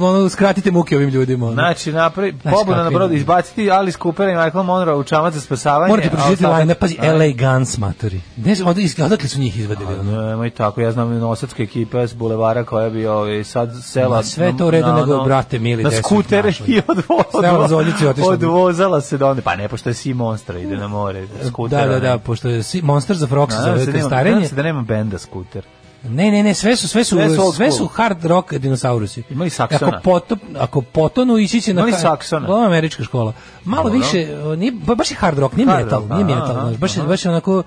[0.00, 1.46] ono skratite muke ovim ljudima.
[1.46, 1.54] Ono.
[1.54, 5.40] Znači, napravi Znaš pobuda na brodu, izbaciti Alice Cooper i Michael Monroe u čamac za
[5.40, 5.90] spasavanje.
[5.90, 8.20] Morate pročitati line, pazi, A, LA Guns matori.
[8.36, 9.94] Ne znam, odakle, odakle su njih izvadili?
[9.94, 10.22] ono?
[10.22, 14.16] Nemoj tako, ja znam nosadska ekipa s bulevara koja bi ovaj, sad sela...
[14.16, 15.90] Ma, sve to u redu, na- nego, na- brate, mili, Na
[16.42, 16.66] našli?
[16.68, 18.32] i odvo, Sela Zoljici je otišla.
[18.32, 19.42] odvozala se do onda.
[19.42, 21.26] Pa ne, pošto je Sea Monster, ide na more.
[21.70, 22.18] Da, da, da, ne.
[22.18, 22.82] pošto je si-
[23.32, 23.92] Rock se Nadam zove se da
[24.52, 25.64] da nema benda skuter.
[26.04, 29.22] Ne, ne, ne, sve su sve su Sve su sve su hard rock dinosaurusi.
[29.30, 29.90] Ima i saksona.
[29.90, 32.48] Ako potop, ako potonu ići će na Ima li ka- saksona?
[32.48, 33.32] Ovo je američka škola.
[33.64, 33.98] Malo Dobro.
[33.98, 34.26] više,
[34.56, 36.96] nije ba- baš je hard rock, nije Hard metal, rock, nije aha, metal, aha, baš
[36.96, 37.62] je baš je onako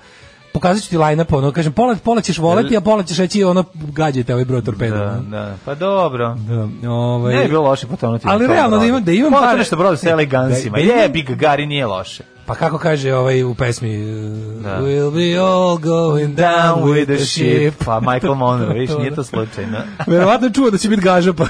[0.54, 3.64] pokazat ću ti line-up, ono, kažem, pola, pola ćeš voleti, a pola ćeš reći, ono,
[3.76, 4.98] gađajte ovaj broj torpeda.
[4.98, 5.56] Da, da.
[5.66, 6.36] Pa dobro.
[6.82, 8.26] Da, ovaj, Ne bi bilo loše potonuti.
[8.28, 10.78] Ali realno da imam- da imam Potoneš pare- što brodu sa elegansima.
[10.78, 12.24] Da- da imam- Jebi ga, Gari nije loše.
[12.46, 14.80] Pa kako kaže ovaj u pesmi uh, Da.
[14.82, 17.86] We'll be all going down with the ship.
[17.86, 19.78] Pa Michael Monroe, viš, nije to slučajno.
[20.08, 21.46] Verovatno čuo da će biti gaža pa.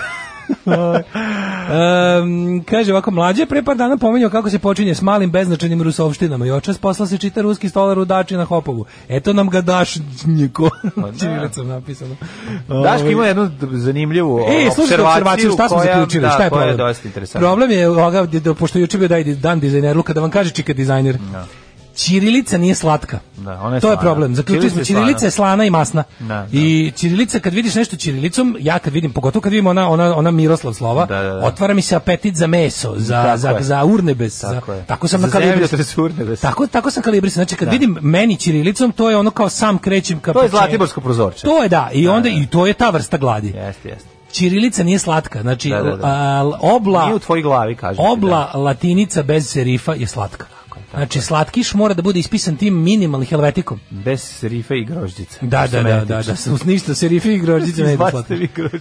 [0.65, 0.73] Um,
[2.63, 6.45] kaže ovako, mlađe je pre par dana pominjao kako se počinje s malim beznačajnim rusovštinama
[6.45, 8.85] i očas posla se čita ruski stolar u dači na Hopovu.
[9.09, 10.69] Eto nam ga daš njiko.
[11.19, 12.15] Čirilicom napisano.
[12.67, 16.49] Daško Ovaj, ima jednu zanimljivu E, slušajte observaciju, šta smo koja- zaključili, da, šta je
[16.49, 16.77] problem?
[16.77, 17.47] dosta interesantna.
[17.47, 21.17] Problem je, ovoga, da, pošto je juče bio dan dizajneru, kada vam kaže čika dizajner,
[21.95, 23.19] Ćirilica nije slatka.
[23.37, 24.01] Da, ona je to je slana.
[24.01, 24.35] problem.
[24.35, 26.03] Zaključili smo, Ćirilica je je slana i masna.
[26.19, 26.47] Da, da.
[26.51, 30.31] I ćirilica, kad vidiš nešto ćirilicom, ja kad vidim, pogotovo kad vidim ona, ona, ona
[30.31, 31.45] Miroslav slova, Da, da, da.
[31.45, 33.63] otvara mi se apetit za meso, za, Tako za, je.
[33.63, 34.39] za urnebes.
[34.41, 34.85] Za, Tako je.
[34.85, 35.33] tako sam Za na
[35.97, 36.39] urnebes.
[36.39, 37.35] Tako, tako sam kalibrisan.
[37.35, 37.71] Znači, kad Da.
[37.71, 40.49] vidim meni ćirilicom, to je ono kao sam krećem ka To je.
[40.49, 41.41] Zlatiborsko prozorče.
[41.41, 43.47] To je da, i onda i to je ta vrsta gladi.
[43.47, 44.07] Jeste, jeste.
[44.31, 46.07] Ćirilica nije slatka, znači Da, da, da.
[46.07, 50.45] a, obla Nije u tvojoj glavi, kažem ti, obla latinica bez serifa je slatka.
[50.91, 53.79] Znači slatkiš mora da bude ispisan tim minimalnim helvetikom.
[53.89, 55.37] Bez serife i grožđica.
[55.41, 56.33] Da, da, da, da, da,
[56.65, 57.97] ništa serifi i grožđice ne.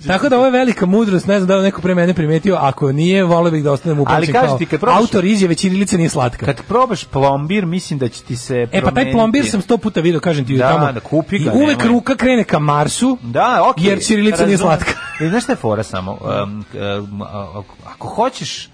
[0.06, 2.92] Tako da ovo je velika mudrost, ne znam da li neko pre mene primetio, ako
[2.92, 6.46] nije, voleo bih da ostanem upamćen kao ti, kad probaš- autor izjave Ćirilica nije slatka.
[6.46, 9.12] Kad probaš plombir, mislim da će ti se E pa taj promeniti.
[9.12, 10.92] plombir sam sto puta video, kažem ti, Da, tamo.
[10.92, 11.88] da, kupi ga, I uvek nemoj.
[11.88, 13.86] ruka krene ka Marsu, Da, okej.
[13.86, 14.92] jer Ćirilica nije slatka.
[15.20, 16.18] E, znaš šta je fora samo?
[16.42, 16.64] Um,
[17.00, 17.22] um,
[17.86, 18.68] ako hoćeš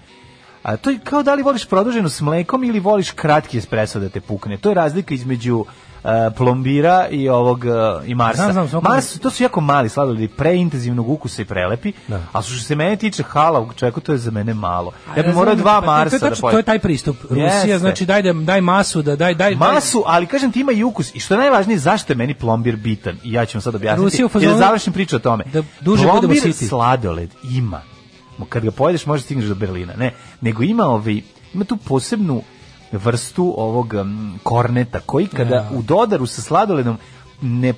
[0.67, 4.09] a to je kao da li voliš produženu s mlekom ili voliš kratki espresso da
[4.09, 4.57] te pukne.
[4.57, 5.65] To je razlika između
[6.03, 7.69] e, plombira i ovog e,
[8.05, 8.51] i Marsa.
[8.51, 12.21] Znam, znam, Mars, to su jako mali sladoledi, preintenzivnog ukusa i prelepi, Da.
[12.33, 14.91] a što se mene tiče hala u čeku, to je za mene malo.
[15.17, 16.35] Ja bih morao dva pa to je Marsa da.
[16.35, 17.17] To je taj pristup.
[17.21, 17.79] Rusija, Jeste.
[17.79, 21.15] znači, daj, da, daj masu, da daj, daj, Masu, ali kažem ti ima i ukus.
[21.15, 23.17] I što je najvažnije, zašto je meni plombir bitan?
[23.23, 24.03] I ja ću vam sad objasniti.
[24.03, 25.43] Rusija u da fazonu- završim priču o tome.
[25.53, 26.67] da duže plombir siti.
[26.67, 27.81] sladoled ima.
[28.45, 29.93] Kad ga pojedeš, možda stigneš do Berlina.
[29.97, 31.21] Ne, nego ima ovaj,
[31.53, 32.41] ima tu posebnu
[32.91, 35.69] vrstu ovog um, korneta, koji kada Ja.
[35.73, 36.97] u dodaru sa sladoledom
[37.41, 37.73] ne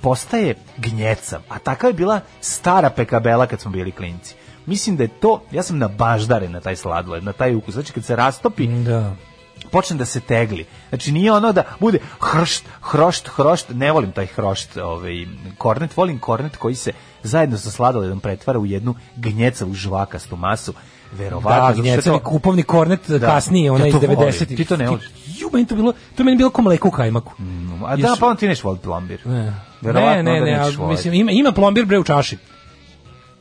[0.00, 1.40] postaje gnjecav.
[1.48, 4.34] A takva je bila stara pekabela kad smo bili klinci.
[4.66, 7.74] Mislim da je to, ja sam nabaždaren na taj sladoled, na taj ukus.
[7.74, 9.14] Znači kad se rastopi, Da.
[9.70, 10.66] počne da se tegli.
[10.88, 15.26] Znači nije ono da bude hršt, hrošt, hrošt, ne volim taj hrošt, ovaj
[15.58, 16.92] kornet, volim kornet koji se
[17.24, 20.72] zajedno sa sladoledom pretvara u jednu gnjecavu žvakastu masu.
[21.12, 23.18] Verovatno, Da, je to- kupovni kornet Da.
[23.18, 24.16] kasnije, ona Ja iz to volim.
[24.18, 24.56] 90-ih.
[24.56, 25.04] Ti to ne voliš?
[25.38, 27.32] Ju, meni to bilo, to meni bilo ko mleko u kajmaku.
[27.86, 29.20] A da, pa on ti neš voli plombir.
[29.24, 32.38] Ne, Verovatno ne, ne, da ne, nećeš a, mislim, ima, ima plombir bre u čaši.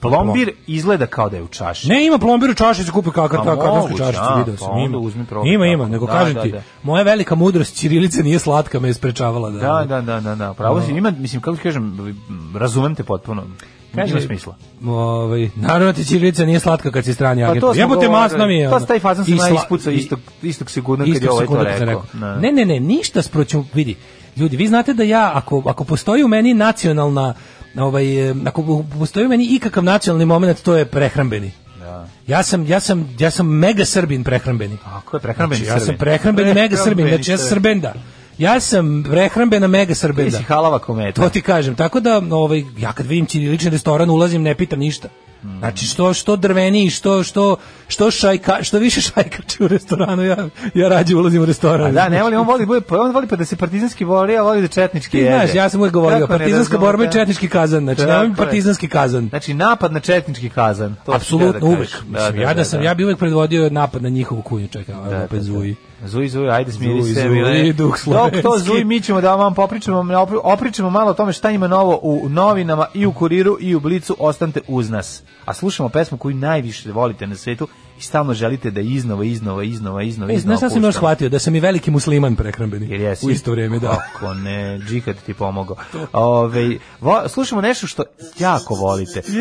[0.02, 1.88] Plombir izgleda kao da je u čaši.
[1.90, 4.60] Ne, ima plombir u čaši, se kupi kakar, A ta kartonska moguće, čašica, video pa
[4.60, 4.98] sam, onda ima.
[4.98, 6.62] uzmi Ima, ima, nego Da, kažem da, ti, da.
[6.84, 9.60] moja velika mudrost Ćirilice nije slatka, me je sprečavala da...
[9.60, 10.54] Da, da, da, da, da.
[10.54, 12.16] Pravo si, ima, mislim, kako ti kažem,
[12.56, 13.44] razumem te potpuno.
[13.96, 14.56] Ima smisla.
[14.86, 17.62] Ovaj, naravno ti Ćirilica nije slatka kad si strani Pa agent.
[17.62, 18.70] to smo Jebote masna mi je.
[18.80, 21.48] S taj fazon sam I ja sla- ispucao i- istog, istog sekunda kad je ovaj
[21.48, 21.86] to rekao.
[21.86, 22.04] rekao.
[22.14, 22.36] Da.
[22.36, 23.96] Ne, ne, ne, ništa sproću, vidi.
[24.38, 27.34] Ljudi, vi znate da ja, ako, ako postoji u meni nacionalna,
[27.78, 28.06] ovaj,
[28.46, 31.52] ako postoji u meni ikakav nacionalni moment, to je prehrambeni.
[31.80, 32.08] Da.
[32.28, 34.78] Ja sam, ja sam, ja sam mega srbin prehrambeni.
[34.86, 37.94] Ako je prehrambeni Znači, ja sam prehrambeni mega srbin, znači ja sam srbenda.
[38.38, 40.38] Ja sam prehrambena mega Ti srbenda.
[40.38, 41.22] si halava kometa.
[41.22, 41.76] To ti kažem.
[41.76, 45.08] Tako da ovaj ja kad vidim ćirilični restoran ulazim ne pitam ništa.
[45.60, 47.56] Znači što što drveni, što što
[47.88, 50.38] što šajka, što više šajkače u restoranu, ja
[50.74, 51.88] ja rađe ulazim u restoran.
[51.88, 54.44] A da, ne voli, on voli, bude, on voli pa da se partizanski bori, a
[54.44, 55.38] voli da četnički Ti jede.
[55.38, 58.32] znaš, ja sam uvijek govorio, Kako ne partizanska borba i četnički kazan, znači je.
[58.38, 59.28] partizanski kazan.
[59.30, 60.96] Znači, napad na četnički kazan.
[60.96, 61.80] Si Apsolutno htio da uvek.
[61.82, 62.02] kažeš.
[62.08, 65.30] Mislim, ja da sam ja bi uvek predvodio napad na njihovu kunju, čekaj, Da, opet
[65.30, 65.44] da, da.
[65.44, 65.76] zuji.
[66.04, 67.22] Zuj, zuj, ajde smiri Zuj, se.
[67.22, 68.42] zuj, duh Dok to slovenski.
[68.64, 72.30] zuj, mi ćemo da vam popričamo, opri- opričamo malo o tome šta ima novo u
[72.30, 75.24] novinama i u kuriru i u blicu, ostanite uz nas.
[75.46, 77.68] A slušamo pesmu koju najviše volite na svetu
[78.04, 81.30] stalno želite da iznova, iznova, iznova, iznova, E, iznova znaš sam još shvatio?
[81.30, 82.90] Da sam i veliki musliman prehrambeni.
[82.90, 83.26] Jer jesi.
[83.26, 84.08] U isto vrijeme, da.
[84.14, 85.76] Kako ne, džihad ti pomogao.
[86.14, 86.70] Ove,
[87.02, 88.04] vo, slušamo nešto što
[88.40, 89.22] jako volite.
[89.22, 89.36] Znači,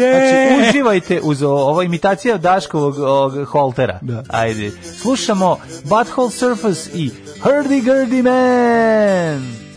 [0.62, 3.98] uživajte uz o- ovo imitacija Daškovog ovog holtera.
[4.02, 4.22] Da.
[4.28, 4.70] Ajde.
[4.96, 7.10] Slušamo Butthole Surface i
[7.40, 9.71] Hurdy Gurdy Man.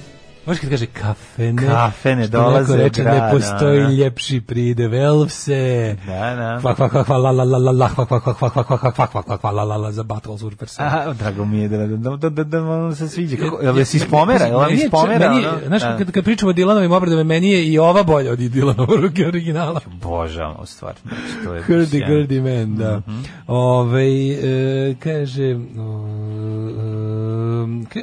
[0.46, 3.94] Možeš kad kaže kafene, Kafene dolaze reče, ne postoji da, da.
[3.94, 5.96] ljepši pridev, elfse.
[6.08, 6.58] Da, da.
[6.62, 9.26] Kvak, kvak, kvak, la, la, la, la, la, kvak, kvak, kvak, kvak, kvak, kvak, kvak,
[9.26, 10.80] kvak, la, la, la, za Battle Surfers.
[10.80, 13.38] Aha, drago mi je da, da, da, da, da vam se sviđa.
[13.38, 13.98] Kako, jel si?
[13.98, 14.42] Jel vam Meni
[14.72, 15.30] je- ispomera?
[15.30, 15.58] meni ono?
[15.68, 15.98] Znaš, Da.
[15.98, 19.80] kad, kad pričamo o Dylanovim obradama, meni je i ova bolja od Dylanovog originala.
[20.02, 20.94] Božamo, stvar.
[21.04, 23.02] Znači, to je Hrdi, grdi man, da.
[23.48, 25.56] Ove, e, kaže, e,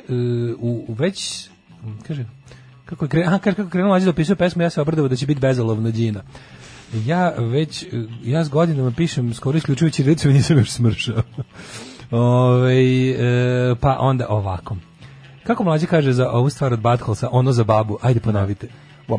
[0.08, 0.14] e,
[0.58, 1.48] u, u već,
[2.06, 2.24] kaže,
[2.84, 5.16] kako je aha, kaže, kako je krenuo mlađe da opisuje pesmu, ja se obradovao da
[5.16, 6.22] će biti bezalovna džina.
[6.94, 7.86] Ja već, e,
[8.24, 11.22] ja s godinama pišem skoro isključujući recu nisam još smršao.
[12.10, 12.74] Ove,
[13.10, 14.76] e, pa onda ovako.
[15.44, 18.68] Kako mlađe kaže za ovu stvar od Batholsa, ono za babu, ajde ponovite.
[19.08, 19.18] Ba-.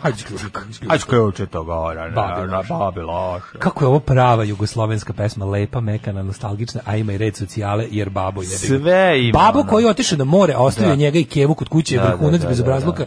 [0.00, 0.44] Hajde, isključi.
[0.88, 2.10] Ajde sključe to gore.
[2.10, 2.68] Babiloš.
[2.68, 3.42] Babiloš.
[3.58, 8.10] Kako je ovo prava jugoslovenska pesma, lepa, mekana, nostalgična, a ima i red socijale, jer
[8.10, 8.48] babo je.
[8.48, 9.68] Sve ima, Babo ono.
[9.68, 10.96] koji je otišao na more, a ostavio Da.
[10.96, 13.06] njega i Kevu kod kuće, Da, da, vrhunac da, bez da, obrazluka.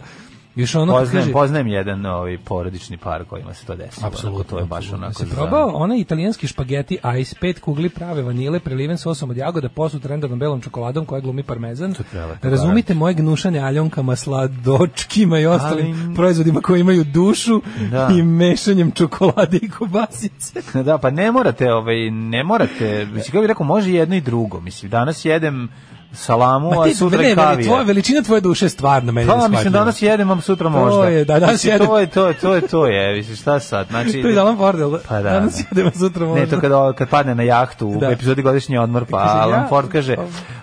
[0.56, 0.60] Da.
[0.60, 1.32] Još ono Poznajem, kaže...
[1.32, 4.06] poznajem jedan ovaj porodični par kojima se to desilo.
[4.06, 5.12] Apsolutno, Onako, to je baš onako.
[5.14, 9.68] Se za- probao onaj italijanski špageti ice, pet kugli prave vanile, preliven sosom od jagoda,
[9.68, 11.94] posut rendanom belom čokoladom koja glumi parmezan.
[12.10, 18.08] prelepo, Razumite moje gnušanje aljonkama, sladočkima i ostalim Ali- proizvodima koji imaju dušu Da.
[18.12, 20.62] i mešanjem čokolade i kobasice.
[20.82, 22.74] Da, pa ne morate, ovaj, ne morate,
[23.06, 24.60] mislim, kako bih rekao, može jedno i drugo.
[24.60, 25.68] Mislim, danas jedem
[26.14, 27.64] salamu, Ma a sutra ne, kavijar.
[27.64, 31.04] tvoja veličina tvoje duše stvarno meni Pa, mislim, danas jedem, vam sutra To možda.
[31.04, 31.86] je, da, danas Mislim, jedem.
[31.86, 33.86] To je, to je, to je, to je, mislim, šta sad?
[33.88, 34.98] Znači, To je Alan Fordel?
[35.08, 35.22] Pa da.
[35.22, 35.62] Danas da.
[35.70, 36.40] jedemo, sutra možda.
[36.40, 38.10] Ne, to kada kad padne na jahtu u Da.
[38.10, 40.16] epizodi godišnji odmor, pa Kaže, Alan ja- Ford kaže,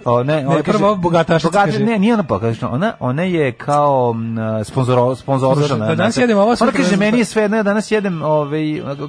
[0.05, 1.79] o, ne, ona prvo kaže, bogati- kaže.
[1.81, 4.15] ne, nije ona bogatašica, ona, ona je kao
[4.63, 5.85] sponzor, sponzorušana.
[5.85, 8.21] Da, danas jedem ovo, Ona sutra kaže, ne znam meni je sve ja danas jedem
[8.21, 8.61] ovaj,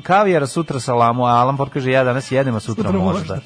[0.03, 3.39] kavijara, sutra salamu, a Alan Ford kaže, ja danas jedem, a sutra, Sutra možda.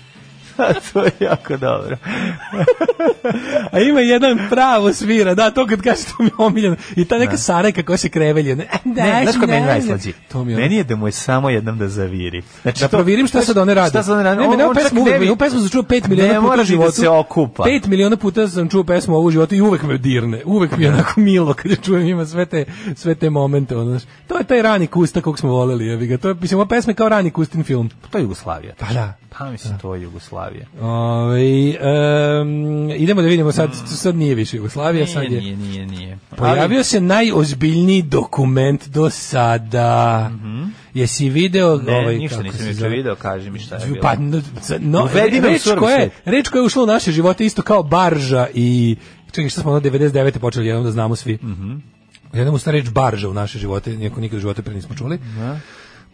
[0.92, 1.96] to je jako dobro.
[3.72, 6.76] A ima jedan pravo svira, da, to kad kaže to mi je omiljeno.
[6.96, 8.56] I ta neka Sarajka koja se krevelje.
[8.56, 10.12] Ne, Ne, znaš ko meni najslađi?
[10.28, 12.42] To mi je Meni je da mu je samo jednom da zaviri.
[12.62, 13.90] Znači, Da to- provirim šta sad one rade.
[13.90, 14.40] Šta sad one rade?
[14.40, 16.64] Ne, ne, čak pesmu, ne ovu pesmu sam čuo 5 miliona Ne puta u ni
[16.64, 16.88] životu.
[16.88, 17.62] da se okupa.
[17.62, 20.42] 5 miliona puta sam čuo pesmu ovu u životu i uvek me dirne.
[20.44, 22.64] Uvek mi je onako milo kad je čujem ima sve te,
[22.96, 23.76] sve te momente.
[23.76, 24.02] Ono, znaš.
[24.28, 25.86] to je taj rani kusta kog smo voleli.
[25.86, 26.18] Jebi ga.
[26.18, 27.90] To je, mislim, ova pesma je kao rani kustin film.
[28.10, 28.74] To je Jugoslavija.
[28.78, 29.12] Pa da.
[29.38, 30.45] Pa mislim, to je Jugoslavija.
[30.80, 35.40] Ove, em, idemo da vidimo sad, sad nije više Jugoslavija, sad Nije, je...
[35.40, 36.18] nije, nije, nije.
[36.36, 40.30] Pojavio se najozbiljniji dokument do sada.
[40.94, 44.02] Jesi video Ne, ovaj ništa kako nisam se video, kaži mi šta je bilo.
[44.02, 44.42] Pa no,
[44.80, 48.96] no, reč koja je, reč koja je ušla u naše živote isto kao barža i
[49.32, 50.38] čekaj šta smo ono 99.
[50.38, 51.34] počeli jednom da znamo svi.
[51.42, 51.76] Mhm.
[52.32, 55.18] Jednom usta reč barža u naše živote, nikad u životu pre nismo čuli.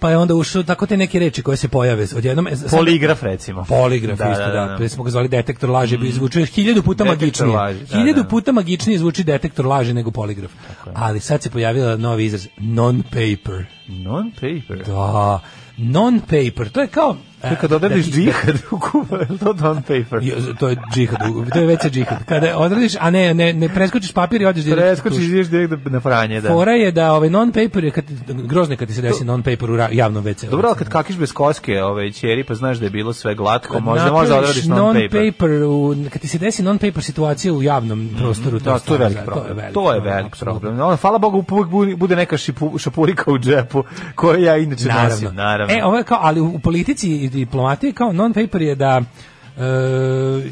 [0.03, 2.47] Pa je onda ušao tako te neke reči koje se pojave odjednom.
[2.47, 3.65] e, Poligraf, recimo.
[3.69, 4.67] Poligraf Da, isto, da, da.
[4.67, 4.77] da.
[4.77, 6.13] Pre smo ga zvali detektor laži, mm.
[6.13, 7.57] zvuči hiljadu puta Detektor magičnije.
[7.57, 8.29] laži, da, hiljadu da.
[8.29, 10.51] puta magičnije zvuči detektor laži nego poligraf.
[10.95, 13.65] Ali sad se pojavila novi izraz, non-paper.
[13.89, 14.87] Non-paper.
[14.87, 15.41] Da,
[15.79, 17.17] non-paper, to je kao...
[17.43, 20.19] To je kad odradiš da džihad u kuba, je to non-paper?
[20.23, 21.19] Jo, to je džihad,
[21.53, 22.25] to je veće džihad.
[22.25, 24.83] Kada odradiš, a ne, ne, ne preskočiš papir i odeš direkt.
[24.83, 25.27] Preskočiš tuš.
[25.27, 26.49] ideš direkt na franje, da.
[26.49, 29.77] Fora je da ovaj non-paper je kad, grozno je kad ti se desi non-paper u
[29.77, 30.47] ra- javnom WC.
[30.47, 33.81] Dobro, ali kad kakiš bez koske, ove ćeri, pa znaš da je bilo sve glatko,
[33.81, 35.11] možda Napraviš možda odradiš non-paper.
[35.11, 39.23] non-paper u, kad ti se desi non-paper situacija u javnom prostoru, Da, to je za-
[39.23, 39.73] problem.
[39.75, 40.81] To je velik problem.
[40.81, 45.29] Ono, hvala Bogu, uvijek bu- bude neka šipu, šapurika u džepu, koju ja inače nosim,
[45.33, 45.75] naravno.
[45.75, 49.63] E, ovo je kao, ali u, u politici i diplomatiji kao non-paper je da e,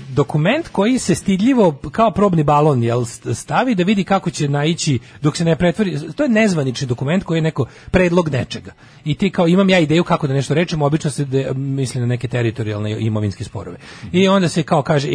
[0.09, 4.98] dokument koji se stidljivo kao probni balon jel, st- stavi da vidi kako će naići
[5.23, 8.73] dok se ne pretvori, to je nezvanični dokument koji je neko predlog nečega.
[9.05, 12.07] I ti kao imam ja ideju kako da nešto rečem obično se de, misli na
[12.07, 13.77] neke teritorijalne imovinske sporove.
[14.12, 15.09] I onda se kao kaže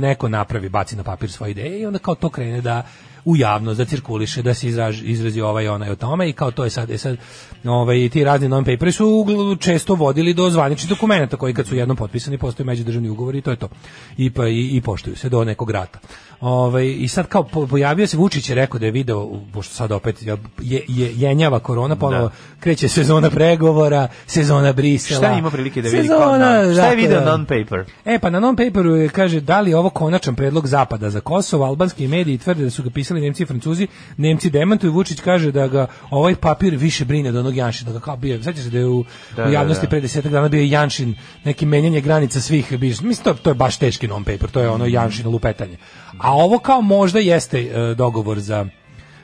[0.00, 2.82] neko napravi, baci na papir svoje ideje i onda kao to krene da
[3.28, 6.64] u javnost da cirkuliše, da se izraži, izrazi ovaj onaj o tome i kao to
[6.64, 7.16] je sad, je sad
[7.64, 12.38] ovaj, ti razni non-paperi su često vodili do zvaničnih dokumenta koji kad su jednom potpisani
[12.38, 13.68] postaju međudržavni ugovori i to je to.
[14.16, 15.98] I, pa, i, i poštuju se do nekog rata.
[16.40, 19.92] Ovaj, I sad kao po- pojavio se Vučić je rekao da je video, pošto sad
[19.92, 25.18] opet je, je, je jenjava korona, ponovo kreće sezona pregovora, sezona Brisela.
[25.20, 27.84] Šta ima prilike da vidi Sezona, non- Šta je dakle, video non-paper?
[28.04, 31.64] E pa na non-paperu je, kaže da li je ovo konačan predlog zapada za Kosovo,
[31.64, 33.86] albanski mediji tvrde da su ga pisali Nemci i Francuzi,
[34.16, 38.04] Nemci demantuju, Vučić kaže da ga ovaj papir više brine od onog Janšina, da ga
[38.04, 39.04] kao bio, sećaš se da je u,
[39.36, 39.90] Da, u da, javnosti da.
[39.90, 44.08] pre desetak dana bio Janšin, neki menjanje granica svih, mislim to, to je baš teški
[44.08, 45.76] non-paper, to je ono Janšin lupetanje.
[46.18, 48.66] A ovo kao možda jeste e, dogovor za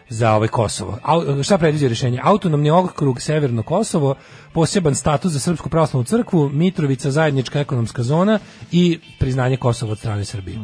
[0.08, 0.98] za ovaj Kosovo.
[1.02, 2.20] Au, šta predviđa rješenje?
[2.22, 4.14] Autonomni okrug Severno Kosovo,
[4.54, 8.38] poseban status za Srpsku pravoslavnu crkvu, Mitrovica zajednička ekonomska zona
[8.72, 10.58] i priznanje Kosova od strane Srbije.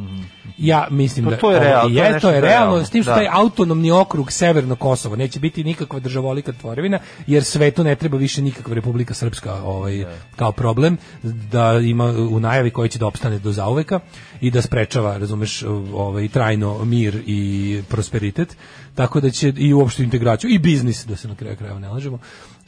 [0.58, 2.70] Ja mislim Pa da to je ovo realno, to je je, to je je realno,
[2.70, 3.16] realno, s tim što da.
[3.16, 8.42] taj autonomni okrug Severno Kosovo neće biti nikakva državolika tvorevina, jer svetu ne treba više
[8.42, 10.04] nikakva Republika Srpska ovaj,
[10.36, 14.00] kao problem, da ima u najavi koji će da opstane do zauveka
[14.40, 15.62] i da sprečava, razumeš,
[15.94, 18.56] ovaj, trajno mir i prosperitet,
[18.94, 22.18] tako da će i uopšte integraciju i biznis, da se na kraju krajeva ne lažemo.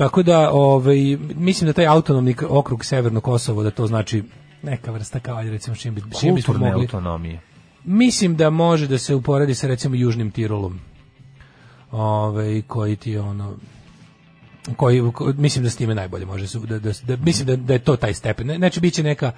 [0.03, 0.97] Tako da, ovaj,
[1.37, 4.23] mislim da taj autonomni okrug Severno Kosovo, da to znači
[4.63, 6.85] neka vrsta kao, ajde recimo, s čim, bi, čim bismo Kulturne mogli...
[6.85, 7.41] autonomije.
[7.85, 10.81] Mislim da može da se uporedi sa recimo Južnim Tirolom.
[11.91, 13.55] Ove, koji ti ono
[14.77, 17.79] koji ko- mislim da s time najbolje može da, da, da mislim da, da je
[17.79, 18.47] to taj stepen.
[18.47, 19.33] Ne- Znači biće neka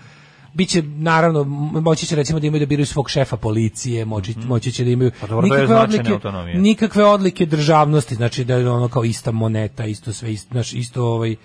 [0.54, 1.44] biće naravno
[1.80, 5.10] moći će recimo da imaju da biraju svog šefa policije, moći, moći će da imaju
[5.20, 6.58] Pa dobro, to je značajna autonomija.
[6.58, 11.04] nikakve odlike državnosti, znači da je ono kao ista moneta, isto sve isto, znači isto
[11.04, 11.36] ovaj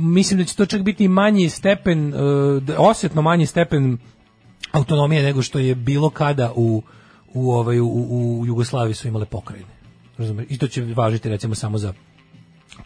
[0.00, 2.10] mislim da će to čak biti manji stepen,
[2.60, 3.98] da- osjetno manji stepen
[4.72, 6.82] autonomije nego što je bilo kada u
[7.34, 7.86] u ovaj u,
[8.40, 9.68] u Jugoslaviji su imale pokrajine.
[10.18, 10.46] Razumeš?
[10.48, 11.92] I to će važiti recimo samo za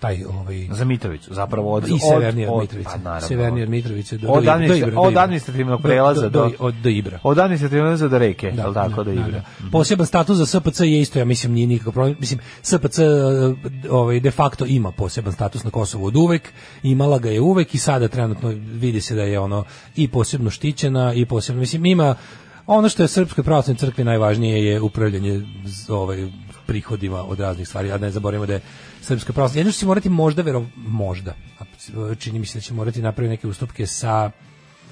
[0.00, 1.88] taj ovaj Za Mitrovicu, zapravo od...
[1.88, 2.90] i severnije od od- Mitrovice.
[3.04, 6.50] Pa, severnije od Mitrovice do, Od do, Ibra- do Ibra, do od administrativnog prelaza do-
[6.58, 7.18] od, do Ibra.
[7.22, 9.30] Od administrativnog prelaza do reke, je li tako, do da, Ibra.
[9.30, 9.70] da.
[9.72, 12.16] Poseban status za SPC je isto, ja mislim, nije nikakav problem.
[12.20, 13.04] Mislim, SPC e,
[13.90, 16.48] ovaj, de facto ima poseban status na Kosovu od uvek,
[16.82, 19.64] imala ga je uvek i sada trenutno vidi se da je ono
[19.96, 22.14] i posebno štićena i posebno, mislim, ima
[22.66, 25.42] ono što je Srpskoj pravoslavnoj crkvi najvažnije je upravljanje
[25.88, 26.30] ovaj,
[26.66, 28.60] prihodima od raznih stvari, a ne zaboravimo da je
[29.00, 31.64] Srpska pravoslavna, jedno što će morati možda, vero, možda, a
[32.14, 34.30] čini mi se da će morati napraviti neke ustupke sa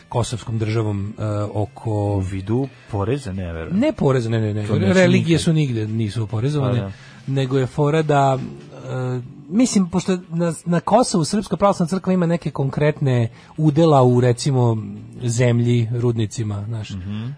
[0.09, 3.79] kosovskom državom e, oko U vidu poreza, ne verujem.
[3.79, 4.67] ne poreza, ne, ne, ne.
[4.95, 5.41] Religije nikad.
[5.41, 6.93] su nigde nisu oporezovane, Pa da.
[7.27, 9.21] nego je fora da e,
[9.51, 14.77] mislim, pošto na, na Kosovu Srpska pravoslavna crkva ima neke konkretne udela u, recimo,
[15.23, 16.89] zemlji, rudnicima, znaš,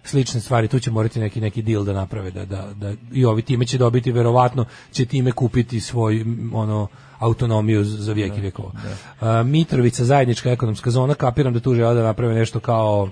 [0.05, 3.43] slične stvari, tu će morati neki neki deal da naprave, da, da, da i ovi
[3.43, 8.73] time će dobiti, verovatno, će time kupiti svoj, ono, autonomiju za vijek i vjekova.
[9.21, 13.09] A, Mitrovica, zajednička ekonomska zona, kapiram da tu žele da naprave nešto kao,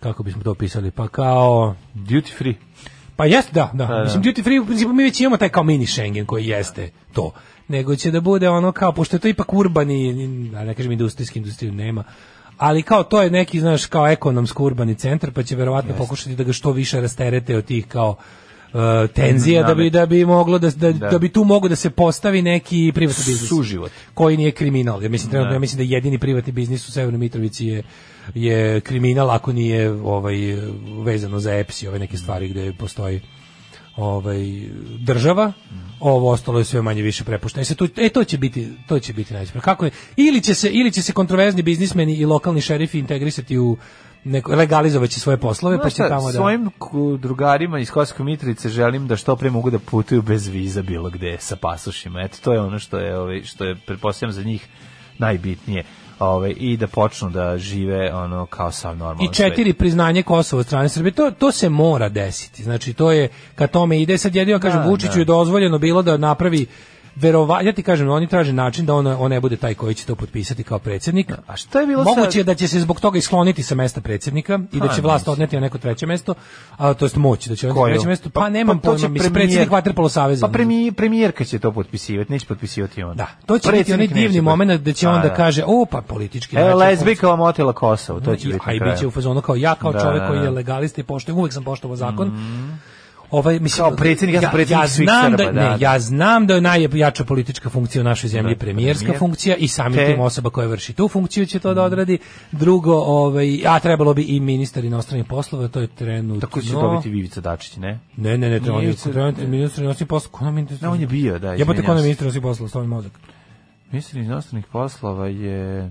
[0.00, 1.74] kako bismo to opisali, pa kao...
[1.94, 2.54] Duty free.
[3.16, 3.86] Pa jeste, da, da.
[3.86, 4.04] da.
[4.04, 7.32] Mislim, duty free, u principu mi već imamo taj kao mini Schengen koji jeste to.
[7.68, 10.10] Nego će da bude ono kao, pošto je to ipak urbani,
[10.56, 12.04] a ne kažem industrijski, industriju nema,
[12.58, 16.44] ali kao to je neki, znaš, kao ekonomsko urbani centar, pa će verovatno pokušati da
[16.44, 18.16] ga što više rasterete od tih kao
[18.72, 21.18] uh, tenzija da bi da bi moglo da da, da.
[21.18, 23.92] bi tu moglo da se postavi neki privatni biznis Suživot.
[24.14, 25.02] koji nije kriminal.
[25.02, 25.54] Ja mislim trenutno Da.
[25.54, 27.82] ja mislim da jedini privatni biznis u Severnoj Mitrovici je
[28.34, 30.36] je kriminal ako nije ovaj
[31.04, 33.20] vezano za EPS i ove neke stvari gde postoji
[33.96, 34.38] ovaj
[34.98, 35.52] država
[36.00, 37.66] ovo ostalo je sve manje više prepušteno.
[37.70, 39.60] E, to, e to će biti to će biti najveće.
[39.60, 43.76] Kako je ili će se ili će se kontroverzni biznismeni i lokalni šerifi integrisati u
[44.24, 46.70] neko legalizovaće svoje poslove pa Znaš će šta, tamo da svojim
[47.18, 51.36] drugarima iz Kosovske Mitrovice želim da što pre mogu da putuju bez viza bilo gde
[51.40, 52.20] sa pasošima.
[52.20, 54.68] Eto to je ono što je ovaj što je pretpostavljam za njih
[55.18, 55.84] najbitnije.
[56.18, 60.66] Ovaj i da počnu da žive ono kao sav normalan I četiri priznanje Kosova od
[60.66, 62.62] strane Srbije, to, to se mora desiti.
[62.62, 65.18] Znači, to je, kad tome ide, sad jedino, kažem, Da, Vučiću da.
[65.18, 66.66] je dozvoljeno bilo da napravi
[67.16, 70.06] verova, ja ti kažem, oni traže način da on, on ne bude taj koji će
[70.06, 71.32] to potpisati kao predsjednik.
[71.46, 74.00] A šta je bilo Moguće sad- je da će se zbog toga iskloniti sa mesta
[74.00, 76.34] predsjednika i da Ha, će vlast odneti na neko treće mesto,
[76.70, 78.30] a to jest moć da će odneti na treće mesto.
[78.30, 80.46] Pa, nemam to će pojma, mislim, predsjednik Vaterpolo saveza.
[80.46, 83.16] Pa premijer, premijerka će to potpisivati, neće potpisivati on.
[83.16, 86.56] Da, to će biti onaj divni moment da će on da kaže, o, pa politički...
[86.56, 88.94] Najjača lezbika vam otela Kosovo, to će biti a i na kraju.
[88.94, 90.50] biće u fazonu kao ja kao Da, čovjek da, koji je da.
[90.50, 92.32] legalista i poštujem, uvek sam poštovao zakon.
[93.30, 95.76] Ovaj mislim Kao predsjednik, ja sam predsjednik ja svih znam Srba, da, da, ne, da.
[95.80, 99.18] ja znam da je najjača politička funkcija u našoj zemlji Da, premijerska premijer.
[99.18, 102.18] funkcija i samim Te- tim osoba koja vrši tu funkciju će to da odradi.
[102.52, 106.40] Drugo, ovaj a trebalo bi i ministar inostranih poslova, to je trenutno.
[106.40, 107.98] Tako će dobiti Vivica Dačić, ne?
[108.16, 110.38] Ne, ne, ne, treba on je trenutno ministar inostranih poslova.
[110.38, 110.82] Ko nam ministar?
[110.82, 112.02] Ne, on je bio, da, Jebote ko izvinjam nam se.
[112.02, 113.12] ministar inostranih poslova, stavim mozak.
[113.92, 115.82] Ministar inostranih poslova je...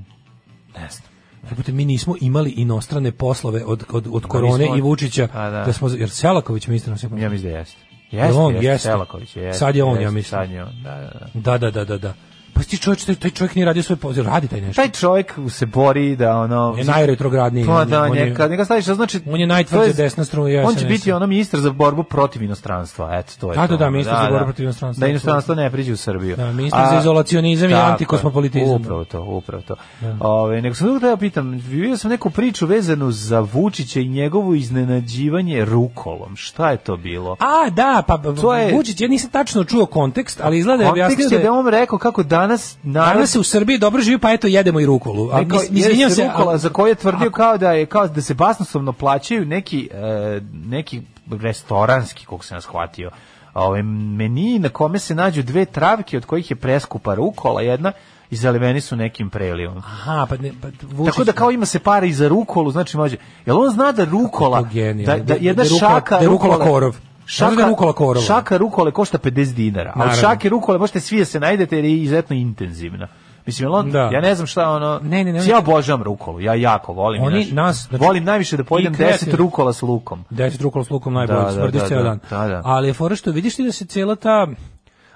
[0.78, 1.15] Ne znam.
[1.50, 5.64] Jebote, mi nismo imali inostrane poslove od, od, od korone nismo- i Vučića, Pa da.
[5.64, 7.18] da smo, jer Selaković ministar poslova.
[7.18, 7.78] Ja mislim da jeste.
[8.12, 8.54] Jeste, on?
[8.54, 8.90] jeste, Jeste.
[8.90, 9.60] Selaković je, jeste.
[9.60, 10.30] Sad je on, ja jeste, mislim.
[10.30, 11.42] Sad je on, da, da, da.
[11.42, 12.14] Da, da, da, da, da.
[12.56, 14.82] Pa ti čovjek, taj, taj čovjek nije radio svoj posao, radi taj nešto.
[14.82, 16.72] Taj čovjek se bori da ono...
[16.72, 17.66] On je najretrogradniji.
[17.66, 19.20] Pa da, njega, njega staviš, znači...
[19.32, 23.34] On je najtvrđe desna struja On će biti ono ministar za borbu protiv inostranstva, eto,
[23.40, 23.78] to je Da, to.
[23.78, 26.36] da, da, ministar za borbu protiv inostranstva, Da inostranstvo ne priđe u Srbiju.
[26.36, 28.76] Da, ministar za izolacionizam i antikosmopolitizam.
[28.76, 29.76] Upravo to, upravo to.
[30.20, 35.66] Ove, nego sam da pitam, vidio sam neku priču vezanu za Vučića i njegovo iznenađivanje
[35.66, 36.36] rukolom.
[36.36, 37.36] Šta je to bilo?
[37.40, 41.30] A, da, pa To je- Vučić, ja nisam tačno čuo kontekst, ali izgleda je objasnio
[41.30, 44.32] da je da on rekao kako danas narod Danas se u Srbiji dobro živi, pa
[44.32, 45.30] eto jedemo i rukolu.
[45.32, 47.86] A, Ne, kao, mis- izvinjam se, Rukola, a- za koje je tvrdio kao da je
[47.86, 51.02] kao da se basnoslovno plaćaju neki e, neki
[51.32, 53.12] restoranski kog sam shvatio.
[53.54, 57.92] Ovaj meni na kome se nađu dve travke od kojih je preskupa rukola jedna
[58.30, 59.78] i zaliveni su nekim prelivom.
[59.78, 62.98] Aha, pa ne, pa Vučić, Tako da kao ima se para i za rukolu, znači
[62.98, 63.18] može.
[63.46, 66.60] Jel on zna da rukola genije, da, da- da jedna da rukola- šaka da rukola
[66.60, 66.96] korov.
[67.40, 68.26] Da je rukola korova?
[68.26, 69.94] Šaka rukole košta 50 dinara.
[69.96, 73.08] A od šake rukole možete svi da se najdete jer je izuzetno intenzivna.
[73.46, 74.10] Mislim, on, Da.
[74.14, 75.00] ja ne znam šta ono...
[75.04, 77.24] Ne, ne, ne, ja obožavam rukolu, ja jako volim.
[77.24, 77.56] Oni znaš.
[77.56, 79.34] nas- znači, volim najviše da pojedem i kreativno.
[79.34, 80.24] 10 rukola s lukom.
[80.32, 82.20] 10 rukola s lukom najbolje, Da, da, da, smrdiš da, ceo da, dan.
[82.30, 82.62] da, da.
[82.66, 84.48] Ali je fora što vidiš ti da se cela ta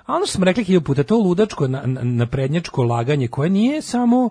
[0.06, 3.82] a ono što smo rekli hiljadu puta, to ludačko na, na, naprednjačko laganje koje nije
[3.82, 4.30] samo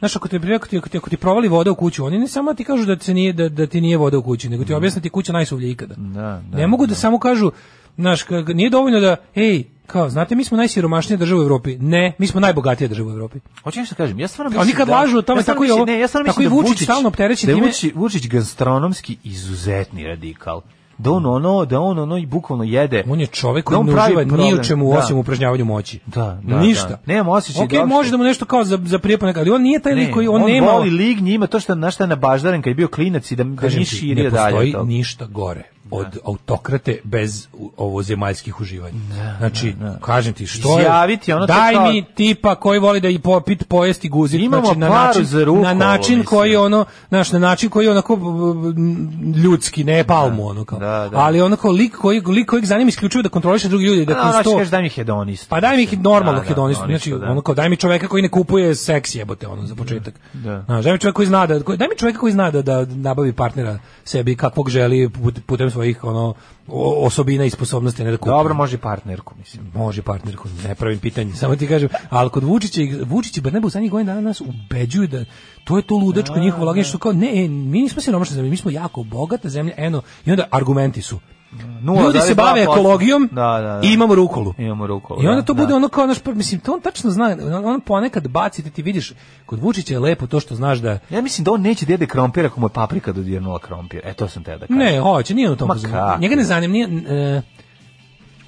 [0.00, 2.28] Znaš, ako ti, ako, ti, ako, ti, ako ti provali voda u kuću, oni ne
[2.28, 4.74] samo ti kažu da, se nije, da, da ti nije voda u kući, nego ti
[4.74, 5.94] objasne ti kuća najsuvlje ikada.
[5.96, 7.50] Da, da, ne mogu da, samo kažu,
[7.96, 11.76] znaš, nije dovoljno da, ej, kao, znate, mi smo najsiromašnija država u Evropi.
[11.78, 13.38] Ne, mi smo najbogatija država u Evropi.
[13.62, 15.66] Hoćeš što kažem, ja stvarno Oni mislim kad da- lažu o tome, ja tako i
[15.66, 18.28] mislim- ovo- ne, ja tako mislim i da Vučić stalno opterećen da time- Vučić, Vučić
[18.28, 20.60] gastronomski izuzetni radikal.
[21.00, 23.04] Da on ono, da on ono i bukvalno jede.
[23.08, 24.98] On je čovjek da koji on ne uživa ni u čemu Da.
[24.98, 25.98] osim u upražnjavanju moći.
[26.06, 26.88] Da, da, Ništa.
[26.88, 26.98] da.
[27.06, 29.62] Nemam osjećaj Ok, da uopšte- može da mu nešto kao za, za prijepo ali on
[29.62, 30.66] nije taj lik Ne, koji, on, nema...
[30.66, 33.44] voli lig, njima to što na šta je nabaždaren kad je bio klinac i da,
[33.44, 34.52] da ti, širio ne dalje.
[34.52, 34.88] postoji od toga.
[34.88, 38.94] ništa gore od autokrate bez u- ovo zemaljskih uživanja.
[39.38, 40.82] znači, kažem ti, što je...
[40.82, 44.78] Izjaviti ono daj kao- mi tipa koji voli da i popit pojesti guzit, Imamo znači,
[44.78, 46.24] na način, za rukolo, na način mislim.
[46.28, 48.18] koji ono, znaš, na način koji je onako
[49.36, 50.78] ljudski, ne palmu, ono kao.
[50.78, 51.18] da, da.
[51.18, 54.64] Ali onako lik koji, lik kojeg zanima isključivo da kontroliše drugi ljudi, da Da, to...
[54.66, 55.48] daj mi hedonist.
[55.48, 57.26] Pa daj mi ih normalnog Da, da, hedonistu, znači da.
[57.26, 60.14] ono kao daj mi čoveka koji ne kupuje seks jebote ono za početak.
[60.34, 60.62] Da.
[60.62, 62.84] Znaš, daj mi čoveka koji zna da koji- daj mi čoveka koji zna da da
[62.86, 66.34] nabavi partnera sebi kakvog želi put- putem svojih ono
[67.06, 68.32] osobina i sposobnosti, ne da kupuju.
[68.32, 69.72] Dobro, može partnerku, mislim.
[69.74, 71.34] Može partnerku, ne pravim pitanje.
[71.34, 75.08] Samo ti kažem, ali kod Vučića, Vučić i Brnabu u zadnjih godina dana nas ubeđuju
[75.08, 75.24] da
[75.64, 78.56] to je to ludačko njihovo laganje što kao ne, e, mi nismo siromašna zemlja, mi
[78.56, 81.18] smo jako bogata zemlja, eno, i onda argumenti su.
[82.02, 82.36] Ljudi se 0,2%.
[82.36, 83.80] bave ekologijom Da, da, da.
[83.88, 84.54] i imamo rukolu.
[84.58, 85.22] Imamo rukolu.
[85.22, 85.76] I onda da, to bude da.
[85.76, 89.12] ono kao naš, mislim, to on tačno zna, on on ponekad baci da ti vidiš,
[89.46, 92.06] kod Vučića je lepo to što znaš da Ja mislim da on neće da jede
[92.06, 94.00] krompir ako mu je paprika dodirnula krompir.
[94.04, 94.76] E, to sam te da kažem.
[94.76, 95.68] Ne, hoće, nije on to?
[96.18, 97.42] Njega ne zanima, nije, e,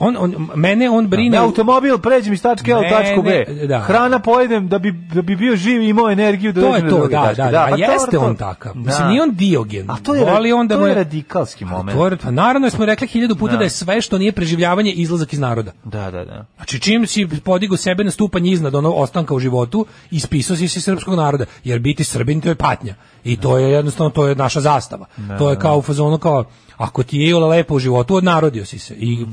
[0.02, 1.36] on, on, mene on brine...
[1.36, 3.44] Na automobil pređem iz tačke A u tačku B.
[3.66, 3.78] da.
[3.78, 6.88] Hrana pojedem da bi, da bi bio živ i imao energiju da To je to,
[6.88, 7.42] druge da, tačke.
[7.42, 8.74] da, da, pa a jeste on takav.
[8.74, 8.80] Da.
[8.80, 9.90] Mislim, nije on diogen.
[9.90, 11.98] A to je, Voli on da to je radikalski moment.
[11.98, 13.64] To je, pa naravno smo rekli hiljadu puta da.
[13.64, 15.72] je sve što nije preživljavanje izlazak iz naroda.
[15.84, 16.44] Da, da, da.
[16.56, 20.80] Znači čim si podigo sebe na stupanj iznad onog ostanka u životu, ispisao si se
[20.80, 22.94] srpskog naroda, jer biti Srbin to je patnja.
[23.24, 25.06] I to je jednostavno to je naša zastava.
[25.38, 26.44] to je kao u fazonu kao
[26.76, 28.94] ako ti je Iole lepo u životu, odnarodio si se.
[28.94, 29.26] I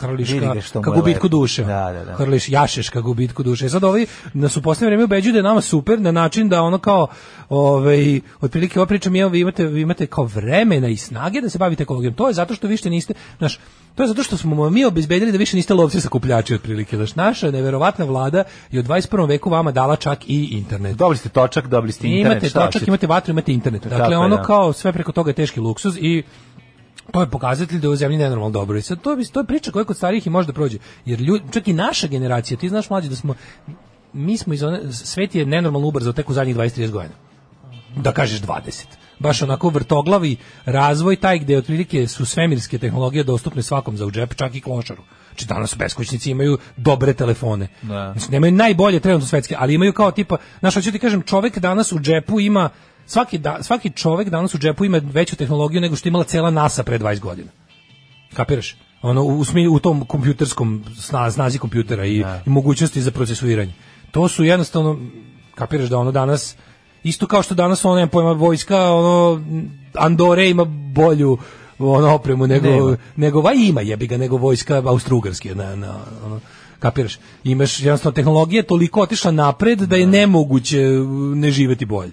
[0.00, 1.64] hrliš Vidi ka, što ka gubitku duše.
[1.64, 2.14] Da, da, da.
[2.14, 3.68] Hrliš, jašeš ka gubitku duše.
[3.68, 6.78] Sad ovi nas u posljednje vreme ubeđuju da je nama super na način da ono
[6.78, 7.06] kao
[7.48, 11.48] ovaj otprilike ova priča mi je, vi imate vi imate kao vremena i snage da
[11.48, 12.14] se bavite ekologijom.
[12.14, 13.58] To je zato što više niste, znaš,
[13.94, 16.96] to je zato što smo mi obezbedili da više niste lovci sakupljači otprilike.
[16.96, 19.28] Znaš, naša neverovatna vlada je u 21.
[19.28, 20.96] veku vama dala čak i internet.
[20.96, 22.42] Dobili ste točak, dobili ste internet.
[22.42, 23.86] Imate točak, imate vatru, imate internet.
[23.86, 24.42] Dakle, ono da.
[24.42, 26.22] kao sve preko toga je teški luksuz i
[27.12, 28.78] to je pokazatelj da je u zemlji nenormalno dobro.
[28.78, 30.78] I sad to je, to je priča koja kod starijih i može da prođe.
[31.04, 33.34] Jer ljudi, čak i naša generacija, ti znaš mlađi da smo,
[34.12, 37.14] mi smo iz one, svet je nenormalno ubrzao tek u zadnjih 20-30 godina.
[37.96, 38.84] Da kažeš 20.
[39.18, 44.34] Baš onako vrtoglavi razvoj taj gde otprilike su svemirske tehnologije dostupne svakom za u džep,
[44.34, 45.02] čak i klošaru.
[45.28, 47.68] Znači danas beskućnici imaju dobre telefone.
[47.82, 48.12] Da.
[48.16, 51.92] Znači, nemaju najbolje trenutno svetske, ali imaju kao tipa, znaš, hoću ti kažem, čovek danas
[51.92, 52.70] u džepu ima
[53.06, 56.50] svaki da, svaki čovek danas u džepu ima veću tehnologiju nego što je imala cela
[56.50, 57.48] NASA pre 20 godina.
[58.34, 58.76] Kapiraš?
[59.02, 63.72] Ono u smi, u tom kompjuterskom sna, snazi kompjutera i, i mogućnosti za procesuiranje.
[64.10, 64.98] To su jednostavno
[65.54, 66.56] kapiraš da ono danas
[67.02, 69.44] isto kao što danas ono nema pojma vojska ono
[69.94, 70.64] Andore ima
[70.94, 71.38] bolju
[71.78, 72.96] ono opremu nego Nema.
[73.16, 76.40] nego va ima jebi ga nego vojska austrougarske na na ono
[76.78, 80.80] kapiraš imaš jednostavno tehnologija je toliko otišla napred da je nemoguće
[81.34, 82.12] ne živeti bolje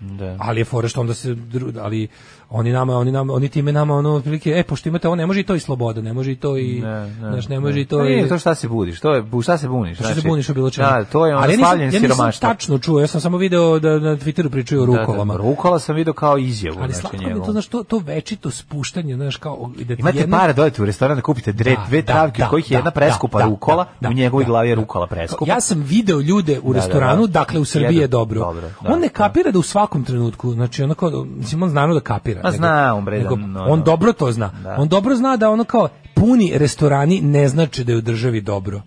[0.00, 0.36] Da.
[0.40, 1.36] ali je fora što onda se
[1.80, 2.08] ali
[2.50, 5.40] oni nama oni nama oni time nama ono otprilike e pošto imate ovo ne može
[5.40, 7.84] i to i sloboda ne može i to i Ne, ne, znaš ne može i
[7.84, 9.98] to Pa i nije to šta se budiš, to je, šta se buniš?
[9.98, 10.88] što se buniš o bilo čemu.
[10.88, 13.90] Da, to je ono nisam- slavljen ja nisam tačno čuo, ja sam samo video da
[13.90, 15.36] na Twitteru pričaju o Da, da, rukolama.
[15.36, 16.76] Rukola sam video kao izjavu.
[16.80, 17.16] Ali znači,
[17.46, 19.70] to, znaš, to, to večito spuštanje, znaš, kao...
[19.78, 22.06] i Da ti Imate jedna- para, dojete u restoran da kupite dre, Da, dve da,
[22.06, 24.68] travke, da, kojih je da, jedna da, preskupa da, rukola, da, u njegovoj da, glavi
[24.68, 24.80] je da.
[24.80, 25.52] rukola preskupa.
[25.52, 27.32] Ja sam video ljude u Da, da, restoranu, da.
[27.32, 28.40] dakle u Srbiji je dobro.
[28.40, 28.46] da,
[28.84, 29.12] on ne da.
[29.12, 32.35] kapira da u svakom trenutku, znači ono kao, mislim on naravno da kapira.
[32.44, 33.26] Ma zna on, bre,
[33.68, 34.50] on dobro to zna.
[34.62, 34.76] Da.
[34.78, 38.82] On dobro zna da ono kao puni restorani ne znači da je u državi dobro.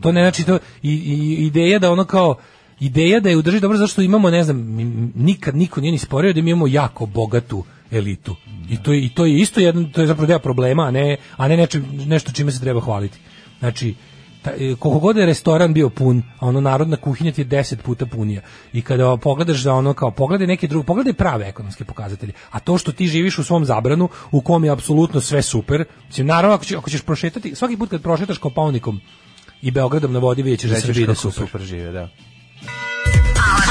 [0.00, 2.34] To ne znači to i, i ideja da ono kao
[2.80, 4.56] ideja da je u državi dobro zašto imamo ne znam
[5.14, 8.36] nikad niko nije ni sporio da mi imamo jako bogatu elitu.
[8.70, 11.16] I to je, i to je isto jedan to je zapravo deo problema, a ne
[11.36, 13.18] a ne neče, nešto čime se treba hvaliti.
[13.58, 13.94] Znači
[14.78, 18.42] koliko god je restoran bio pun, a ono narodna kuhinja ti je 10 puta punija.
[18.72, 22.32] I kada pogledaš da ono kao pogledaj neke druge, pogledaj prave ekonomske pokazatelje.
[22.50, 26.26] A to što ti živiš u svom zabranu, u kom je apsolutno sve super, mislim,
[26.26, 29.00] naravno ako, će, ako ćeš prošetati, svaki put kad prošetaš Kopaonikom
[29.62, 31.46] i Beogradom na vodi vidjet ćeš da Srbija kako super.
[31.46, 32.08] super žive, da.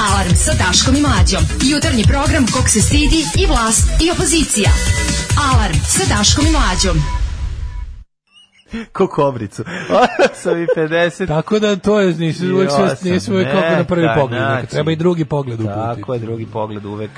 [0.09, 1.43] Alarm sa Daškom i Mlađom.
[1.71, 4.71] Jutarnji program kog se stidi i vlast i opozicija.
[5.53, 7.22] Alarm sa Daškom i Mlađom.
[8.93, 9.63] Ko kobricu.
[10.35, 11.27] 8 i 50.
[11.27, 14.53] Tako da to je nisu uvek sve nisu uvek kako na prvi neka, pogled, neka
[14.53, 14.67] znači.
[14.67, 15.99] treba i drugi pogled uputiti.
[15.99, 17.11] Tako je, drugi pogled uvek.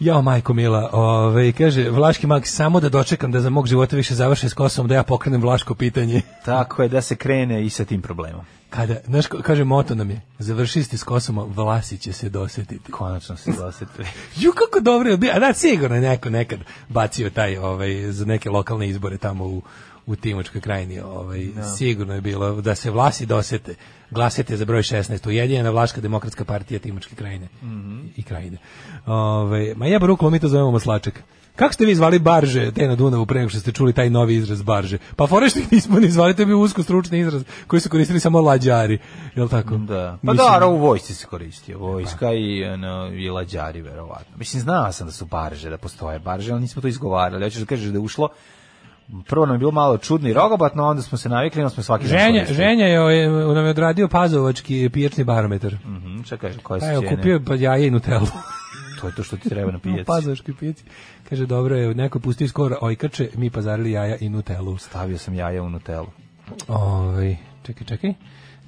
[0.00, 4.14] Jao, majko mila, ove, kaže, Vlaški mag, samo da dočekam da za mog života više
[4.14, 6.22] završe s Kosovom, da ja pokrenem Vlaško pitanje.
[6.44, 8.40] Tako je, da se krene i sa tim problemom.
[8.70, 12.92] Kada, znaš, kaže, moto nam je, završili ste s Kosovom, Vlasi će se dosetiti.
[12.92, 14.06] Konačno se dosetili.
[14.36, 18.50] Ju, kako dobro je a da, sigurno je neko nekad bacio taj, ovaj, za neke
[18.50, 19.62] lokalne izbore tamo u,
[20.06, 21.46] u Timočkoj krajini, ovaj,
[21.76, 23.74] sigurno je bilo da se Vlasi dosete,
[24.10, 27.48] glasete za broj 16, ujedinjena Vlaška demokratska partija Timočke krajine
[28.16, 28.58] i krajine.
[29.06, 31.22] Ovaj, ma jeba ruklo, mi to zovemo maslačak.
[31.56, 34.34] Kako ste vi zvali barže te na Dunavu pre nego što ste čuli taj novi
[34.34, 34.98] izraz barže?
[35.16, 37.90] Pa fore što ih nismo ni zvali, to je bio usko stručni izraz koji su
[37.90, 38.98] koristili samo lađari,
[39.34, 39.76] je li tako?
[39.76, 40.18] Da.
[40.24, 41.78] Pa Mislim- da, u vojsci se koristio.
[41.78, 44.36] Vojska i, ono, i lađari, verovatno.
[44.36, 47.44] Mislim, znao sam da su barže, da postoje barže, ali nismo to izgovarali.
[47.44, 48.28] Hoćeš da kažeš da je ušlo
[49.26, 52.04] Prvo nam je bilo malo čudno i rogobatno, onda smo se navikli, onda smo svaki
[52.04, 52.56] dan Ženja, koristili.
[52.58, 55.74] ženja je, je, nam je odradio pazovački pijačni barometar.
[55.76, 57.16] Mhm, šta kaže, koje su Pa je cijene?
[57.16, 58.26] kupio pa jaje i nutellu.
[59.00, 60.04] To je to što ti treba na pijaci.
[60.04, 60.84] pazaškoj pijaci.
[61.28, 64.78] Kaže, dobro je, neko pustio skoro ojkače, mi pazarili jaja i nutelu.
[64.78, 66.06] Stavio sam jaja u nutelu.
[66.68, 68.14] Ovaj, čekaj, čekaj.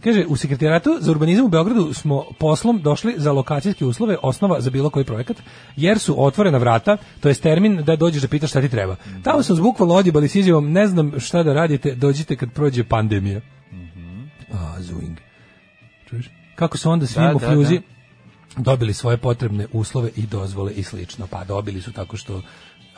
[0.04, 4.70] Kaže, u sekretarijatu za urbanizam u Beogradu smo poslom došli za lokacijske uslove, osnova za
[4.70, 5.36] bilo koji projekat,
[5.76, 8.96] jer su otvorena vrata, to je termin da dođeš da pitaš šta ti treba.
[9.22, 13.40] Tamo sam zbukvalno odjebali s izjavom, ne znam šta da radite, dođite kad prođe pandemija.
[14.52, 15.18] A, zuing.
[16.08, 16.30] Čuješ?
[16.54, 17.80] Kako su onda svi Da, u da, Fljuzi
[18.56, 21.26] dobili svoje potrebne uslove i dozvole i slično.
[21.26, 22.42] Pa dobili su tako što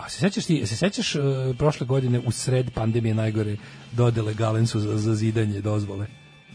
[0.00, 1.22] A se sećaš ti, se sećaš uh,
[1.58, 3.56] prošle godine u sred pandemije najgore
[3.92, 6.06] dodele Galensu za, za zidanje dozvole?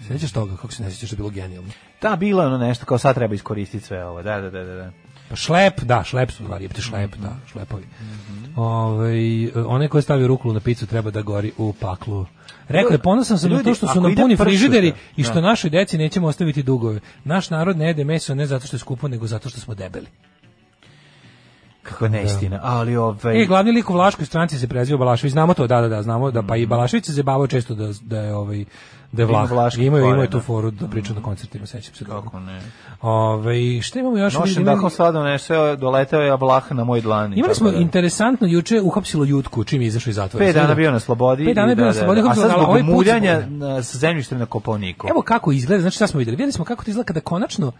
[0.01, 1.69] Se Sećaš toga, kako se ne sećaš, da je bilo genijalno.
[2.01, 4.23] Da, bilo je ono nešto kao sad treba iskoristiti sve ovo.
[4.23, 4.75] Da, da, da, da.
[4.75, 4.91] da.
[5.29, 7.83] Pa šlep, da, šlep su stvari, jebate šlep, da, šlepovi.
[8.55, 12.25] Ovaj, onaj ko je stavio ruklu na picu treba da gori u paklu.
[12.67, 15.41] Rekao je, ponosan sam na to što su nam puni frižideri i što da.
[15.41, 16.99] našoj deci nećemo ostaviti dugove.
[17.23, 20.07] Naš narod ne jede meso ne zato što je skupo, nego zato što smo debeli.
[21.83, 22.59] Kakva neistina.
[22.63, 23.41] Ali ovaj...
[23.41, 25.31] E, glavni lik u Vlaškoj stranci se preziva Balašević.
[25.31, 28.19] Znamo to, da, da, da, znamo da pa i Balašević se zabavao često da da
[28.19, 28.65] je ovaj
[29.15, 29.51] da je Ima Vlah.
[29.51, 30.43] vlaški Imaju imaju koren, tu da.
[30.43, 32.05] foru da priča na koncertima, sećam se.
[32.05, 32.21] dobro.
[32.21, 32.61] Kako ne.
[33.01, 34.33] Ovaj šta imamo još?
[34.33, 37.33] Nošen Imali- dahom sada doneseo, doleteo je Ablah na moj dlan.
[37.33, 37.77] i Imali smo da.
[37.77, 40.45] interesantno juče uhapsilo Jutku čim je izašao iz zatvora.
[40.45, 41.45] Pet dana bio na slobodi.
[41.45, 42.29] Pet dana bio na da, da, slobodi, da.
[42.29, 43.41] A sad zbog ovaj muljanja
[43.83, 45.07] sa zemljištem na Koponiku.
[45.09, 46.35] Evo kako izgleda, znači šta smo videli?
[46.35, 47.71] Videli smo kako to izgleda kada konačno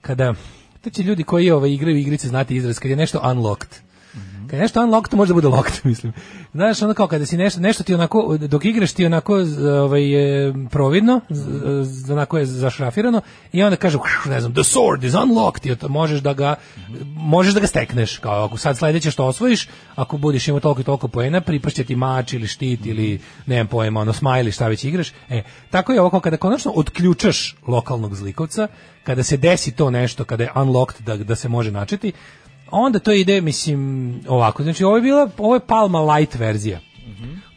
[0.00, 0.34] kada
[0.80, 3.68] to će ljudi koji ovaj igraju igrice znati izraz kad je nešto unlocked.
[4.52, 6.12] Kad nešto unlocked, može da bude locked, mislim.
[6.52, 9.34] Znaš, ono kao kada si nešto, nešto ti onako, dok igraš ti onako
[9.84, 13.20] ovaj, e, providno, z- onako je zašrafirano,
[13.52, 16.54] i onda kaže, ne znam, the sword is unlocked, i možeš da ga,
[17.16, 20.84] možeš da ga stekneš, kao ako sad sledeće što osvojiš, ako budeš imao toliko i
[20.84, 25.12] toliko poena, pripašće ti mač ili štit ili, nemam pojma, ono, smajli, šta već igraš.
[25.28, 28.68] E, tako je ovo kada konačno otključaš lokalnog zlikovca,
[29.04, 32.12] kada se desi to nešto, kada je unlocked da, da se može načeti,
[32.72, 34.62] onda to ide, mislim, ovako.
[34.62, 36.80] Znači, ovo je bila, ovo je Palma Light verzija.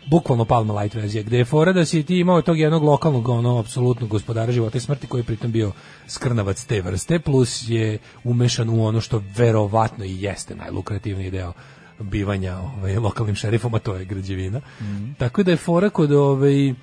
[0.09, 3.59] Bukvalno Palma Light verzija, gde je fora da si ti imao tog jednog lokalnog, ono,
[3.59, 5.71] apsolutnog gospodara života i smrti, koji je pritom bio
[6.07, 11.53] skrnavac te vrste, plus je umešan u ono što verovatno i jeste najlukrativniji deo
[11.99, 14.61] bivanja ovaj, lokalnim šerifom, a to je građevina.
[15.17, 16.73] Tako da je fora kod ovaj,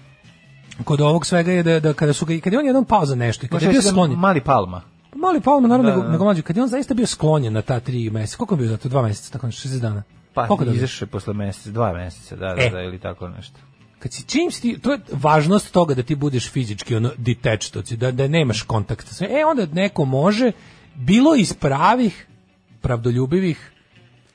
[0.85, 3.15] kod ovog svega je da, da kada su ga, kada je on jednom pao za
[3.15, 4.92] nešto i kada je bio da sklonjen, Mali Palma.
[5.15, 6.13] Mali Palma, naravno, Da, nego, da.
[6.13, 6.43] nego mlađi.
[6.43, 8.89] Kad je on zaista bio sklonjen na ta tri meseca, koliko je bio za to?
[8.89, 10.03] Dva meseca, tako nešto, 60 dana?
[10.35, 10.77] Pa Koliko dobio?
[10.77, 12.71] izašao je posle meseca, dva meseca, da, da, E.
[12.71, 13.59] da, ili tako nešto.
[13.99, 18.11] Kad si čim si to je važnost toga da ti budeš fizički ono detached, da,
[18.11, 19.25] da nemaš kontakt sa.
[19.25, 20.53] E, onda neko može,
[20.95, 22.27] bilo iz pravih,
[22.81, 23.71] pravdoljubivih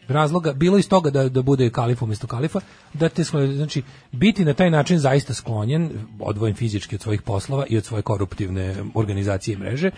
[0.07, 2.59] razloga, bilo iz toga da, da bude kalif umjesto kalifa,
[2.93, 3.81] da te znači,
[4.11, 5.89] biti na taj način zaista sklonjen,
[6.19, 9.91] odvojen fizički od svojih poslova i od svoje koruptivne organizacije i mreže,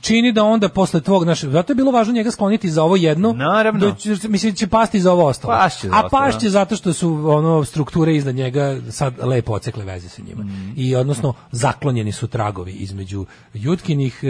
[0.00, 3.32] čini da onda posle tvog, znaš, zato je bilo važno njega skloniti za ovo jedno,
[3.32, 3.80] Naravno.
[3.90, 5.54] da će, mislim, će pasti za ovo ostalo.
[5.58, 6.50] Pašće za A ostalo, pašće da.
[6.50, 10.42] zato što su ono strukture iznad njega sad lepo ocekle veze sa njima.
[10.44, 10.70] Mhm.
[10.76, 14.26] I odnosno zaklonjeni su tragovi između jutkinih e,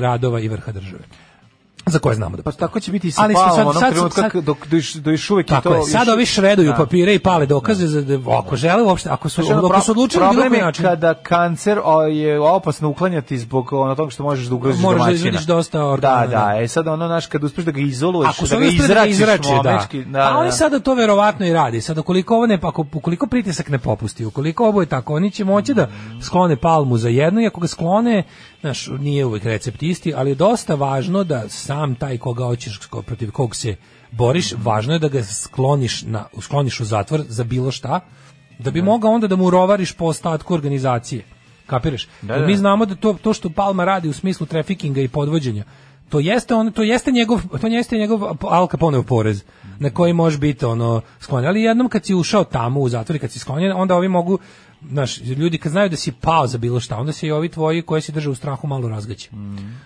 [0.00, 1.02] radova i vrha države.
[1.90, 3.74] Za koje znamo da Pa tako će biti i sa Ali su Palmom, sad- onog
[3.74, 5.74] sad- trenutka sad- dok, dok, dok još uvijek je Tako to...
[5.76, 6.76] je, sad ovi šreduju Da.
[6.76, 10.20] papire i pale dokaze za da ako žele uopšte, ako su Znači, ako su odlučili
[10.20, 14.82] problem je kada kancer o, je opasno uklanjati zbog ono toga što možeš da ugroziš
[14.82, 15.28] Moraš da domaćina.
[15.28, 16.62] izvadiš dosta organa, Da, da, da.
[16.62, 19.12] e sad ono, znaš, kad uspeš da ga izoluješ, Ako da ga oni da izračiš
[19.12, 19.62] izrače, da.
[20.06, 20.52] da, A da, oni da.
[20.52, 21.80] sada to verovatno i radi.
[21.80, 25.44] Sad ukoliko ovo ne ako ukoliko pritisak ne popusti, ukoliko ovo je tako, oni će
[25.44, 25.88] moći da
[26.22, 28.22] sklone palmu za jedno i ako ga sklone,
[28.60, 33.30] znaš, nije uvek recept isti, ali je dosta važno da sam taj koga hoćeš protiv
[33.30, 33.76] kog se
[34.10, 38.00] boriš, važno je da ga skloniš na skloniš u zatvor za bilo šta,
[38.58, 41.24] da bi mogao onda da mu rovariš po ostatku organizacije.
[41.66, 42.08] Kapiraš?
[42.22, 42.46] Da, da.
[42.46, 45.64] mi znamo da to to što Palma radi u smislu trafikinga i podvođenja
[46.08, 49.44] to jeste on to jeste njegov to jeste njegov Al Caponeov porez
[49.78, 53.18] na koji može biti ono sklonjen ali jednom kad si ušao tamo u zatvor i
[53.18, 54.38] kad si sklonjen onda ovi mogu
[54.88, 57.82] Znaš, ljudi kad znaju da si pao za bilo šta, onda se i ovi tvoji
[57.82, 59.30] koji si drže u strahu malo razgaće.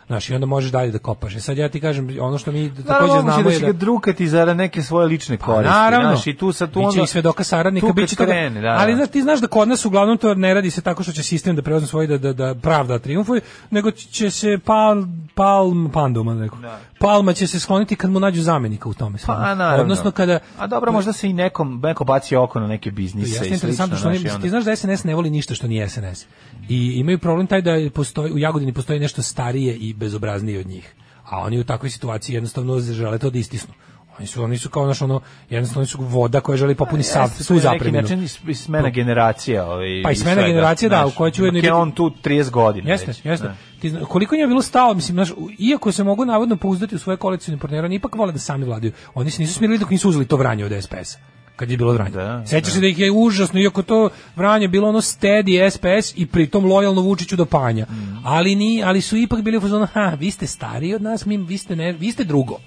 [0.07, 1.37] Znaš, i onda možeš dalje da kopaš.
[1.37, 3.67] E sad ja ti kažem, ono što mi Naravno, takođe moguće znamo da je da...
[3.67, 5.73] ga drukati za neke svoje lične koristi.
[5.73, 6.09] Pa, naravno.
[6.09, 7.03] Znaš, i tu sad tu biće onda...
[7.03, 8.33] i svedoka saradnika, tu biće toga.
[8.33, 8.97] krene, da, ali da.
[8.97, 11.57] znaš, ti znaš da kod nas uglavnom to ne radi se tako što će sistem
[11.57, 13.41] da preuzme svoj da, da, da pravda triumfuje,
[13.71, 15.05] nego će se pal,
[15.35, 16.59] palm, panduma neko.
[16.99, 19.19] Palma će se skloniti kad mu nađu zamenika u tome.
[19.27, 19.83] Pa, a, naravno.
[19.83, 20.39] Odnosno kada...
[20.59, 23.55] A dobro, možda se i nekom, neko baci oko na neke biznise slično.
[23.55, 26.27] interesantno što ti znaš da SNS ne voli ništa što nije SNS.
[26.69, 30.95] I imaju problem taj da postoji u Jagodini postoji nešto starije i bezobraznije od njih.
[31.25, 33.75] A oni u takvoj situaciji jednostavno žele to da istisnu.
[34.19, 35.21] Oni su, oni su kao naš ono,
[35.51, 38.03] jednostavno oni su voda koja želi popuni sav, svu na neki zapreminu.
[38.03, 39.65] način i- smena generacija.
[39.67, 42.91] Ovaj, Pa i smena generacija, da, u kojoj će Dok je on tu 30 godina.
[42.91, 43.47] Jeste, već, jeste.
[43.47, 43.55] da.
[43.81, 46.99] Ti zna- koliko njima bilo stalo, mislim, znaš, u- iako se mogu navodno pouzdati u
[46.99, 48.93] svoje koalicijne partnere, oni ipak vole da sami vladaju.
[49.15, 51.19] Oni se nisu smirili dok nisu uzeli to vranje od SPS-a
[51.57, 52.11] kad je bilo vranje.
[52.11, 52.75] Da, Sećaš da.
[52.75, 57.01] se da ih je užasno, iako to vranje bilo ono steady SPS i pritom lojalno
[57.01, 57.87] Vučiću do panja.
[57.91, 58.23] Mm.
[58.25, 61.37] Ali ni, ali su ipak bili u fazonu, ha, vi ste stariji od nas, mi,
[61.37, 62.59] vi ste ne, vi ste drugo.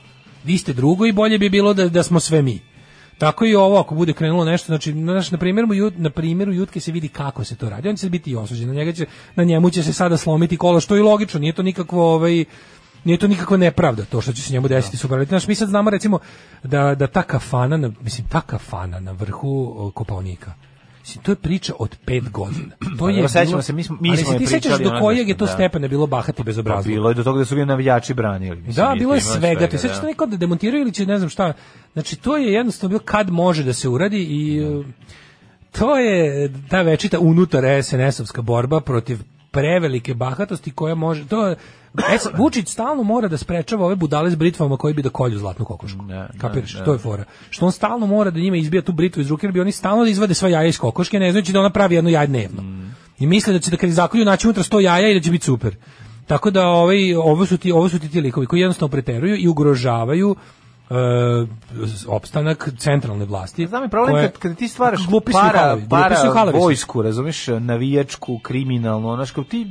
[0.44, 2.60] Vi ste drugo i bolje bi bilo da, da smo sve mi.
[3.18, 6.92] Tako i ovo ako bude krenulo nešto, znači znaš, na primjeru na primjeru Jutke se
[6.92, 7.90] vidi kako se to radi.
[7.90, 8.68] On će biti i osuđen.
[8.68, 9.06] Na njega će
[9.36, 12.46] na njemu će se sada slomiti kolo, što je logično, nije to nikakvo ovaj
[13.08, 15.26] nije to nikakva nepravda to što će se njemu desiti super.
[15.26, 16.20] Znaš, mi sad znamo recimo
[16.64, 19.52] da, da ta kafana, na, mislim ta kafana na vrhu
[19.94, 20.54] Kopaonika,
[21.02, 22.76] Mislim, to je priča od pet godina.
[22.98, 23.16] To Pa je
[23.46, 25.52] bilo- se, mi smo- mi ali smo se ti sećaš do kojeg je to da.
[25.52, 28.56] stepena bilo bahati bez Pa bilo je do toga da su ga navijači branili.
[28.58, 29.68] Mislim, Da, bilo je svega.
[29.68, 30.02] Ti sećaš da.
[30.02, 31.54] da neko da demontiraju ili će ne znam šta.
[31.94, 34.84] Znači to je jednostavno bilo kad može da se uradi i e,
[35.72, 39.20] to je ta večita unutar SNS-ovska borba protiv
[39.58, 41.56] prevelike bahatosti koja može to je-
[42.10, 45.66] E, Vučić stalno mora da sprečava ove budale s britvama koji bi da kolju zlatnu
[45.66, 46.06] kokošku.
[46.06, 46.74] Da, Kapiraš?
[46.74, 46.86] da, da.
[46.86, 47.24] To je fora.
[47.50, 50.04] Što on stalno mora da njima izbija tu britvu iz ruke, jer bi oni stalno
[50.04, 52.64] da izvade sva jaja iz kokoške, ne znajući da ona pravi jedno jaje dnevno.
[53.20, 55.46] I misle da će da kad zakolju naći unutra 100 jaja i da će biti
[55.46, 55.76] super.
[56.28, 59.48] Tako da ovaj, ovo su ti ovo su ti, ti likovi koji jednostavno preteruju i
[59.48, 60.36] ugrožavaju
[60.90, 60.94] e,
[62.08, 63.68] opstanak centralne vlasti.
[63.68, 65.00] Znam i problem koje- kad, kad ti stvaraš
[65.34, 65.60] para,
[65.90, 66.16] para
[66.54, 69.68] vojsku, razumeš, navijačku, kriminalnu, ono što ti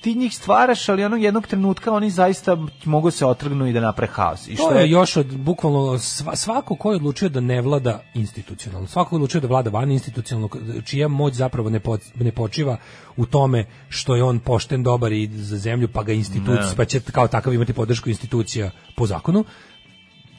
[0.00, 4.06] ti njih stvaraš, ali onog jednog trenutka oni zaista mogu se otrgnu i da napre
[4.06, 4.48] haos.
[4.48, 8.02] I To što je još od bukvalno sva- svako ko je odlučio da ne vlada
[8.14, 10.48] institucionalno, svako ko je odlučio da vlada van institucionalno,
[10.84, 12.76] čija moć zapravo ne, po, ne počiva
[13.16, 16.76] u tome što je on pošten, dobar i za zemlju, pa ga institucija, Ne.
[16.76, 19.44] pa će kao takav imati podršku institucija po zakonu,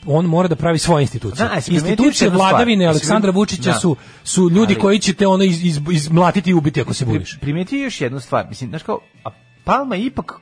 [0.07, 1.47] on mora da pravi svoje institucije.
[1.47, 3.79] Da, institucije vladavine Aleksandra Vučića Da.
[3.79, 7.05] su su ljudi Ali- koji će te ono iz, iz, izmlatiti i ubiti ako se
[7.05, 7.38] Pri- buniš.
[7.41, 9.29] Primetio još jednu stvar, mislim, znaš kao, a
[9.63, 10.34] Palma ipak,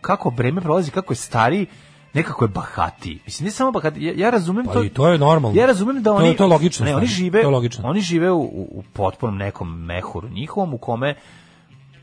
[0.00, 1.66] kako vreme prolazi, kako je stariji,
[2.14, 3.20] nekako je bahati.
[3.24, 4.84] Mislim, ne samo bahati, ja, ja razumem Pa to.
[4.84, 5.60] i to je normalno.
[5.60, 6.28] Ja razumem da To oni...
[6.28, 6.98] je- to je logično Ne, stvar.
[6.98, 7.88] oni žive, To je logično.
[7.88, 11.14] oni žive u, u, u potpunom nekom mehuru njihovom, u kome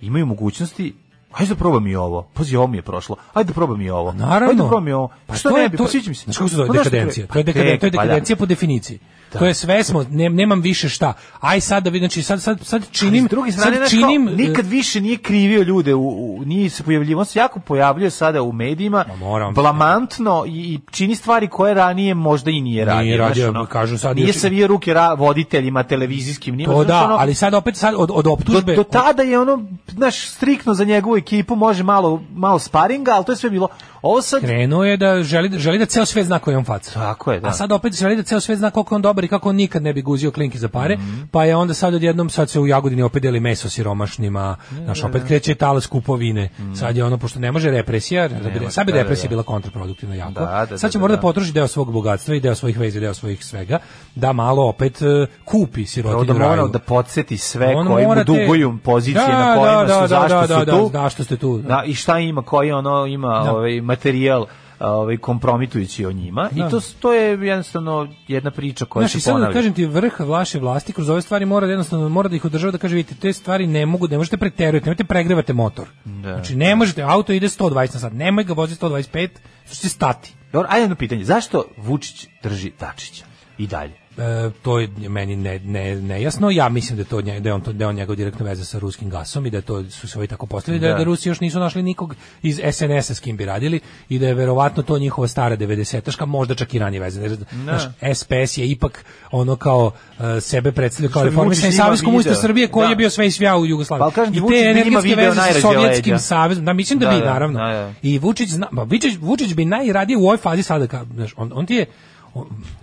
[0.01, 0.93] imaju mogućnosti
[1.31, 2.27] Hajde da probam i ovo.
[2.33, 3.15] Pazi, ovo mi je prošlo.
[3.33, 4.11] Hajde da probam i ovo.
[4.11, 4.45] Naravno.
[4.47, 5.09] Hajde da probam i ovo.
[5.27, 5.77] Pa Što to ne bi?
[5.77, 6.23] to- Pa mi se.
[6.23, 7.27] Znaš kako se zove Pa dekadencija?
[7.27, 8.03] To je, Pa dekaden, to je pa da.
[8.03, 8.99] dekadencija po definiciji.
[9.31, 11.13] To je sve smo, ne, nemam više šta.
[11.39, 14.25] Aj sad da vidim, znači sad, sad, sad činim, Ali s druge sad znaš činim,
[14.27, 18.09] kao, nikad više nije krivio ljude, u, u, nije se pojavljivo, on se jako pojavljuje
[18.09, 19.53] sada u medijima, moram.
[19.53, 23.01] blamantno i, i čini stvari koje ranije možda i nije radio.
[23.01, 26.87] Nije radio, ono, kažu sad Nije još- savio ruke ra, voditeljima televizijskim, njima, to znaš,
[26.89, 30.27] da, ono, ali sad opet sad od, od do, optužbe, do tada je ono, znaš,
[30.27, 33.67] striktno za njegovu ekipu, može malo, malo sparinga, ali to je sve bilo,
[34.01, 36.65] ovo sad, krenuo je da želi, da- želi da ceo svet zna koji je on
[36.65, 36.93] faca.
[36.93, 37.47] Tako je, da.
[37.47, 39.83] A sad opet želi da ceo svet zna koliko on dobar i kako on nikad
[39.83, 41.21] ne bi guzio klinke za pare, Mhm.
[41.31, 45.23] pa je onda sad odjednom sad se u Jagodini opet deli meso siromašnima, znaš, opet
[45.23, 46.49] kreće talas kupovine.
[46.75, 48.63] Sad je ono, pošto ne može represija, sad bi Mhm.
[48.69, 49.29] da, da, represija da.
[49.29, 50.31] bila kontraproduktivna jako.
[50.31, 51.17] Da, da, sad će da, morati da.
[51.17, 53.79] da potroši deo svog bogatstva i deo svojih veza deo svojih svega,
[54.15, 55.05] da malo opet e,
[55.45, 59.77] kupi sirotinju da mora da podsjeti sve On koji mu duguju pozicije Da, na kojima
[59.77, 60.89] da, da, su, zašto da, su da, da, tu.
[60.93, 61.57] zašto ste tu.
[61.59, 63.51] Da, i šta ima, koji ono ima Da.
[63.51, 64.45] ovaj materijal
[64.79, 66.67] ovaj kompromitujući o njima Da.
[66.67, 69.53] i to to je jednostavno jedna priča koja Znaš, se i sad da ponavlja.
[69.53, 72.71] kažem ti, vrh vaše vlasti kroz ove stvari mora da jednostavno mora da ih održava
[72.71, 75.87] da kaže vidite, te stvari ne mogu, ne možete preterujete, nemojte pregrevate motor.
[76.21, 79.29] Znači ne možete, auto ide 120 na sat, nemoj ga voziti 125,
[79.65, 80.33] što će stati.
[80.53, 81.23] Dobro, ajde jedno pitanje.
[81.23, 83.25] Zašto Vučić drži Dačića
[83.57, 84.00] i dalje?
[84.13, 84.23] E,
[84.61, 86.49] to je meni ne, ne, nejasno.
[86.51, 88.65] Ja mislim da, to, nje- da, je on, to, da je on njegov direktno veze
[88.65, 90.93] sa ruskim gasom i da to su se ovi tako postavili, da, Da.
[90.93, 93.79] da Rusi još nisu našli nikog iz SNS-a s kim bi radili
[94.09, 97.21] i da je verovatno to njihova stara 90-aška, možda čak i ranije veze.
[97.21, 97.81] Jer, Znaš,
[98.15, 102.35] SPS je ipak ono kao e, sebe predstavlja kao reformisani Savez komunista.
[102.35, 102.89] Srbije koji Da.
[102.89, 104.03] je bio sve i svja u Jugoslaviji.
[104.05, 107.25] Pa, kažem I te energetske veze sa Sovjetskim savezom, da mislim da, Da, bi, da,
[107.25, 107.59] naravno.
[107.59, 107.93] da, da.
[108.01, 111.51] I Vučić zna, pa Vučić, Vučić bi najradije u ovoj fazi sada, ka, znaš, on,
[111.55, 111.85] on ti je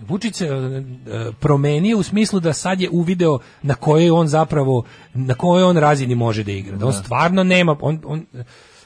[0.07, 0.83] Vučić se e,
[1.39, 6.15] promenio u smislu da sad je uvideo na kojoj on zapravo na kojoj on razini
[6.15, 6.77] može da igra.
[6.77, 8.43] Da on stvarno nema on, on e,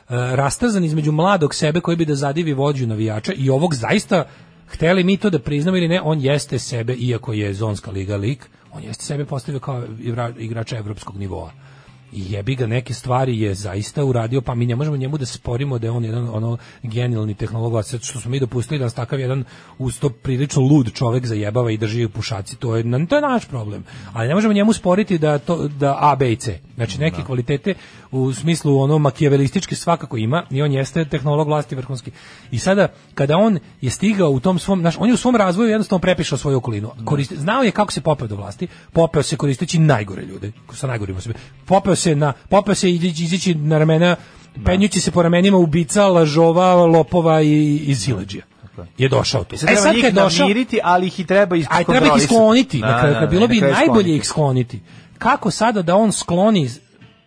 [0.10, 4.26] rastazan između mladog sebe koji bi da zadivi vođu navijača i ovog zaista
[4.68, 8.50] hteli mi to da priznamo ili ne, on jeste sebe, iako je zonska liga lik,
[8.72, 11.52] on jeste sebe postavio kao igra- igrača evropskog nivoa.
[12.16, 15.88] Jebi ga neke stvari je zaista uradio, pa mi ne možemo njemu da sporimo da
[15.88, 19.44] je on jedan ono genijalni tehnolog, a što smo mi dopustili da nas takav jedan
[19.78, 23.84] usto prilično lud čovek zajebava i drži u pušaci, to je, to je naš problem.
[24.14, 26.60] Ali ne možemo njemu sporiti da to da A, B i C.
[26.76, 27.74] Znači neke kvalitete
[28.14, 32.12] u smislu ono makijavelistički svakako ima i on jeste tehnolog vlasti vrhunski.
[32.52, 35.70] I sada kada on je stigao u tom svom, znaš, on je u svom razvoju
[35.70, 36.92] jednostavno prepišao svoju okolinu.
[37.06, 41.22] Koristi, znao je kako se popeo do vlasti, popeo se koristeći najgore ljude, sa najgorima
[41.22, 41.36] sebe.
[41.66, 44.16] Popeo se na popeo se izići, na ramena
[44.66, 48.44] penjući se po ramenima ubica, lažova, lopova i, i sileđija.
[48.98, 49.56] Je došao tu.
[49.56, 52.06] E sad treba kad došao, namiriti, ali ih i treba Aj iskontrolisati.
[52.06, 52.80] treba ih skloniti.
[52.80, 54.80] Da, na kraju, da, da, bilo bi najbolje ih skloniti.
[55.18, 56.70] Kako sada da on skloni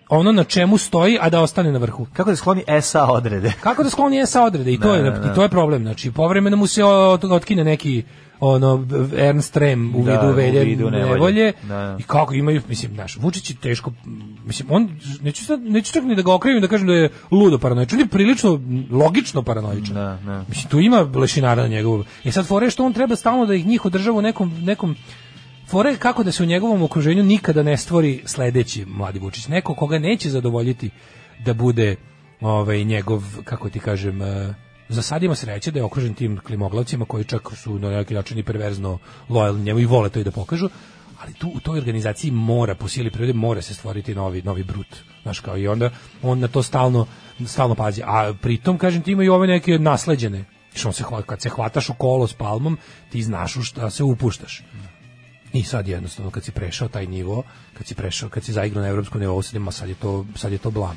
[0.08, 2.06] ono na čemu stoji, a da ostane na vrhu?
[2.12, 3.52] Kako da skloni SA odrede?
[3.60, 4.72] Kako da skloni sa odrede?
[4.72, 5.32] I to, Da, je, da, da.
[5.32, 5.82] i to je problem.
[5.82, 8.02] Znači, povremeno mu se od- otkine neki
[8.40, 11.52] ono Ernst Rem u Da, vidu u velje vidu nevolje.
[11.62, 11.96] Da, da.
[12.00, 13.92] i kako imaju mislim naš Vučić je teško
[14.44, 14.88] mislim on
[15.22, 18.00] neću sad neću čak ni da ga okrivim da kažem da je ludo paranoičan on
[18.00, 18.60] je prilično
[18.92, 20.44] logično paranoičan Da, da.
[20.48, 23.66] mislim tu ima lešinara na njegovom i sad fore što on treba stalno da ih
[23.66, 24.96] njih održava u nekom nekom
[25.68, 29.48] fore kako da se u njegovom okruženju nikada ne stvori sledeći mladi Vučić.
[29.48, 30.90] Neko koga neće zadovoljiti
[31.44, 31.96] da bude
[32.40, 34.54] ovaj njegov kako ti kažem eh,
[34.88, 38.38] za sad ima sreće da je okružen tim klimoglavcima koji čak su na neki način
[38.38, 38.98] i perverzno
[39.28, 40.68] lojalni njemu i vole to i da pokažu
[41.22, 44.96] ali tu u toj organizaciji mora po sili prirode mora se stvoriti novi novi brut
[45.22, 45.90] znaš kao i onda
[46.22, 47.06] on na to stalno
[47.46, 48.02] stalno pazi.
[48.04, 50.44] A pritom kažem ti ima i ove neke nasleđene.
[50.74, 52.78] Što se kad se hvataš u kolo s palmom
[53.10, 54.62] ti znaš u šta se upuštaš
[55.52, 57.42] i sad jednostavno kad si prešao taj nivo,
[57.78, 60.70] kad si prešao, kad si zaigrao na evropskom nivou, sad, je to sad je to
[60.70, 60.96] blam.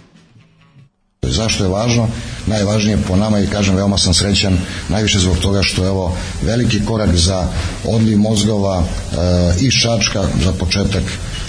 [1.22, 2.08] Zašto je važno?
[2.48, 4.58] Najvažnije po nama i kažem veoma sam srećan
[4.90, 7.48] najviše zbog toga što je ovo veliki korak za
[7.86, 9.16] odliv mozgova e,
[9.60, 11.04] iz Čačka za početak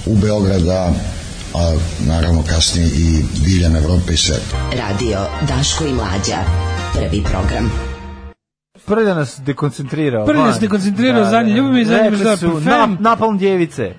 [0.07, 0.93] u Beograda
[1.55, 4.71] a naravno kasnije i diljem Evrope i sveta.
[4.73, 6.45] Radio Daško i Mlađa.
[6.95, 7.90] Prvi program.
[8.91, 10.27] Prvi da nas dekoncentrirao.
[10.27, 12.97] Prvi da nas dekoncentrirao, zadnji ljubi me, zadnji Rekli me, da, nap, fem.
[13.01, 13.95] napalm djevice.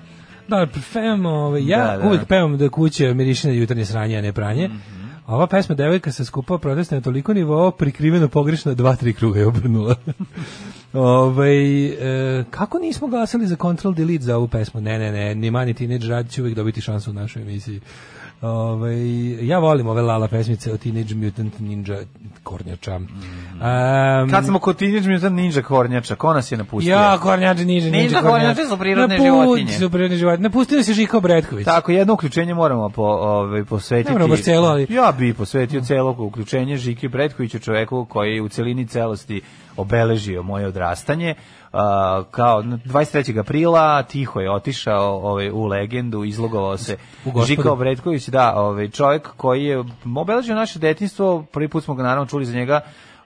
[0.48, 2.06] Da, pevam, ovaj, ja Da, da.
[2.08, 4.68] uvijek pevam da kuće miriše na jutarnje sranje, a ne pranje.
[4.68, 5.02] Mhm.
[5.26, 9.40] A ova pesma devojka se skupa protesta na toliko nivoa, prikriveno pogrešno, dva, tri kruga
[9.40, 9.94] je obrnula.
[10.92, 14.80] Ovaj e, kako nismo glasali za Control Delete za ovu pesmu?
[14.80, 17.80] Ne, ne, ne, ni mani Teenage Rad će uvijek dobiti šansu u našoj emisiji.
[18.42, 18.96] Ovaj
[19.40, 21.96] ja volim ove Lala pesmice o Teenage Mutant Ninja
[22.42, 22.96] Kornjača.
[22.96, 26.90] Um, Kad smo kod Teenage Mutant Ninja Kornjača, ko nas je napustio?
[26.90, 29.72] Ja, kornjače, niže, Ninja ninja kornjače su prirodne životinje.
[29.72, 30.42] su prirodne životinje.
[30.42, 31.64] Napustili se Žiko Bretković.
[31.64, 34.08] Tako, jedno uključenje moramo po, ovaj, posvetiti.
[34.08, 38.48] Ne moramo celo, ali- Ja bi posvetio celo uključenje Žiki Bretkoviću, čoveku koji je u
[38.48, 39.40] celini celosti
[39.76, 41.34] obeležio moje odrastanje.
[41.72, 41.78] Uh,
[42.30, 43.40] kao n- 23.
[43.40, 46.96] aprila tiho je otišao ovaj, u legendu, izlogovao se.
[47.46, 49.84] Žika Bretković, da, ovaj, čovjek koji je
[50.16, 52.80] obeležio naše detinjstvo, prvi put smo ga naravno čuli za njega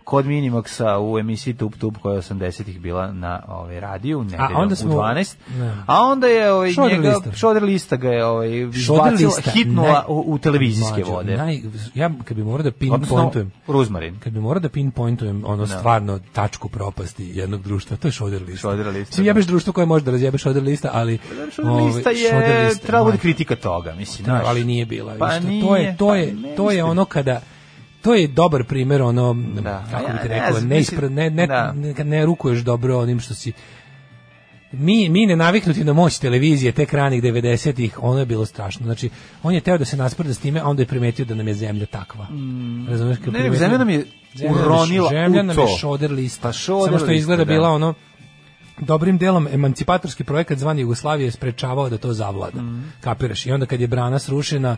[0.07, 4.77] kod Minimaxa u emisiji Tup Tup koja je 80-ih bila na ovaj radiju, nedeljom onda
[4.77, 5.37] smo- u 12.
[5.51, 5.75] Ne.
[5.87, 7.33] A onda je ovaj Šoder njega lista.
[7.33, 11.37] Šoder lista ga je ovaj izbacila, hitnula naj- u, u televizijske Mlađo, vode.
[11.37, 11.61] Naj,
[11.95, 14.19] ja kad bi morao da pinpointujem, Ruzmarin.
[14.19, 18.61] kad bi morao da pinpointujem ono stvarno tačku propasti jednog društva, to je Šoder lista.
[18.61, 19.31] Šoder lista, Mislim, da.
[19.31, 21.19] jebeš društvo koje može da razjebe Šoder lista, ali...
[21.51, 24.27] Šoder ovaj, lista je, Šoder lista, trebalo bude kritika toga, mislim.
[24.27, 25.15] Da, ali nije bila.
[25.19, 26.91] Pa to nije, je to je pa ne to je mislim.
[26.91, 27.41] ono kada
[28.07, 29.85] to je dobar primjer ono Da.
[29.91, 31.75] kako Ja bi ti ne rekao ne, mislim, ispre- ne, ne, da.
[32.05, 33.53] ne, rukuješ dobro onim što si
[34.73, 38.85] mi, mi ne naviknuti na moć televizije tek ranih 90-ih, ono je bilo strašno.
[38.85, 39.11] Znači,
[39.43, 41.55] on je teo da se naspreda s time, a onda je primetio da nam je
[41.55, 42.27] zemlja takva.
[42.89, 43.19] Razumeš?
[43.19, 43.23] Mm.
[43.23, 44.05] Ne, nego primetio- zemlja nam je
[44.35, 46.43] je- uronila Zemlja nam je šoder lista.
[46.43, 47.53] Pa šoder Samo što lista, izgleda da.
[47.53, 47.95] bila ono
[48.79, 52.63] dobrim delom emancipatorski projekat zvani Jugoslavije je sprečavao da to zavlada.
[52.63, 52.93] Mm.
[53.01, 53.47] Kapiraš?
[53.47, 54.77] I onda kad je brana srušena,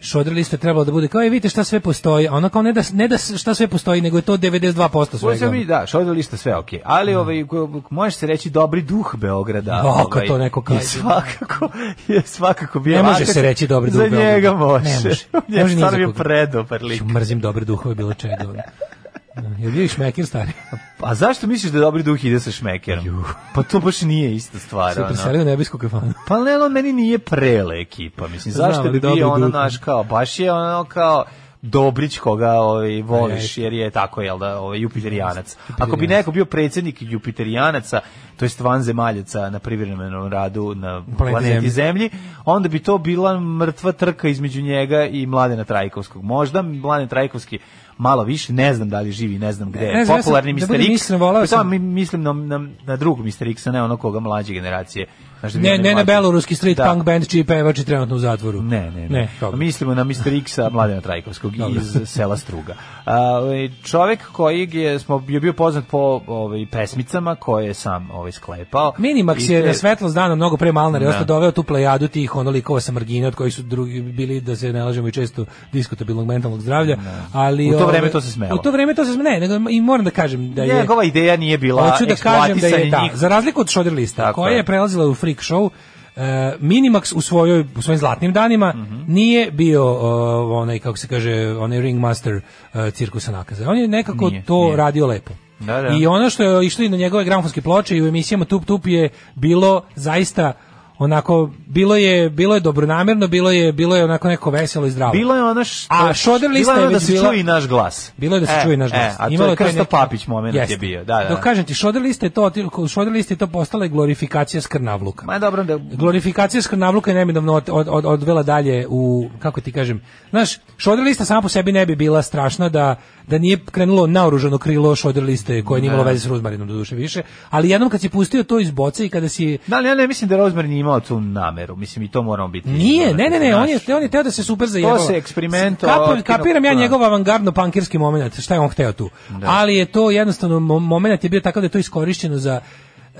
[0.00, 2.62] šodr lista je trebalo da bude kao, je vidite šta sve postoji, a ono kao
[2.62, 5.36] ne da, ne da šta sve postoji, nego je to 92% Koje svega.
[5.38, 6.80] se mi, da, šoder lista sve okej.
[6.84, 9.82] Ali ovaj, ko- može se reći dobri duh Beograda.
[10.04, 10.80] Kad ovaj, to neko kaže.
[10.80, 11.68] Svakako,
[12.08, 12.96] je svakako bio.
[12.96, 14.24] Ne može se reći dobri duh Za Beograda.
[14.26, 14.84] njega može.
[14.84, 15.24] Ne može.
[15.48, 16.12] Ne može ni za koga.
[16.14, 16.98] predobar lik.
[16.98, 18.36] Ću, Mrzim dobre duhove bilo čega.
[18.40, 18.52] ono.
[19.60, 20.52] Jel vidiš Mekir stari?
[21.00, 23.24] A zašto misliš da dobri duh ide sa šmekerom?
[23.54, 24.94] Pa to baš nije ista stvar.
[24.94, 26.12] Se preselio u nebesku kafanu.
[26.28, 28.28] Pa ne, on meni nije prele ekipa.
[28.28, 29.54] Mislim, Znam, zašto bi bio ono duh.
[29.54, 31.24] naš kao, baš je ono kao
[31.62, 35.56] Dobrić koga ovaj, voliš, jer je tako, jel da, ovaj, Jupiterijanac.
[35.78, 38.00] Ako bi neko bio predsjednik Jupiterijanaca,
[38.36, 41.70] to jest vanzemaljaca na privremenom radu na planeti.
[41.70, 42.10] Zemlji,
[42.44, 46.24] onda bi to bila mrtva trka između njega i Mladena Trajkovskog.
[46.24, 47.58] Možda Mladen Trajkovski
[47.98, 49.86] malo više, ne znam da li živi, ne znam gde.
[49.86, 50.80] Ne Popularni da Mr.
[50.82, 53.48] X, voleo pri tome sam- mi- mislim na, na, na drugog Mr.
[53.48, 55.06] X, ne ono koga mlađe generacije
[55.48, 56.84] Znaš da Ne, ne na beloruski street Da.
[56.84, 58.62] punk band čiji pevač je trenutno u zatvoru.
[58.62, 59.08] Ne, ne, ne.
[59.10, 59.56] Ne, toga.
[59.56, 60.12] Mislimo na Mr.
[60.34, 62.74] X-a Mladena Trajkovskog iz sela Struga.
[63.04, 68.10] A, ovaj, čovek koji je, smo, je bio poznat po ovaj, pesmicama koje je sam
[68.10, 68.92] ovaj, sklepao.
[68.98, 71.10] Minimax je te- na svetlo dana mnogo pre Malnare, Da.
[71.10, 74.56] ostao doveo tu plejadu tih ono likova sa margine od kojih su drugi bili da
[74.56, 76.96] se ne lažemo i često diskutabilnog mentalnog zdravlja,
[77.32, 78.54] ali U to vreme to se smelo.
[78.54, 79.30] U to vreme to se smelo.
[79.30, 82.66] Ne, nego i moram da kažem da je Njegova ideja nije bila da kažem da
[82.66, 83.10] je da, njih.
[83.14, 84.56] za razliku od Šoder lista Tako koja je.
[84.56, 85.70] je prelazila u freak show
[86.16, 86.20] e,
[86.60, 89.02] Minimax u svojoj u svojim zlatnim danima Mhm.
[89.08, 90.08] nije bio o,
[90.54, 93.70] onaj kako se kaže onaj ringmaster uh, cirkusa nakaza.
[93.70, 94.76] On je nekako Nije, to nije.
[94.76, 95.32] radio lepo.
[95.60, 95.88] Da, da.
[95.90, 98.86] I ono što je išlo i na njegove gramofonske ploče i u emisijama Tup Tup
[98.86, 100.52] je bilo zaista
[100.98, 105.12] onako bilo je bilo je dobronamerno, bilo je bilo je onako neko veselo i zdravo.
[105.12, 105.86] Bilo je ono što...
[105.90, 108.12] A Šoder lista je je da se bila- čuje i naš glas.
[108.16, 109.02] Bilo je da se E, čuje naš glas.
[109.04, 110.76] E, a to Imalo je taj Krsto neki- Papić moment je Jeste.
[110.76, 111.04] bio.
[111.04, 111.28] Da, da.
[111.28, 112.50] Dok kažem ti, Šoder lista je to,
[112.88, 115.26] Šoder lista je to postala i glorifikacija skrnavluka.
[115.26, 115.76] Ma dobro da...
[115.76, 120.00] Glorifikacija skrnavluka je neminovno od, od, od, odvela dalje u, kako ti kažem,
[120.30, 122.96] znaš, šoder lista sama po sebi ne bi bila strašna da,
[123.26, 126.10] da nije krenulo naoružano krilo šoder liste koje nije imalo Ne.
[126.10, 129.08] veze s Ruzmarinom do duše više, ali jednom kad si pustio to iz boce i
[129.08, 131.76] kada si Da, ali ja ne mislim da Rosemary nije imao tu nameru.
[131.76, 132.68] Mislim, i to moramo biti...
[132.68, 134.98] Nije, ne, ne, ne, Znaš, on je, on je teo da se super zajebava.
[134.98, 136.80] se eksperimento Kapiram, kapiram ja da.
[136.80, 139.10] njegov avangardno pankirski moment, šta je on hteo tu.
[139.42, 142.60] Ali je to jednostavno, mo- moment je bio takav da je to iskorišćeno za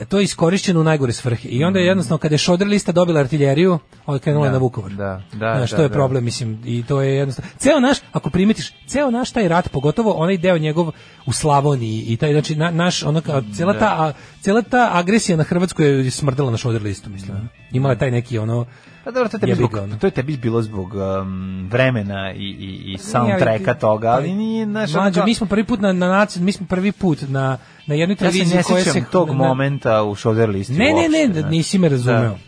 [0.08, 1.48] to je iskorišćeno u najgore svrhe.
[1.48, 4.92] I onda je jednostavno kada je Šoder lista dobila artiljeriju, on krenula Da, na Vukovar.
[4.92, 5.94] da, da, Znaš, da, to je da.
[5.94, 7.50] problem, mislim, i to je jednostavno.
[7.58, 10.90] Ceo naš, ako primetiš, ceo naš taj rat, pogotovo onaj deo njegov
[11.26, 15.36] u Slavoniji i taj, znači, na, naš, ono, kao, cela, ta, a, cela ta agresija
[15.36, 17.48] na Hrvatsku je smrdela na Šoder listu, mislim.
[17.72, 18.66] Imala je taj neki, ono,
[19.06, 19.96] Pa dobro, to je tebi, zbog, ono.
[19.96, 24.64] to je tebi bilo zbog um, vremena i, i, i soundtracka toga, ali nije...
[24.66, 27.18] Znaš, ono Mlađo, kao- mi smo prvi put na, na naciju, mi smo prvi put
[27.28, 29.04] na, na jednoj ja se televiziji ne koja se...
[29.12, 31.50] tog na- momenta u shoulder listi Ne, ne, uopšte, ne, znaš.
[31.50, 32.20] nisi me razumeo.
[32.20, 32.38] Da.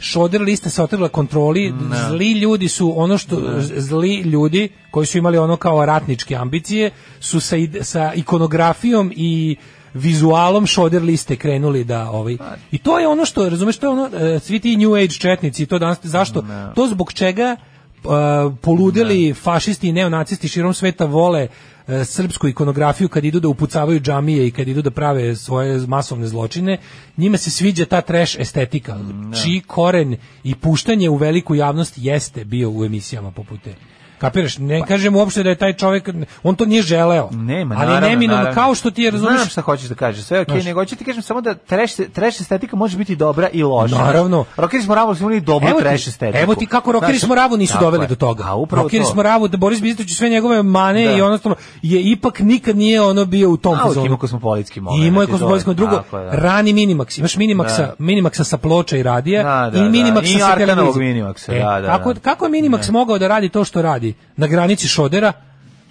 [0.00, 1.74] Šoder lista se otrgla kontroli,
[2.08, 6.90] zli ljudi su ono što zli ljudi koji su imali ono kao ratničke ambicije
[7.20, 9.56] su sa, sa ikonografijom i
[9.96, 12.36] vizualom šoder liste krenuli da ovaj
[12.70, 15.66] i to je ono što razumeš to je ono e, svi ti new age četnici
[15.66, 16.44] to danas zašto?
[16.74, 17.56] To zbog čega
[18.04, 21.48] uh, poludeli fašisti i neonacisti širom sveta vole
[21.88, 26.26] e, srpsku ikonografiju kad idu da upucavaju džamije i kad idu da prave svoje masovne
[26.26, 26.78] zločine,
[27.16, 28.98] njima se sviđa ta trash estetika,
[29.42, 33.74] čiji koren i puštanje u veliku javnost jeste bio u emisijama poput te.
[34.18, 34.58] Kapiraš?
[34.58, 36.08] Ne kažem uopšte da je taj čovjek,
[36.42, 37.28] on to nije želeo.
[37.32, 38.62] Nema, ali naravno, neminovno, naravno.
[38.62, 40.64] kao što ti je, razumiješ, Znam šta hoćeš da kažeš, sve okej, Znaš.
[40.64, 43.94] nego hoću ti kažem samo da trash, trash estetika može biti dobra i loša.
[43.96, 44.44] Naravno.
[44.56, 45.14] Rockeri smo Ravu
[45.62, 46.42] Evo ti- trash estetiku.
[46.42, 48.08] Evo ti kako Rockeri Znaš, smo Ravu nisu doveli je.
[48.08, 48.44] do toga.
[48.46, 49.10] A upravo Rockeri to.
[49.10, 51.12] smo Ravu, da Boris Bistrić i sve njegove mane Da.
[51.12, 51.38] i ono
[51.82, 54.06] je ipak nikad nije ono bio u tom fazonu.
[54.06, 55.04] ima kosmopolitski moment.
[55.04, 56.02] I imao je i to je- kosmopolitski drugo.
[56.12, 56.30] da.
[56.32, 57.94] Rani Minimax, imaš Minimaxa, Da.
[57.98, 59.80] Minimaxa sa ploča i radija Da, i.
[59.80, 61.24] Minimaxa sa Arkanovog televizije.
[61.48, 64.05] E, da, da, Kako, kako Minimax mogao da radi to što radi
[64.36, 65.32] na granici Šodera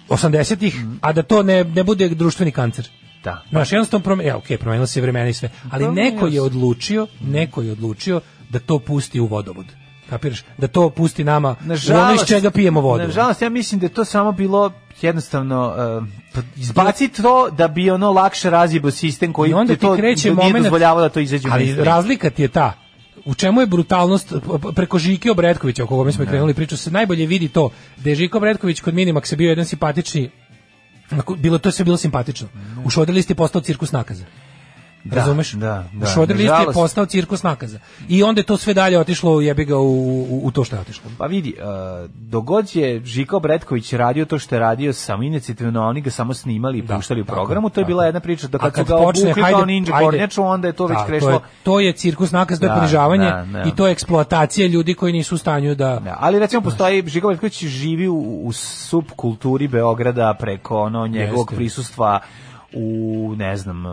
[0.08, 2.88] 80-ih, a da to ne, ne bude društveni kancer?
[3.24, 3.42] Da.
[3.50, 7.06] Znaš, jednostavno promenilo, ja, ok, promenilo se vremena i sve, ali Promenilo neko je odlučio,
[7.20, 9.66] neko je odlučio da to pusti u vodovod.
[10.10, 10.44] Kapiraš?
[10.58, 11.56] Da to pusti nama
[11.90, 13.04] u ono iz čega pijemo vodu.
[13.04, 14.72] Nažalost, ja mislim da je to samo bilo
[15.02, 15.74] jednostavno
[16.36, 19.96] uh, izbaci to da bi ono lakše razjebao sistem koji I onda ti ti to
[19.96, 22.72] kreće nije moment dozvoljavao da to izađe Ali razlika ti je ta.
[23.26, 24.32] U čemu je brutalnost
[24.74, 28.16] preko Žike Obretkovića, o kome smo i krenuli priču, se najbolje vidi to da je
[28.16, 30.30] Žiko Obretković kod Minimaxa bio jedan simpatični
[31.38, 32.48] bilo to je sve bilo simpatično.
[32.84, 34.24] U Šoder listi je postao cirkus nakaza.
[35.10, 35.52] Da, Razumeš?
[35.52, 36.04] da, da.
[36.04, 37.78] U Šoder listi je postao cirkus nakaza.
[38.08, 39.82] I onda je to sve dalje otišlo jebi ga u,
[40.30, 41.10] u, u to što je otišlo.
[41.18, 46.00] Pa vidi, uh, dogod je Žiko Bretković radio to što je radio samo inicijativno, oni
[46.00, 48.72] ga samo snimali i Da, puštali u programu, to je bila jedna priča da kad,
[48.72, 50.04] kad su ga počne, obukli kao hajde, ninja ajde.
[50.04, 51.28] kornjaču, onda je to već Da, krešlo.
[51.30, 53.62] To je, to je cirkus nakaz, to je Da, ponižavanje da, da.
[53.62, 56.00] i to je eksploatacija ljudi koji nisu u stanju da...
[56.04, 61.56] Da, ali recimo postoji Žiko Bretković živi u, u subkulturi Beograda preko ono njegovog Jeste.
[61.56, 62.20] prisustva
[62.76, 63.84] u ne znam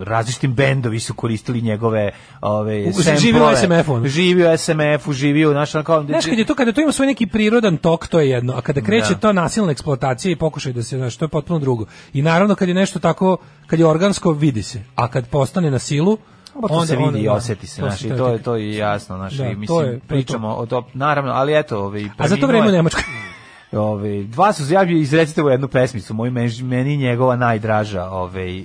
[0.00, 2.10] različitim bendovi su koristili njegove
[2.42, 3.56] ove U- živi u samplove.
[3.56, 4.06] SMF-u, ono.
[4.06, 6.92] živi u SMF-u živi u znaš, ono kao Znaš, kad je to, kada to ima
[6.92, 9.14] svoj neki prirodan tok, to je jedno, a kada kreće Da.
[9.16, 11.84] to nasilna eksploatacija i pokušaj da se, znaš, to je potpuno drugo.
[12.12, 13.36] I naravno, kad je nešto tako,
[13.66, 14.82] kad je organsko, vidi se.
[14.94, 16.18] A kad postane na silu,
[16.54, 18.68] Pa to se vidi i da, osjeti se, to znaš, i to je to je
[18.68, 20.06] je jasno, znaš, Da, mislim je- je to.
[20.08, 23.02] pričamo o to, naravno, ali eto, ovaj A za to vreme u je- Nemačkoj.
[23.72, 28.56] Ove, dva su ja bi izrecite u jednu pesmicu, moj meni, meni njegova najdraža, ove,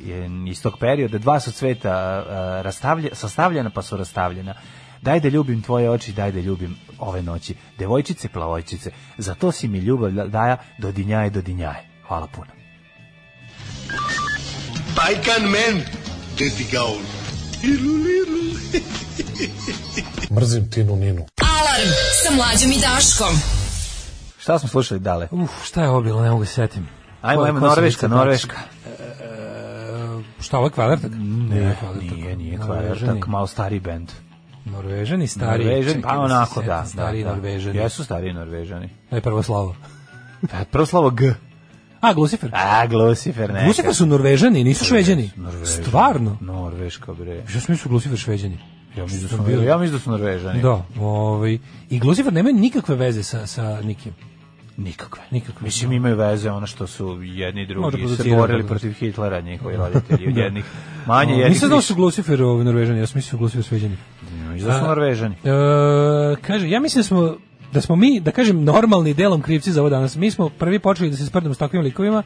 [0.50, 4.54] iz tog perioda, dva su cveta a, rastavlja, sastavljena pa su rastavljena.
[5.02, 7.56] Daj da ljubim tvoje oči, daj da ljubim ove noći.
[7.80, 11.90] Devojčice, plavojčice, za to si mi ljubav daja do dinjaje, do dinjaje.
[12.08, 12.52] Hvala puno.
[14.96, 15.82] Baikan men,
[16.40, 17.00] dedi Gaul.
[20.32, 21.26] Mrzim Tinu Ninu.
[21.42, 21.90] Alarm
[22.24, 23.64] sa mlađom i Daškom.
[24.44, 25.28] Šta smo slušali dale?
[25.32, 26.88] Uf, šta je ovo bilo, ne mogu se setim.
[27.22, 28.58] Ajmo, ajmo, se Norveška, lice Norveška.
[30.40, 31.12] Šta, ovo je kvadratak?
[31.50, 34.12] Ne, nije, nije kvadratak, malo stariji bend.
[34.66, 35.66] Norvežani, stari.
[35.66, 36.86] Norvežani, pa da onako, setim, da.
[36.86, 37.36] Stari da, da.
[37.36, 37.78] Norvežani.
[37.78, 38.90] Jesu stari Norvežani.
[39.12, 39.76] Aj, prvo slovo.
[40.54, 41.34] E, Prvo slovo G.
[42.02, 42.50] A, Glucifer.
[42.54, 43.66] A, Glucifer, neka.
[43.66, 45.32] Glucifer su Norvežani, nisu šveđani.
[45.36, 45.86] Norvežani.
[45.86, 46.38] Stvarno?
[46.42, 47.36] Norveška, bre.
[47.36, 48.60] Ja sam mislio Glucifer šveđani.
[48.98, 50.62] Ja mislim da su, ja mislim da su Norvežani.
[50.62, 51.58] Da, ovaj
[51.90, 54.14] i Glucifer nemaju nikakve veze sa sa nikim.
[54.78, 55.22] Nikakve.
[55.32, 55.66] Nikakve.
[55.66, 58.68] Mislim imaju veze ono što su jedni i Možda drugi se borili da.
[58.68, 60.42] protiv Hitlera, njihovi roditelji, od Da.
[60.42, 60.66] jednih
[61.08, 61.88] manje, jednih Nisam znao više.
[61.88, 63.98] su Glucifer ovaj Norvežani, ja sam mislio Glucifer šveđani.
[64.44, 65.36] Mislim da su A, Norvežani.
[65.36, 65.50] E,
[66.42, 67.36] kaže, ja mislim da smo
[67.72, 70.16] da smo mi, da kažem, normalni delom krivci za ovo danas.
[70.16, 72.24] Mi smo prvi počeli da se sprdamo s takvim likovima,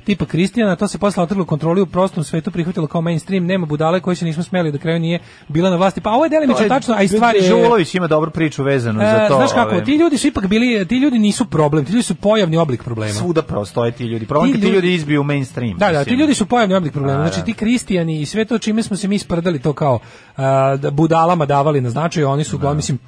[0.00, 4.00] tipa Kristijana, to se posle otrglo kontroli u prostom svetu prihvatilo kao mainstream, nema budale
[4.00, 5.18] koji se nismo smeli da kraju nije
[5.48, 6.00] bila na vlasti.
[6.00, 7.44] Pa ovo je delimično tačno, a i stvari je...
[7.44, 9.36] Žulović ima dobru priču vezanu za E, to.
[9.36, 12.14] znaš kako, ove, ti ljudi su ipak bili, ti ljudi nisu problem, ti ljudi su
[12.14, 13.12] pojavni oblik problema.
[13.12, 14.26] Svuda prostoje ti ljudi.
[14.26, 15.72] Problem Ti kad ti ljudi- ljudi izbiju mainstream.
[15.72, 16.04] Da, da, mislim.
[16.06, 17.18] ti ljudi su pojavni oblik problema.
[17.18, 17.44] A, Znači da.
[17.44, 19.98] ti kristijani i sve to čime smo se mi sprdali to kao
[20.76, 22.98] da budalama davali na značaj, oni su uglavnom mislim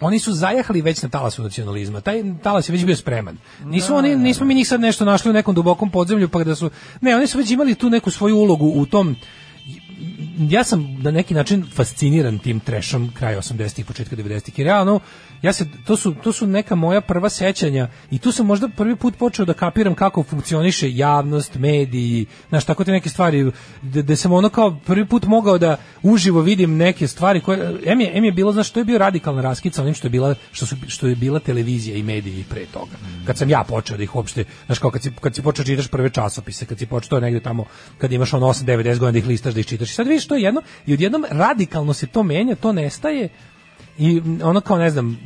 [0.00, 2.00] oni su zajahali već na talasu nacionalizma.
[2.00, 3.38] Taj talas je već bio spreman.
[3.64, 6.70] Nisu oni, nismo mi njih sad nešto našli u nekom dubokom podzemlju pa da su
[7.00, 9.16] ne, oni su već imali tu neku svoju ulogu u tom
[10.38, 14.58] ja sam na neki način fasciniran tim trešom kraja 80-ih, početka 90-ih.
[14.58, 15.00] Jer realno,
[15.42, 18.96] ja se, to, su, to su neka moja prva sećanja i tu sam možda prvi
[18.96, 23.52] put počeo da kapiram kako funkcioniše javnost, mediji, znaš, tako te neke stvari,
[23.82, 28.00] da, da sam ono kao prvi put mogao da uživo vidim neke stvari koje, em
[28.00, 30.66] je, em je bilo, znaš, to je bio radikalna raskica onim što je bila, što,
[30.66, 32.96] su, što je bila televizija i mediji pre toga.
[33.26, 35.66] Kad sam ja počeo da ih uopšte, znaš, kao kad si, kad si počeo da
[35.66, 37.64] čitaš prve časopise, kad si počeo negde tamo,
[37.98, 39.90] kad imaš ono 8, 9, 10 godina da ih listaš, da ih čitaš.
[39.90, 43.28] I sad vidiš to je jedno, i odjednom radikalno se to menja, to nestaje,
[43.98, 45.18] i ono kao, ne znam,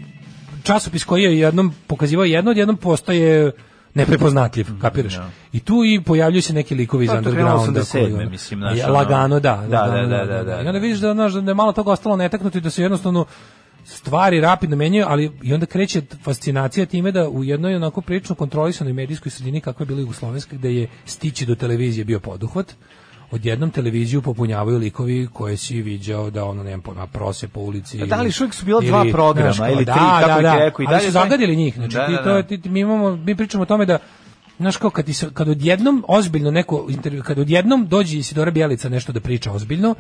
[0.62, 3.52] časopis koji je jednom pokazivao jedno, odjednom postaje
[3.94, 5.18] neprepoznatljiv, kapiraš?
[5.52, 7.80] I tu i pojavljuju se neki likovi iz Pa, undergrounda.
[7.80, 9.66] 87., koji, mislim, Ja, ono- lagano, da.
[9.70, 10.62] Da, lagano, da, da, da, da.
[10.62, 13.24] I onda vidiš da, znaš, da je malo toga ostalo netaknuto i da se jednostavno
[13.84, 18.92] stvari rapidno menjaju, ali i onda kreće fascinacija time da u jednoj onako prilično kontrolisanoj
[18.92, 22.74] medijskoj sredini kakva je bila Jugoslovenska, gde je stići do televizije bio poduhvat,
[23.31, 28.02] odjednom televiziju popunjavaju likovi koje si viđao da ono nema pojma prose po ulici.
[28.02, 30.48] A da li uvijek su bila dva programa znaš, kao, ili da, tri, kako da,
[30.48, 32.48] da, rekao, i dalje su zagadili njih, znači Da, ti, da, to je- da.
[32.52, 33.98] ti- mi imamo mi pričamo o tome da
[34.59, 39.12] Znaš kao kad, se, kad odjednom ozbiljno neko intervju, kad odjednom dođe Isidora Bjelica nešto
[39.12, 39.94] da priča ozbiljno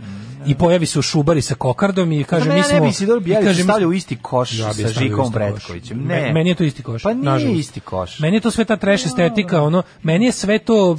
[0.46, 2.74] i pojavi se u šubari sa kokardom i kaže Kaže, mi ja smo...
[2.74, 5.32] ne bi Isidor i Bjelić kaže, mi stavljao smo- u isti koš Ja sa Žikom.
[5.32, 5.98] Bretkovićem.
[5.98, 6.32] Ne.
[6.32, 7.02] Meni je to isti koš.
[7.02, 7.60] Pa nije nažalost.
[7.60, 8.18] isti koš.
[8.18, 10.98] Meni je to sve ta trash estetika, ono, meni je sve to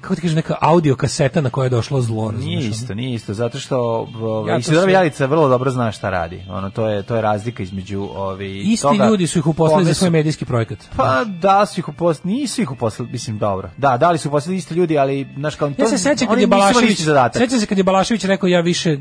[0.00, 2.32] kako ti kažeš, neka audio kaseta na kojoj je došlo zlo.
[2.32, 4.06] Nije isto, nije isto, zato što
[4.48, 6.42] Ja Isidora sve- Bjelica vrlo dobro zna šta radi.
[6.48, 9.84] Ono to je to je razlika između ovi Isti toga ljudi su ih uposlili kome
[9.84, 10.78] za svoj medijski projekat.
[10.96, 13.70] Pa da su ih uposlili, nisu ih uposlili, mislim dobro.
[13.76, 16.38] Da, da li su uposlili isti ljudi, ali znaš kao to Ja se sećam kad
[16.38, 16.98] je Balašević,
[17.32, 18.98] sećam se kad je Balašević rekao ja više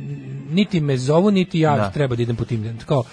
[0.50, 1.90] niti me zovu, niti ja Da.
[1.90, 2.78] treba da idem po tim.
[2.86, 3.04] Kao,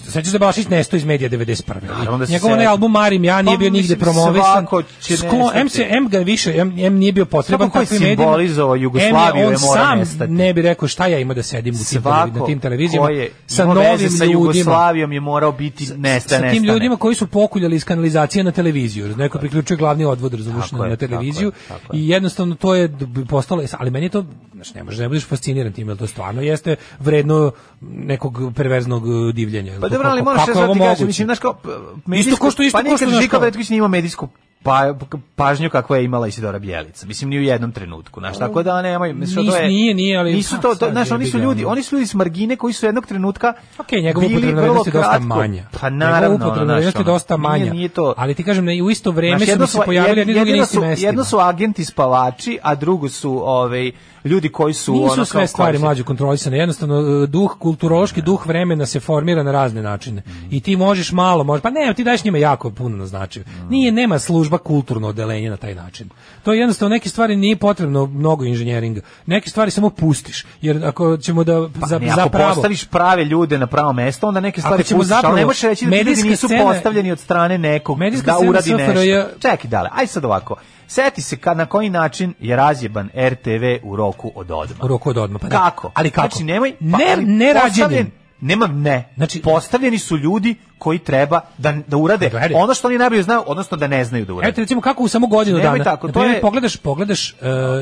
[0.00, 1.64] sećam se da Balašević nestao iz medija 91.
[1.88, 4.52] Naravno da Njegov onaj album Marim ja nije Pa, bio nigde promovisan.
[4.52, 5.58] svako će Sklo, nestati.
[5.58, 8.22] M, se, M ga više, M, M nije bio potreban Svako takvim medijima.
[8.22, 10.32] simbolizovao Jugoslaviju on je mora sam nestati.
[10.32, 13.12] ne bi rekao šta ja ima da sedim u tim, Svako na tim televizijama ko
[13.12, 16.66] je sa novim sa ljudima Jugoslavijom je morao biti nesta, sa tim nestane.
[16.68, 19.16] ljudima koji su pokuljali iz kanalizacije na televiziju.
[19.16, 22.00] Neko priključuje glavni odvod, razumiješ, na, na tako televiziju je, tako je.
[22.00, 22.90] i jednostavno to je
[23.28, 24.24] postalo, ali meni je to,
[24.54, 27.52] znači ne možeš, ne budeš fasciniran tim, jer to stvarno jeste vredno
[27.82, 29.72] nekog perverznog uh, divljenja.
[29.80, 31.04] Pa dobro, ali moraš sad ovo ti kažem, moguće?
[31.04, 31.68] mislim, znaš kao, p-
[32.06, 34.28] medijsku, ko što- isto pa ko što, Žika Petković nije imao medijsku
[34.62, 34.94] pa,
[35.36, 37.06] pažnju kakva je imala Isidora Bjelica.
[37.06, 39.68] Mislim, ni u jednom trenutku, znaš, tako da nemoj, mislim, to je...
[39.68, 42.56] nije, nije, ali- Nisu to, to znaš, oni su ljudi, oni su ljudi s margine
[42.56, 45.64] koji su jednog trenutka Ok, njegova bili upotrebna vrednost je dosta manja.
[45.72, 47.72] Pa naravno, upotrebna vrednost je dosta nije- manja.
[47.72, 50.34] nije to- Ali ti kažem, ne, u isto vreme Znaš, su mi se pojavili jedni
[50.34, 51.08] drugi su, mestima.
[51.08, 53.92] jedno su agenti spavači, a drugo su ovaj,
[54.24, 54.92] ljudi koji su...
[54.92, 56.58] Nisu ono, sve kao stvari mlađe kontrolisane.
[56.58, 60.22] Jednostavno, e, duh, kulturološki duh vremena se formira na razne načine.
[60.50, 63.44] I ti možeš malo, možeš, pa ne, ti daješ njima jako puno na značaju.
[63.70, 66.08] Nije, nema služba kulturno odelenje na taj način.
[66.44, 69.00] To je jednostavno, neke stvari nije potrebno mnogo inženjeringa.
[69.26, 70.46] Neke stvari samo pustiš.
[70.60, 72.54] Jer ako ćemo da Pa za, ne, ako zapravo...
[72.54, 75.62] postaviš prave ljude na pravo mesto, onda neke stvari ćemo pustiš, ali zapravo- ne možeš
[75.62, 79.30] reći da ljudi nisu scena- postavljeni od strane nekog da uradi nešto.
[79.40, 80.56] Čekaj, dale, aj sad ovako.
[80.88, 84.84] Seti se kad, na koji način je razjeban RTV u roku od odma.
[84.84, 85.42] U roku od odmah.
[85.42, 85.58] Pa da.
[85.58, 85.90] Kako?
[85.94, 86.28] Ali kako?
[86.28, 86.74] Znači, nemoj...
[86.80, 88.10] ne, ali ne postavljen- rađenjem.
[88.40, 89.08] Nema ne.
[89.16, 92.50] Znači postavljeni su ljudi koji treba da da urade Gledaj.
[92.54, 94.50] ono što oni najbolje znaju, odnosno da ne znaju da urade.
[94.50, 95.84] Eto recimo kako u samo godinu dana.
[95.84, 97.38] tako, to je- pogledaš, pogledaš uh,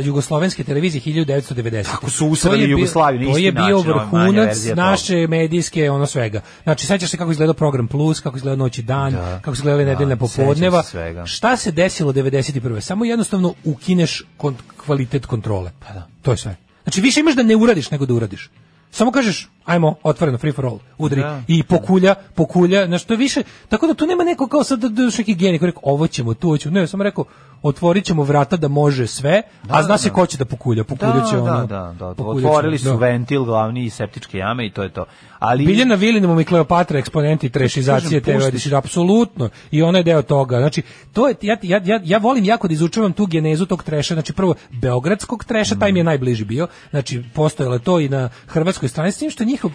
[0.06, 1.84] jugoslovenske televizije 1990.
[1.84, 6.40] Kako su usrali Jugoslaviju, To je bio način, vrhunac naše medijske ono svega.
[6.62, 9.40] Znači sećaš se kako izgledao program Plus, kako izgledao Noć i dan, Da.
[9.42, 10.82] kako su izgledale Da, nedeljna popodneva.
[10.82, 11.26] se svega.
[11.26, 12.80] Šta se desilo 91.
[12.80, 15.70] Samo jednostavno ukineš kon- kvalitet kontrole.
[15.80, 16.06] Pa da.
[16.22, 16.56] To je sve.
[16.82, 18.50] Znači više imaš da ne uradiš nego da uradiš.
[18.96, 21.42] Samo kažeš, ajmo, otvoreno, free for all, udri Da.
[21.48, 25.10] i pokulja, pokulja, znači to je više, tako da tu nema neko kao sad da
[25.18, 27.24] neki genij koji rekao, ovo ćemo, tu ćemo, ne, samo rekao,
[27.62, 30.14] otvorit ćemo vrata da može sve, a zna se da.
[30.14, 31.66] ko će da pokulja, pokulja će da, ono.
[31.66, 32.96] da, da, da, otvorili su da.
[32.96, 35.04] ventil glavni i septičke jame i to je to.
[35.38, 39.48] Ali Biljana Vilinum i Kleopatra eksponenti trešizacije edicije, apsolutno.
[39.70, 40.58] I ona je deo toga.
[40.58, 44.14] Znači, to je, ja, ja, ja, ja volim jako da izučavam tu genezu tog treša.
[44.14, 46.68] Znači, prvo, beogradskog treša, taj mi je najbliži bio.
[46.90, 49.70] Znači, postojalo to i na hrvatskoj strani, s tim što njihov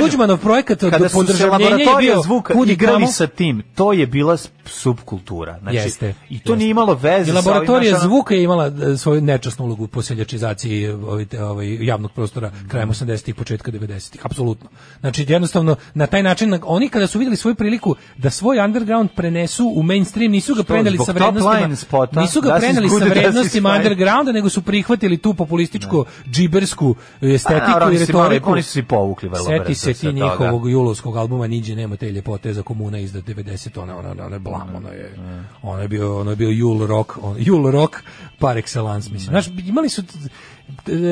[0.00, 5.58] Tuđmanov projekat kada su se laboratorija bio zvuka igrali sa tim, to je bila subkultura.
[5.58, 6.14] Znači, Jeste.
[6.28, 6.56] I to jeste.
[6.56, 9.84] nije imalo veze I sa ovim, laboratorija ono- zvuka je imala e, svoju nečasnu ulogu
[9.84, 14.68] u poseljačizaciji ovaj, ovaj, javnog prostora krajem 80-ih, početka 90-ih, apsolutno.
[15.00, 19.10] Znači, jednostavno, na taj način, na- oni kada su vidjeli svoju priliku da svoj underground
[19.16, 23.10] prenesu u mainstream, nisu ga preneli sa vrednostima, spota, nisu ga is preneli sa is
[23.10, 28.52] vrednostima undergrounda, nego su prihvatili tu populističku, džibersku estetiku A, dobro, i retoriku.
[28.52, 31.96] oni su se i povukli vrlo Seti se sa ti njihovog julovskog albuma Niđe nema
[31.96, 35.14] te ljepote za komuna iz 90 ona ona ona je blam ono je
[35.62, 37.96] ono je bio ono je bio jul rock on, jul rock
[38.38, 40.12] par excellence mislim znaš imali su t-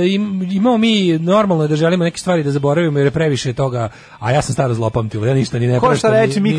[0.06, 4.30] im, imamo mi normalno da želimo neke stvari da zaboravimo jer je previše toga a
[4.30, 5.92] ja sam staro zlopamtilo ja ništa ni ne Ko ni-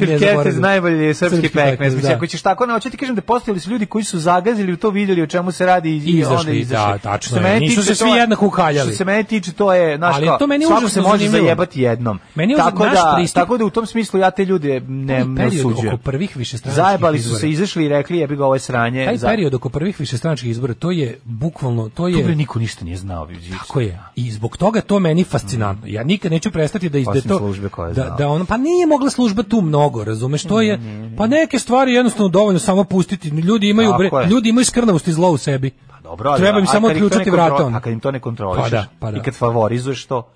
[0.01, 0.61] reče Ketez, zaboravim.
[0.61, 1.95] najbolji je srpski pekmez.
[1.95, 2.15] Mislim, da.
[2.15, 4.77] ako ćeš tako, ne, hoću ti kažem da postojali su ljudi koji su zagazili u
[4.77, 6.91] to, vidjeli o čemu se radi i, I izašli, onda izašli.
[6.93, 7.59] da, tačno je.
[7.59, 8.87] Nisu se svi je- jednako ukaljali.
[8.87, 11.45] Što se mene tiče, to je, znaš, Ali kao, to meni svako se može zanimljivo.
[11.45, 12.19] zajebati jednom.
[12.35, 15.25] Meni je tako, naš da, pristup- tako da u tom smislu ja te ljude ne,
[15.25, 15.87] ne period osuđujem.
[15.87, 19.05] oko prvih višestranačkih Zajebali su se, izašli i rekli, jebi ga ovo je sranje.
[19.05, 22.23] Taj za- period oko prvih višestranačkih izbora, to je bukvalno, to je...
[22.23, 23.25] bre niko ništa nije znao.
[23.25, 23.49] vidiš.
[23.51, 23.99] Tako je.
[24.15, 25.87] I zbog toga to meni fascinantno.
[25.87, 27.53] Ja nikad neću prestati da izde to
[27.95, 30.43] da da on pa nije mogla služba tu mnogo, razumeš?
[30.43, 30.79] To je
[31.17, 33.29] pa neke stvari jednostavno dovoljno samo pustiti.
[33.29, 35.71] Ljudi imaju bre, ljudi imaju skrnavost i zlo u sebi.
[36.03, 37.65] Dobro, ali- Treba im samo to kontro- vrata.
[37.65, 37.77] ono.
[37.77, 39.17] A kad im to ne kontrolišeš, Pa da, pa da.
[39.17, 40.27] i kad favorizuješ to,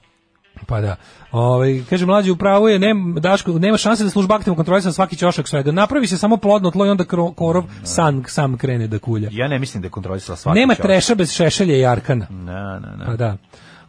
[0.65, 0.95] Pa da.
[1.31, 5.15] Ovaj kaže mlađi u pravu je nem Daško nema šanse da služba aktivno kontroliše svaki
[5.15, 5.71] ćošak svega.
[5.71, 9.29] Napravi se samo plodno tlo i onda kro- korov sam sam krene da kulja.
[9.31, 12.27] ja ne mislim da je kontrolisala svaki Nema treša bez šešelja i arkana.
[12.29, 13.05] Ne, ne, ne.
[13.05, 13.37] Pa da.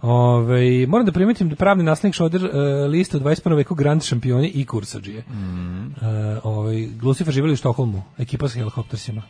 [0.03, 2.51] Ove, moram da primetim da pravni naslednik Šoder uh,
[2.91, 3.57] lista u 21.
[3.57, 5.21] veku Grand šampioni i kursađije.
[5.23, 5.95] Mm.
[6.43, 9.23] ovaj, Lucifer živjeli u Štokholmu, ekipa sa helikoptersima.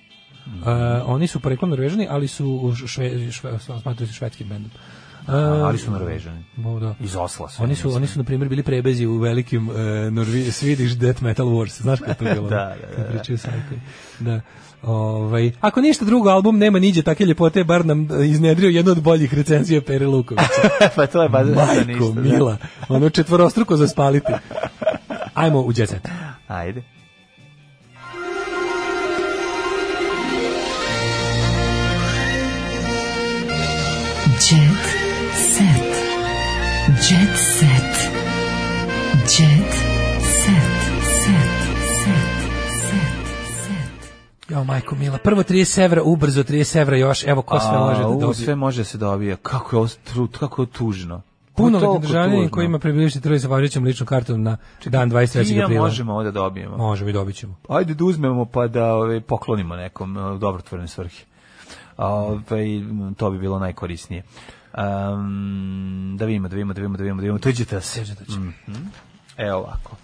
[0.46, 0.58] Mm.
[0.58, 0.66] Uh,
[1.06, 4.70] oni su poreklom norvežani, ali su u šve, šve, smatruju se švedskim bendom.
[5.28, 6.44] Ali su Norvežani.
[6.80, 6.94] Da.
[7.00, 7.62] Iz Osla su.
[7.62, 9.76] Oni su, oni su na primjer bili prebezi u velikim uh,
[10.10, 11.82] Norvi, Swedish Death Metal Wars.
[11.82, 12.48] Znaš kako to bilo?
[12.48, 13.38] Da, da, da, Kad pričaju.
[14.20, 14.40] Da.
[14.82, 19.02] Ovaj, ako ništa drugo, album nema niđe take ljepote, bar nam e, iznedrio jednu od
[19.02, 20.68] boljih recenzija Pere Lukovića.
[20.96, 22.12] pa to je baš Majko, ništa.
[22.14, 22.20] da.
[22.20, 22.56] mila,
[22.88, 24.32] ono četvorostruko za spaliti.
[25.34, 26.08] Ajmo u jet set.
[26.48, 26.82] Ajde.
[44.48, 48.08] Jo, majko mila, prvo 30 evra, ubrzo 30 evra još, evo ko sve može da
[48.08, 48.34] dobije.
[48.34, 49.36] Sve može da se dobije.
[49.36, 51.22] Kako je ovo tru- kako je tužno.
[51.54, 55.46] Punoletni Toliko državljanin koji ima prebivalište truje sa važećom ličnom kartom na dan 23.
[55.46, 55.84] Ti i ja aprila.
[55.84, 56.76] možemo ovo da dobijemo.
[56.76, 57.54] Možemo i dobit ćemo.
[57.68, 61.24] Ajde da uzmemo pa da ove, poklonimo nekom e, dobrotvorne svrhe.
[61.96, 62.40] Ove,
[63.16, 64.22] to bi bilo najkorisnije.
[64.78, 67.38] Um, da vidimo, da vidimo, da vidimo, da vidimo, da vidimo.
[67.38, 68.02] Tuđite se.
[68.30, 68.48] Mhm.
[69.36, 69.96] Evo ovako.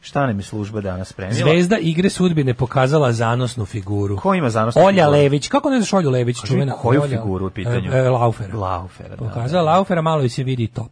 [0.00, 1.38] Šta nam je služba danas spremila?
[1.38, 4.16] Zvezda igre sudbine pokazala zanosnu figuru.
[4.16, 5.12] Ko ima zanosnu Olja figuru?
[5.12, 5.48] Lević.
[5.48, 6.40] Kako ne znaš Olju Lević?
[6.40, 7.92] Kaži, čuvena koju Olja- figuru u pitanju?
[7.92, 8.58] E, e, Laufera.
[8.58, 10.90] Laufera, da, Pokazala Laufera, malo i se vidi top.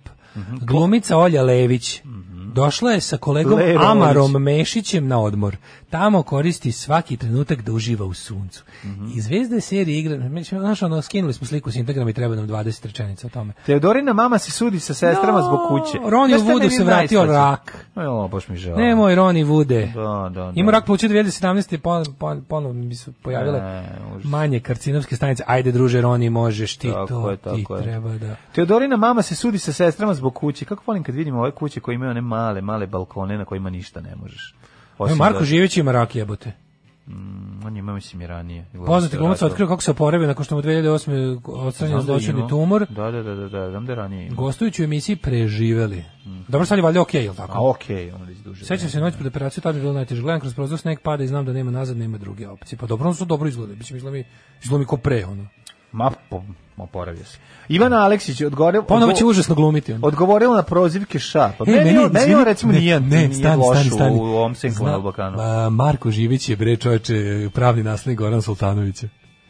[0.61, 2.03] Glumica Olja Lević.
[2.51, 3.79] Došla je sa kolegom Lerović.
[3.83, 5.57] Amarom Mešićem na odmor.
[5.91, 8.65] Tamo koristi svaki trenutak da uživa u suncu.
[9.15, 10.19] I zvezda serije igra,
[10.51, 13.53] znaš, ono, skinuli smo sliku s Instagrama i treba nam 20 rečenica o tome.
[13.67, 15.99] Teodorina mama se sudi sa sestrama No, zbog kuće.
[16.01, 17.33] Roni u Znaš šta Vudu meni se vratio najslađe?
[17.41, 17.87] rak.
[17.99, 18.77] O, baš mi žao.
[18.77, 19.87] Nemoj Roni Vude.
[19.87, 20.53] Da, da, da.
[20.55, 21.77] Ima rak pluća 2017.
[21.77, 23.89] Ponovno pon, ponovo mi su pojavile Ne,
[24.25, 25.43] manje karcinovske stanice.
[25.47, 27.83] Ajde druže Roni, možeš ti Tako to, je, ti tako je.
[27.83, 28.37] treba da...
[28.55, 30.65] Teodorina mama se sudi sa sestrama zbog kuće.
[30.65, 34.01] Kako volim kad vidim ove kuće koje imaju one male, male balkone na kojima ništa
[34.01, 34.55] ne možeš.
[34.99, 36.53] Osim Marko da- Živić ima rak jebote.
[37.07, 38.67] Mm, on je imao, mislim, i ranije.
[38.87, 41.41] Poznati glumac otkrio kako se oporavio nakon što mu 2008.
[41.47, 42.49] odstranjen da imao.
[42.49, 42.87] tumor.
[42.89, 44.37] Da, da, da, da, da, znam da je ranije imao.
[44.37, 46.05] Gostujući u emisiji Preživeli.
[46.49, 47.59] Dobro, sad je valjda okej, jel tako?
[47.59, 48.65] A okej, on već duže.
[48.65, 50.23] Sećam se noć pred operacijom, tad je bilo najteže.
[50.23, 52.79] Gledam kroz prozor, sneg pada i znam da nema nazad, nema druge opcije.
[52.79, 53.75] Pa dobro, on su dobro izgleda.
[53.75, 54.25] Mislim, izgleda mi,
[54.63, 55.47] izgleda mi ko pre, ono.
[55.93, 56.43] Ma, po,
[56.81, 57.39] oporavio se.
[57.69, 58.83] Ivana Aleksić odgovorio...
[58.83, 59.93] Ponovo će užasno glumiti.
[59.93, 60.01] On.
[60.03, 61.53] Odgovorila na prozivke ša.
[61.59, 64.17] Pa E, meni, meni, meni on recimo ne, nije, ne, nije stani, loš stani, stani.
[64.17, 65.37] u ovom Senku na Balkanu.
[65.37, 67.15] Ma, Marko Živić je bre čoveče
[67.55, 69.09] pravni naslednik Goran Sultanovića.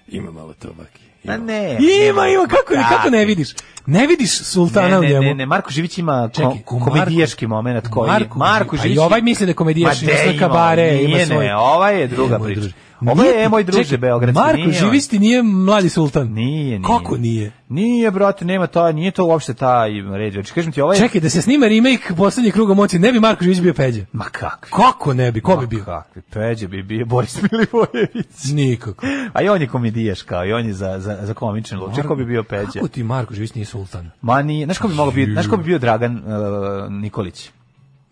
[0.09, 1.01] Ima malo to baki.
[1.29, 1.79] A ne.
[2.09, 3.49] Ima, ima, kako, ne, kako ne vidiš?
[3.87, 5.23] Ne vidiš Sultana u ne, njemu?
[5.23, 8.99] ne, ne, Marko Živić ima ko, Čekaj, komedijaški moment koji Marko Marko Živić- a i
[8.99, 12.07] ovaj misli da je komedijaš, Ma ima de, svoje kabare, ima svoj- Ne, ovaj je
[12.07, 12.69] druga priča.
[13.01, 14.41] Ovo je moj druže čekaj, beogradski.
[14.41, 14.73] Marko nije on.
[14.73, 16.29] Živić ti nije mladi sultan.
[16.33, 16.83] Nije, nije.
[16.83, 17.53] Kako nije?
[17.69, 20.33] Nije, brate, nema to, nije to uopšte taj red.
[20.33, 20.99] Znači, kažem ti, ovo je...
[20.99, 24.05] Čekaj, da se snima remake poslednjeg kruga moći, ne bi Marko Živić bio Peđa.
[24.13, 24.71] Ma kakvi?
[24.71, 25.41] Kako ne bi?
[25.41, 25.85] Ko bi bio?
[25.85, 26.23] Kakvi?
[26.23, 28.45] Peđe bi bio Boris Milivojević.
[28.53, 29.07] Nikako.
[29.35, 31.95] A i on je komedijaš kao, i on je za, za, za komičan luč.
[32.09, 32.73] Ko bi bio Peđe?
[32.73, 34.11] Kako ti Marko Živić nije sultan?
[34.23, 37.51] Ma nije, znaš ko bi mogao biti, znaš ko bi bio Dragan uh, Nikolić?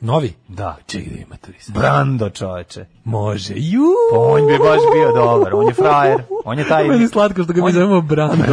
[0.00, 0.32] Novi?
[0.48, 0.76] Da.
[0.86, 1.72] Čekaj da ima turista.
[1.72, 2.84] Brando, čoveče.
[3.04, 3.54] Može.
[3.56, 3.82] Ju.
[4.12, 6.88] Pa on bi baš bio dobar, on je frajer, on je taj...
[6.88, 8.44] Meni slatko što ga mi zovemo Brando.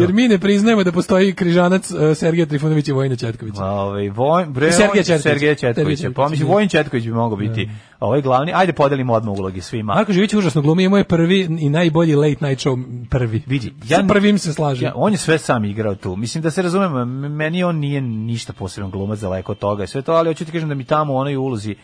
[0.00, 3.64] Jer mi ne priznajemo da postoji križanac uh, Sergeja Trifunovića i Vojina Četkovića.
[3.64, 5.22] Ovaj Voj bre Sergej Sergej Četković.
[5.22, 6.00] Sergej Sergej Četković.
[6.00, 6.52] Četković, Pa da.
[6.52, 7.68] Vojin Četković bi mogao biti
[8.00, 8.52] ovaj glavni.
[8.54, 9.94] Ajde podelimo odmah uloge svima.
[9.94, 13.42] Marko Živić užasno glumi, imao je prvi i najbolji late night show prvi.
[13.46, 14.84] Vidi, Sa prvim se slažem.
[14.86, 16.16] Ja, on je sve sam igrao tu.
[16.16, 19.84] Mislim da se razumemo, meni on nije ništa poseban glumac daleko od toga.
[19.84, 21.76] i Sve to, ali hoću ti kažem da mi tamo u onoj ulozi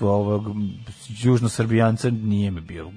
[0.00, 0.44] ovog
[1.08, 2.90] južnosrbijanca nije mi bio.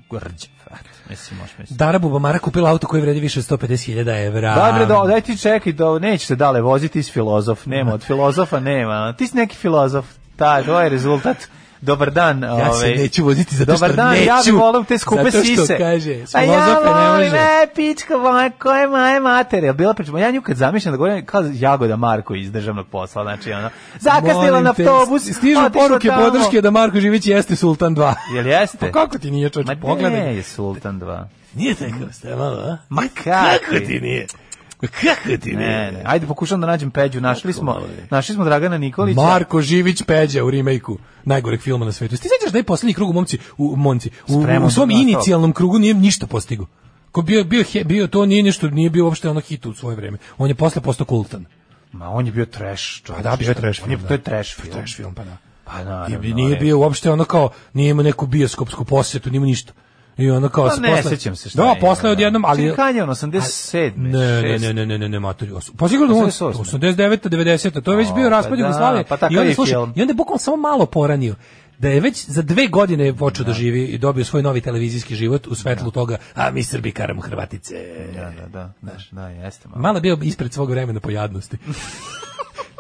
[0.66, 1.80] Eto, Mislim, možeš misliti.
[1.80, 4.56] Dara Bubamara kupila auto koji vredi više od 150.000 evra.
[4.56, 7.94] Daj bre, do, daj ti čekaj, do, neće se dale voziti, ti si filozof, nema,
[7.94, 10.06] od filozofa nema, ti si neki filozof,
[10.36, 11.38] taj, to je rezultat.
[11.82, 12.44] Dobar dan.
[12.44, 12.96] Ja se ovaj.
[12.96, 14.24] neću voziti zato Dobar što dan, neću.
[14.24, 15.78] ja bih volio te skupe Zato što sise.
[15.78, 19.74] kaže, A ja filozofe ne volim, e, pička moja, koje moje mater.
[19.74, 20.18] Bila priča?
[20.18, 24.62] Ja nju kad zamišljam da govorim kao Jagoda Marko iz državnog posla, znači ono, zakasnila
[24.62, 26.24] na autobus, Stižu poruke tamo.
[26.24, 28.14] podrške da Marko Živić jeste Sultan 2.
[28.36, 28.78] Jel jeste?
[28.78, 29.66] Pa kako ti nije čoč?
[29.66, 30.12] Ma Pogledaj.
[30.12, 31.26] ne je Sultan 2.
[31.56, 32.78] Nije tako, ste malo, a?
[32.90, 34.28] Ma Kako ti nije?
[34.82, 35.92] Kako ti Ne, nije?
[35.92, 36.02] ne.
[36.06, 37.22] Ajde pokušam da nađem Peđu.
[37.22, 39.22] Našli smo, našli smo Dragana Nikolića.
[39.22, 42.12] Marko Živić Peđa u remake-u najgoreg filma na svetu.
[42.12, 44.34] Ti sećaš da je poslednji krug u momci u momci u,
[44.64, 46.66] u svom inicijalnom krugu nije ništa postigao.
[47.12, 49.96] Ko bio bio he- bio to nije nešto nije bio uopšte ono hit u svoje
[49.96, 50.18] vreme.
[50.38, 51.46] On je posle postao kultan.
[51.92, 53.04] Ma on je bio trash.
[53.04, 53.24] čovječe.
[53.24, 54.24] Pa da, bio je trash On je, to je da.
[54.24, 54.74] trash film.
[54.74, 55.38] Trash film, pa da.
[55.64, 56.20] Pa naravno.
[56.24, 59.74] I nije bio uopšte ono kao nije imao neku bioskopsku posetu, nije imao ništa.
[60.18, 62.48] I ono kao Pa ne posle- sećam se šta Da, je posle odjednom, da.
[62.48, 65.52] ali Čekaj, kad je on, 87, Ne, ne, ne, ne, ne, ne, ne, matori.
[65.78, 66.54] Pa sigurno on 88.
[66.54, 69.04] 89 90 to je već O, bio pa raspad da, Jugoslavije.
[69.04, 69.94] pa I onda je slušaj, film.
[69.96, 71.36] i onda je bukvalno samo malo poranio
[71.80, 73.54] da je već za dve godine počeo da.
[73.54, 77.76] živi i dobio svoj novi televizijski život u svetlu toga, a mi Srbi karamo Hrvatice.
[78.16, 79.82] Da, da, da, da, da, jeste malo.
[79.82, 81.58] Malo je bio ispred svog vremena po jadnosti.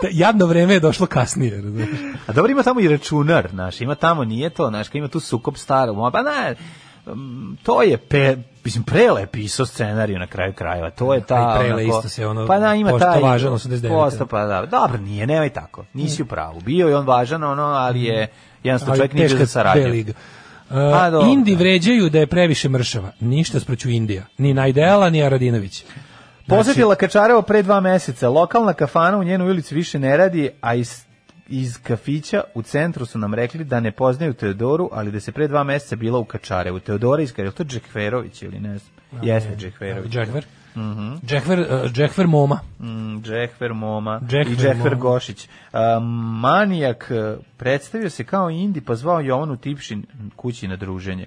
[0.02, 1.90] Ta jadno vreme je došlo kasnije, razumiješ?
[2.28, 5.58] A dobro ima tamo i računar, znaš, ima tamo, nije to, znaš, ima tu sukob
[5.58, 6.56] staro, pa ne,
[7.64, 11.57] to je pe, mislim, prele pisao scenariju na kraju krajeva, to je ta...
[11.60, 13.90] Prele onako- isto se ono pa da, ima taj, važan 89.
[13.90, 17.64] Postao, pa da, dobro, nije, nemoj tako, nisi u pravu, bio je on važan, ono,
[17.64, 18.28] ali je,
[18.64, 20.14] jednostavno Ali čovjek nije za saradnju.
[20.69, 23.11] Uh, A, dobro, Indi vređaju da je previše mršava.
[23.19, 24.23] Ništa sproću Indija.
[24.38, 25.84] Ni Najdela, ni Aradinović.
[26.48, 28.30] Posetila Kačarevo pre dva meseca.
[28.30, 31.06] Lokalna kafana u njenoj ulici više ne radi, a iz,
[31.52, 35.48] iz kafića u centru su nam rekli da ne poznaju Teodoru, ali da se pre
[35.48, 36.80] dva meseca bila u Kačarevu.
[36.80, 39.23] Teodora iz Kačarevo, to Džekverović ili ne znam?
[39.23, 40.11] Jeste Džekverović.
[40.11, 40.45] Džekver.
[41.26, 42.60] Džekver, uh, Džekver Moma.
[42.80, 44.95] Mm, Džekver Moma Džekver i Džekver Moma.
[44.95, 45.48] Gošić.
[45.73, 45.99] A,
[46.41, 50.06] manijak e, predstavio se kao Indi, pa zvao Jovanu Tipšin
[50.36, 51.26] kući na druženje.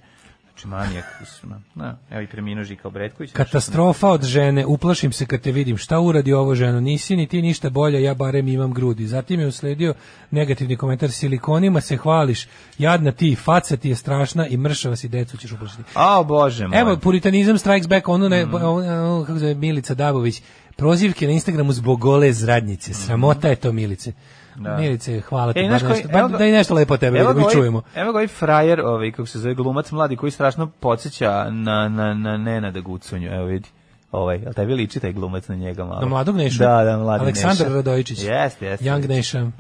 [0.55, 1.05] Znači manijak,
[1.43, 3.33] na, na, evo i preminuo Žika Obretković.
[3.33, 5.77] Katastrofa od žene, uplašim se kad te vidim.
[5.77, 6.81] Šta uradi ovo ženo?
[6.81, 9.07] Nisi ni ti ništa bolja, ja barem imam grudi.
[9.07, 9.95] Zatim je usledio
[10.31, 11.11] negativni komentar.
[11.11, 12.47] Silikonima se hvališ,
[12.79, 15.83] jadna ti, faca ti je strašna i mršava si decu ćeš uplašiti.
[15.95, 16.81] A, bože moj.
[16.81, 18.55] Evo, puritanizam strikes back, ono, ne, Mhm.
[18.55, 20.43] ono, ono, kako zove, Milica Dabović,
[20.77, 22.95] prozivke na Instagramu zbog gole zradnjice.
[22.95, 24.13] Sramota je to, Milice.
[24.57, 24.77] Da.
[24.77, 27.53] Milice, hvala ti, bar nešto, bar evo da i nešto lepo tebe Evo vidimo i
[27.53, 27.83] čujemo.
[27.95, 32.15] Evo ga ovaj frajer, ovaj, kako se zove, glumac mladi, koji strašno podsjeća na, na,
[32.15, 33.69] na Nenada Gucunju, evo vidi.
[34.13, 36.01] Ovaj, ali tebi liči taj glumac na njega malo.
[36.01, 36.59] Na mladog Nešu?
[36.59, 37.75] Da, da, mladi Aleksandar Neša.
[37.75, 38.23] Radojičić.
[38.23, 38.85] Jeste, jeste.
[38.85, 39.51] Young Neša.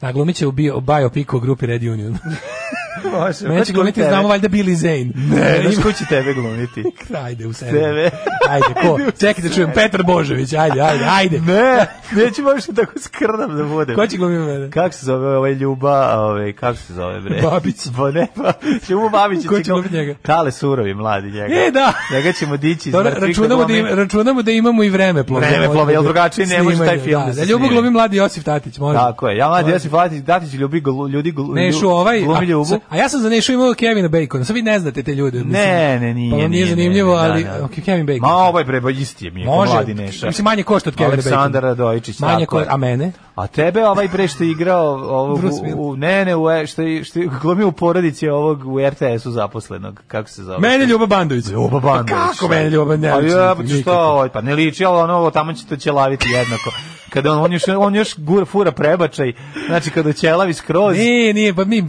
[0.00, 2.18] Da, glumit će u bio, biopiku o grupi Red Union.
[3.12, 3.48] Može.
[3.48, 5.10] Mene će glumiti, znamo valjda Billy Zane.
[5.14, 6.84] Ne, znaš Ima- ko će tebe glumiti?
[7.24, 7.70] Ajde, u sebi.
[7.72, 8.10] Tebe.
[8.48, 8.98] Ajde, ko?
[9.20, 9.70] Čekaj da čujem.
[9.74, 11.40] Petar Božović, ajde, ajde, ajde.
[11.40, 13.96] Ne, neću baš tako skrdam da budem.
[13.96, 14.70] Ko će glumiti mene?
[14.70, 17.40] Kako se zove ovaj Ljuba, ovaj, kako se zove bre?
[17.42, 17.76] Babić.
[17.96, 18.88] Ba ne, Babić.
[18.88, 19.46] Ljubo Babić.
[19.46, 20.14] Ko će glumiti njega?
[20.22, 21.54] Tale surovi mladi njega.
[21.54, 21.92] E, da.
[22.12, 25.46] Njega ćemo dići mrtvih računamo da, im, računamo da imamo i vreme plove.
[25.48, 27.68] Vreme plove, jel drugačije ne može taj film da, da se da snimi?
[27.68, 28.98] glumi mladi Josif Tatić, može.
[28.98, 29.36] Tako je.
[29.36, 32.79] Ja mladi Josip Latić, Datić ljubi ljudi glu- Nešu lju- glumi a, Ljubu.
[32.88, 35.38] A ja sam za Nešu imao Kevina Bacona, sad vi ne znate te ljude.
[35.38, 35.52] mislim.
[35.52, 36.30] Ne, ne, nije.
[36.30, 37.82] Pa nije nije, zanimljivo, ne, ne, ali da, da.
[37.84, 38.20] Kevin Bacon.
[38.20, 40.26] Ma ovaj bre, isti je mi je, mladi Neša.
[40.26, 41.68] mislim manje košta od Kevina Aleksandar Bacona.
[41.68, 42.66] Radojičić, Manje tako ko, je.
[42.70, 43.12] a mene?
[43.34, 46.82] A tebe ovaj bre što je igrao ovog, u, u, ne, ne, u, e- što
[46.82, 50.58] je, što je glumio u porodici ovog u RTS-u zaposlenog, kako se zove?
[50.58, 51.46] Mene Ljuba Bandović.
[51.46, 52.22] Ljuba Bandović.
[52.26, 53.32] Pa kako mene Ljuba Pa Bandović?
[53.32, 56.70] ja, pa što ovaj, pa ne liči, ali ono, ovo tamo će to ćelaviti jednako.
[57.10, 59.32] Kada on, on još, on još gura, fura prebačaj,
[59.66, 61.84] znači kada ćelavi skroz, Nije, nije, pa mi...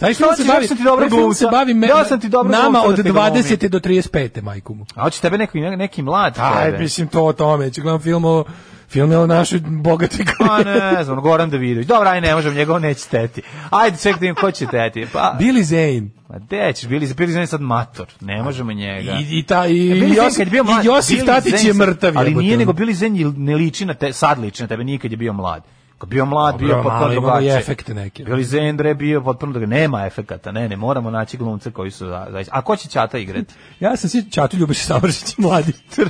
[0.00, 1.58] Taj film se bavi, sam ti dobro film se glumca.
[1.58, 3.30] bavi me, Ja sam ti dobro nama glumca od da te glumi.
[3.30, 3.68] 20.
[3.68, 4.42] do 35.
[4.42, 4.86] majku mu.
[4.94, 6.78] a hoće tebe neki, neki mlad Aj, tebe.
[6.78, 8.44] mislim to o tome, će gledam film o
[8.88, 11.86] film je o našoj bogatoj Pa ne znam, Goran Davidović.
[11.86, 13.42] Dobro, aj ne možem, njegov neće teti.
[13.70, 15.06] Ajde, ček da im ko će teti.
[15.12, 16.10] Pa, Billy Zane.
[16.28, 19.12] Ma gde ćeš, bili, bili je sad mator, ne možemo njega.
[19.12, 21.64] I, i, ta, i, E, Billy Zane Josip, bio mlad, i Josip Billy Tatić Zane
[21.64, 22.18] je mrtav.
[22.18, 25.10] Ali nije nego Billy Zane ne liči na te, sad liči na tebe, nije kad
[25.10, 25.62] je bio mlad.
[26.06, 27.48] Bio mlad, Dobro, bio potpuno imamo drugačije.
[27.48, 28.24] i efekte neke.
[28.24, 29.78] Billy Zane bre bio potpuno drugačije.
[29.78, 33.18] Nema efekata, ne, ne, moramo naći glumce koji su za, za- A ko će Ćata
[33.18, 33.54] igrati?
[33.80, 35.72] Ja sam svi Čatu Ljubiša Savršić, mladi.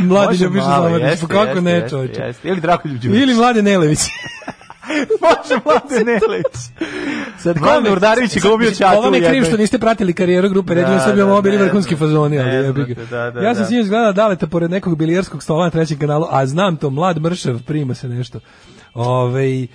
[0.00, 2.22] mladi malo, Savršić, pa kako jeste, ne, čovječe.
[2.22, 2.48] jeste.
[2.48, 3.22] Ili Drakolju Đurić.
[3.22, 3.98] Ili Mlade Nelević.
[5.22, 6.56] Može Mlade Nelević.
[7.38, 10.80] Sad Goran Urdarević je glumio Ćatu Ovo kriv jednoj- što niste pratili karijeru grupe Da,
[10.80, 13.68] Ređimo sve bi da, ovo bili vrhunski fazoni, ali jebi da, da, Ja sam da.
[13.68, 17.62] sinoć gledao Daleta pored nekog bilijerskog stola na trećem kanalu, a znam to, mlad mršav,
[17.62, 18.40] prima se nešto.
[18.94, 19.66] Ove, e,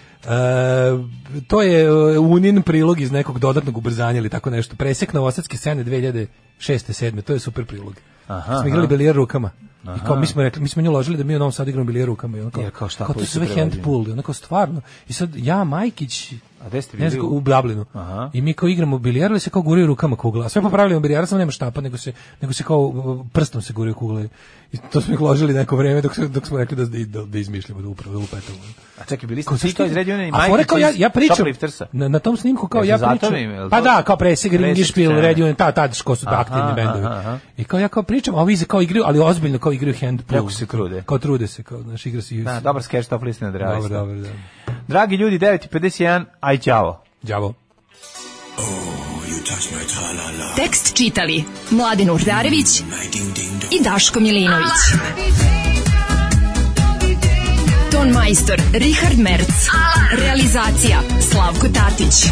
[1.48, 4.76] to je e, Unin prilog iz nekog dodatnog ubrzanja ili tako nešto.
[4.76, 6.28] Presek novosadske scene 2006.
[6.60, 7.22] 7.
[7.22, 7.96] To je super prilog.
[8.30, 8.88] Aha, smo igrali aha.
[8.88, 9.50] bilijer rukama.
[9.84, 11.86] I kao mi smo rekli, mi smo nju ložili da mi u Novom Sadu igramo
[11.86, 12.38] bilijer rukama.
[12.38, 14.08] I ono kao, Jer kao šta, kao to zove hand pull.
[14.08, 14.82] I ono kao stvarno.
[15.08, 16.34] I sad ja, Majkić,
[16.66, 17.10] A gde ste bili?
[17.10, 17.86] znam, u Dublinu.
[17.94, 18.30] Aha.
[18.34, 20.50] I mi kao igramo bilijar, ali se kao guraju rukama kugla.
[20.50, 22.94] Sve po pravilima bilijara, samo nema štapa, nego se, nego se kao
[23.34, 24.30] prstom se guraju kugle.
[24.72, 26.86] I to smo ih ložili neko vreme dok, se- dok smo rekli da,
[27.20, 28.58] da, da izmišljamo, da upravo, da lupetamo.
[29.02, 31.46] A čekaj, bili ste svi kao iz Redjuna i A Majkić kao ja, ja pričam,
[31.92, 33.30] na, na tom snimku kao ja pričam,
[33.70, 33.84] pa to?
[33.84, 35.22] da, kao presig, Ringišpil, scene.
[35.22, 37.06] Radio, ta, tad što su Aha, aktivni bendovi.
[37.06, 37.38] aha, aha.
[37.58, 40.22] I kao ja kao pričam, a ovi se kao igraju, ali ozbiljno kao igraju hand
[40.22, 40.38] pull.
[40.38, 41.04] Jako se trude.
[41.06, 42.36] Kao trude se, kao, znaš, igra se.
[42.36, 44.30] Da, dobar sketch, top list na Dobro, dobro, da.
[44.88, 47.04] Dragi ljudi, 9.51, aj ćavo.
[47.22, 47.54] Đavo.
[50.56, 52.80] Tekst čitali Mladin Urdarević
[53.72, 54.80] i Daško Milinović.
[57.92, 59.50] Ton majstor Richard Merc.
[60.12, 61.02] Realizacija
[61.32, 62.32] Slavko Tatić.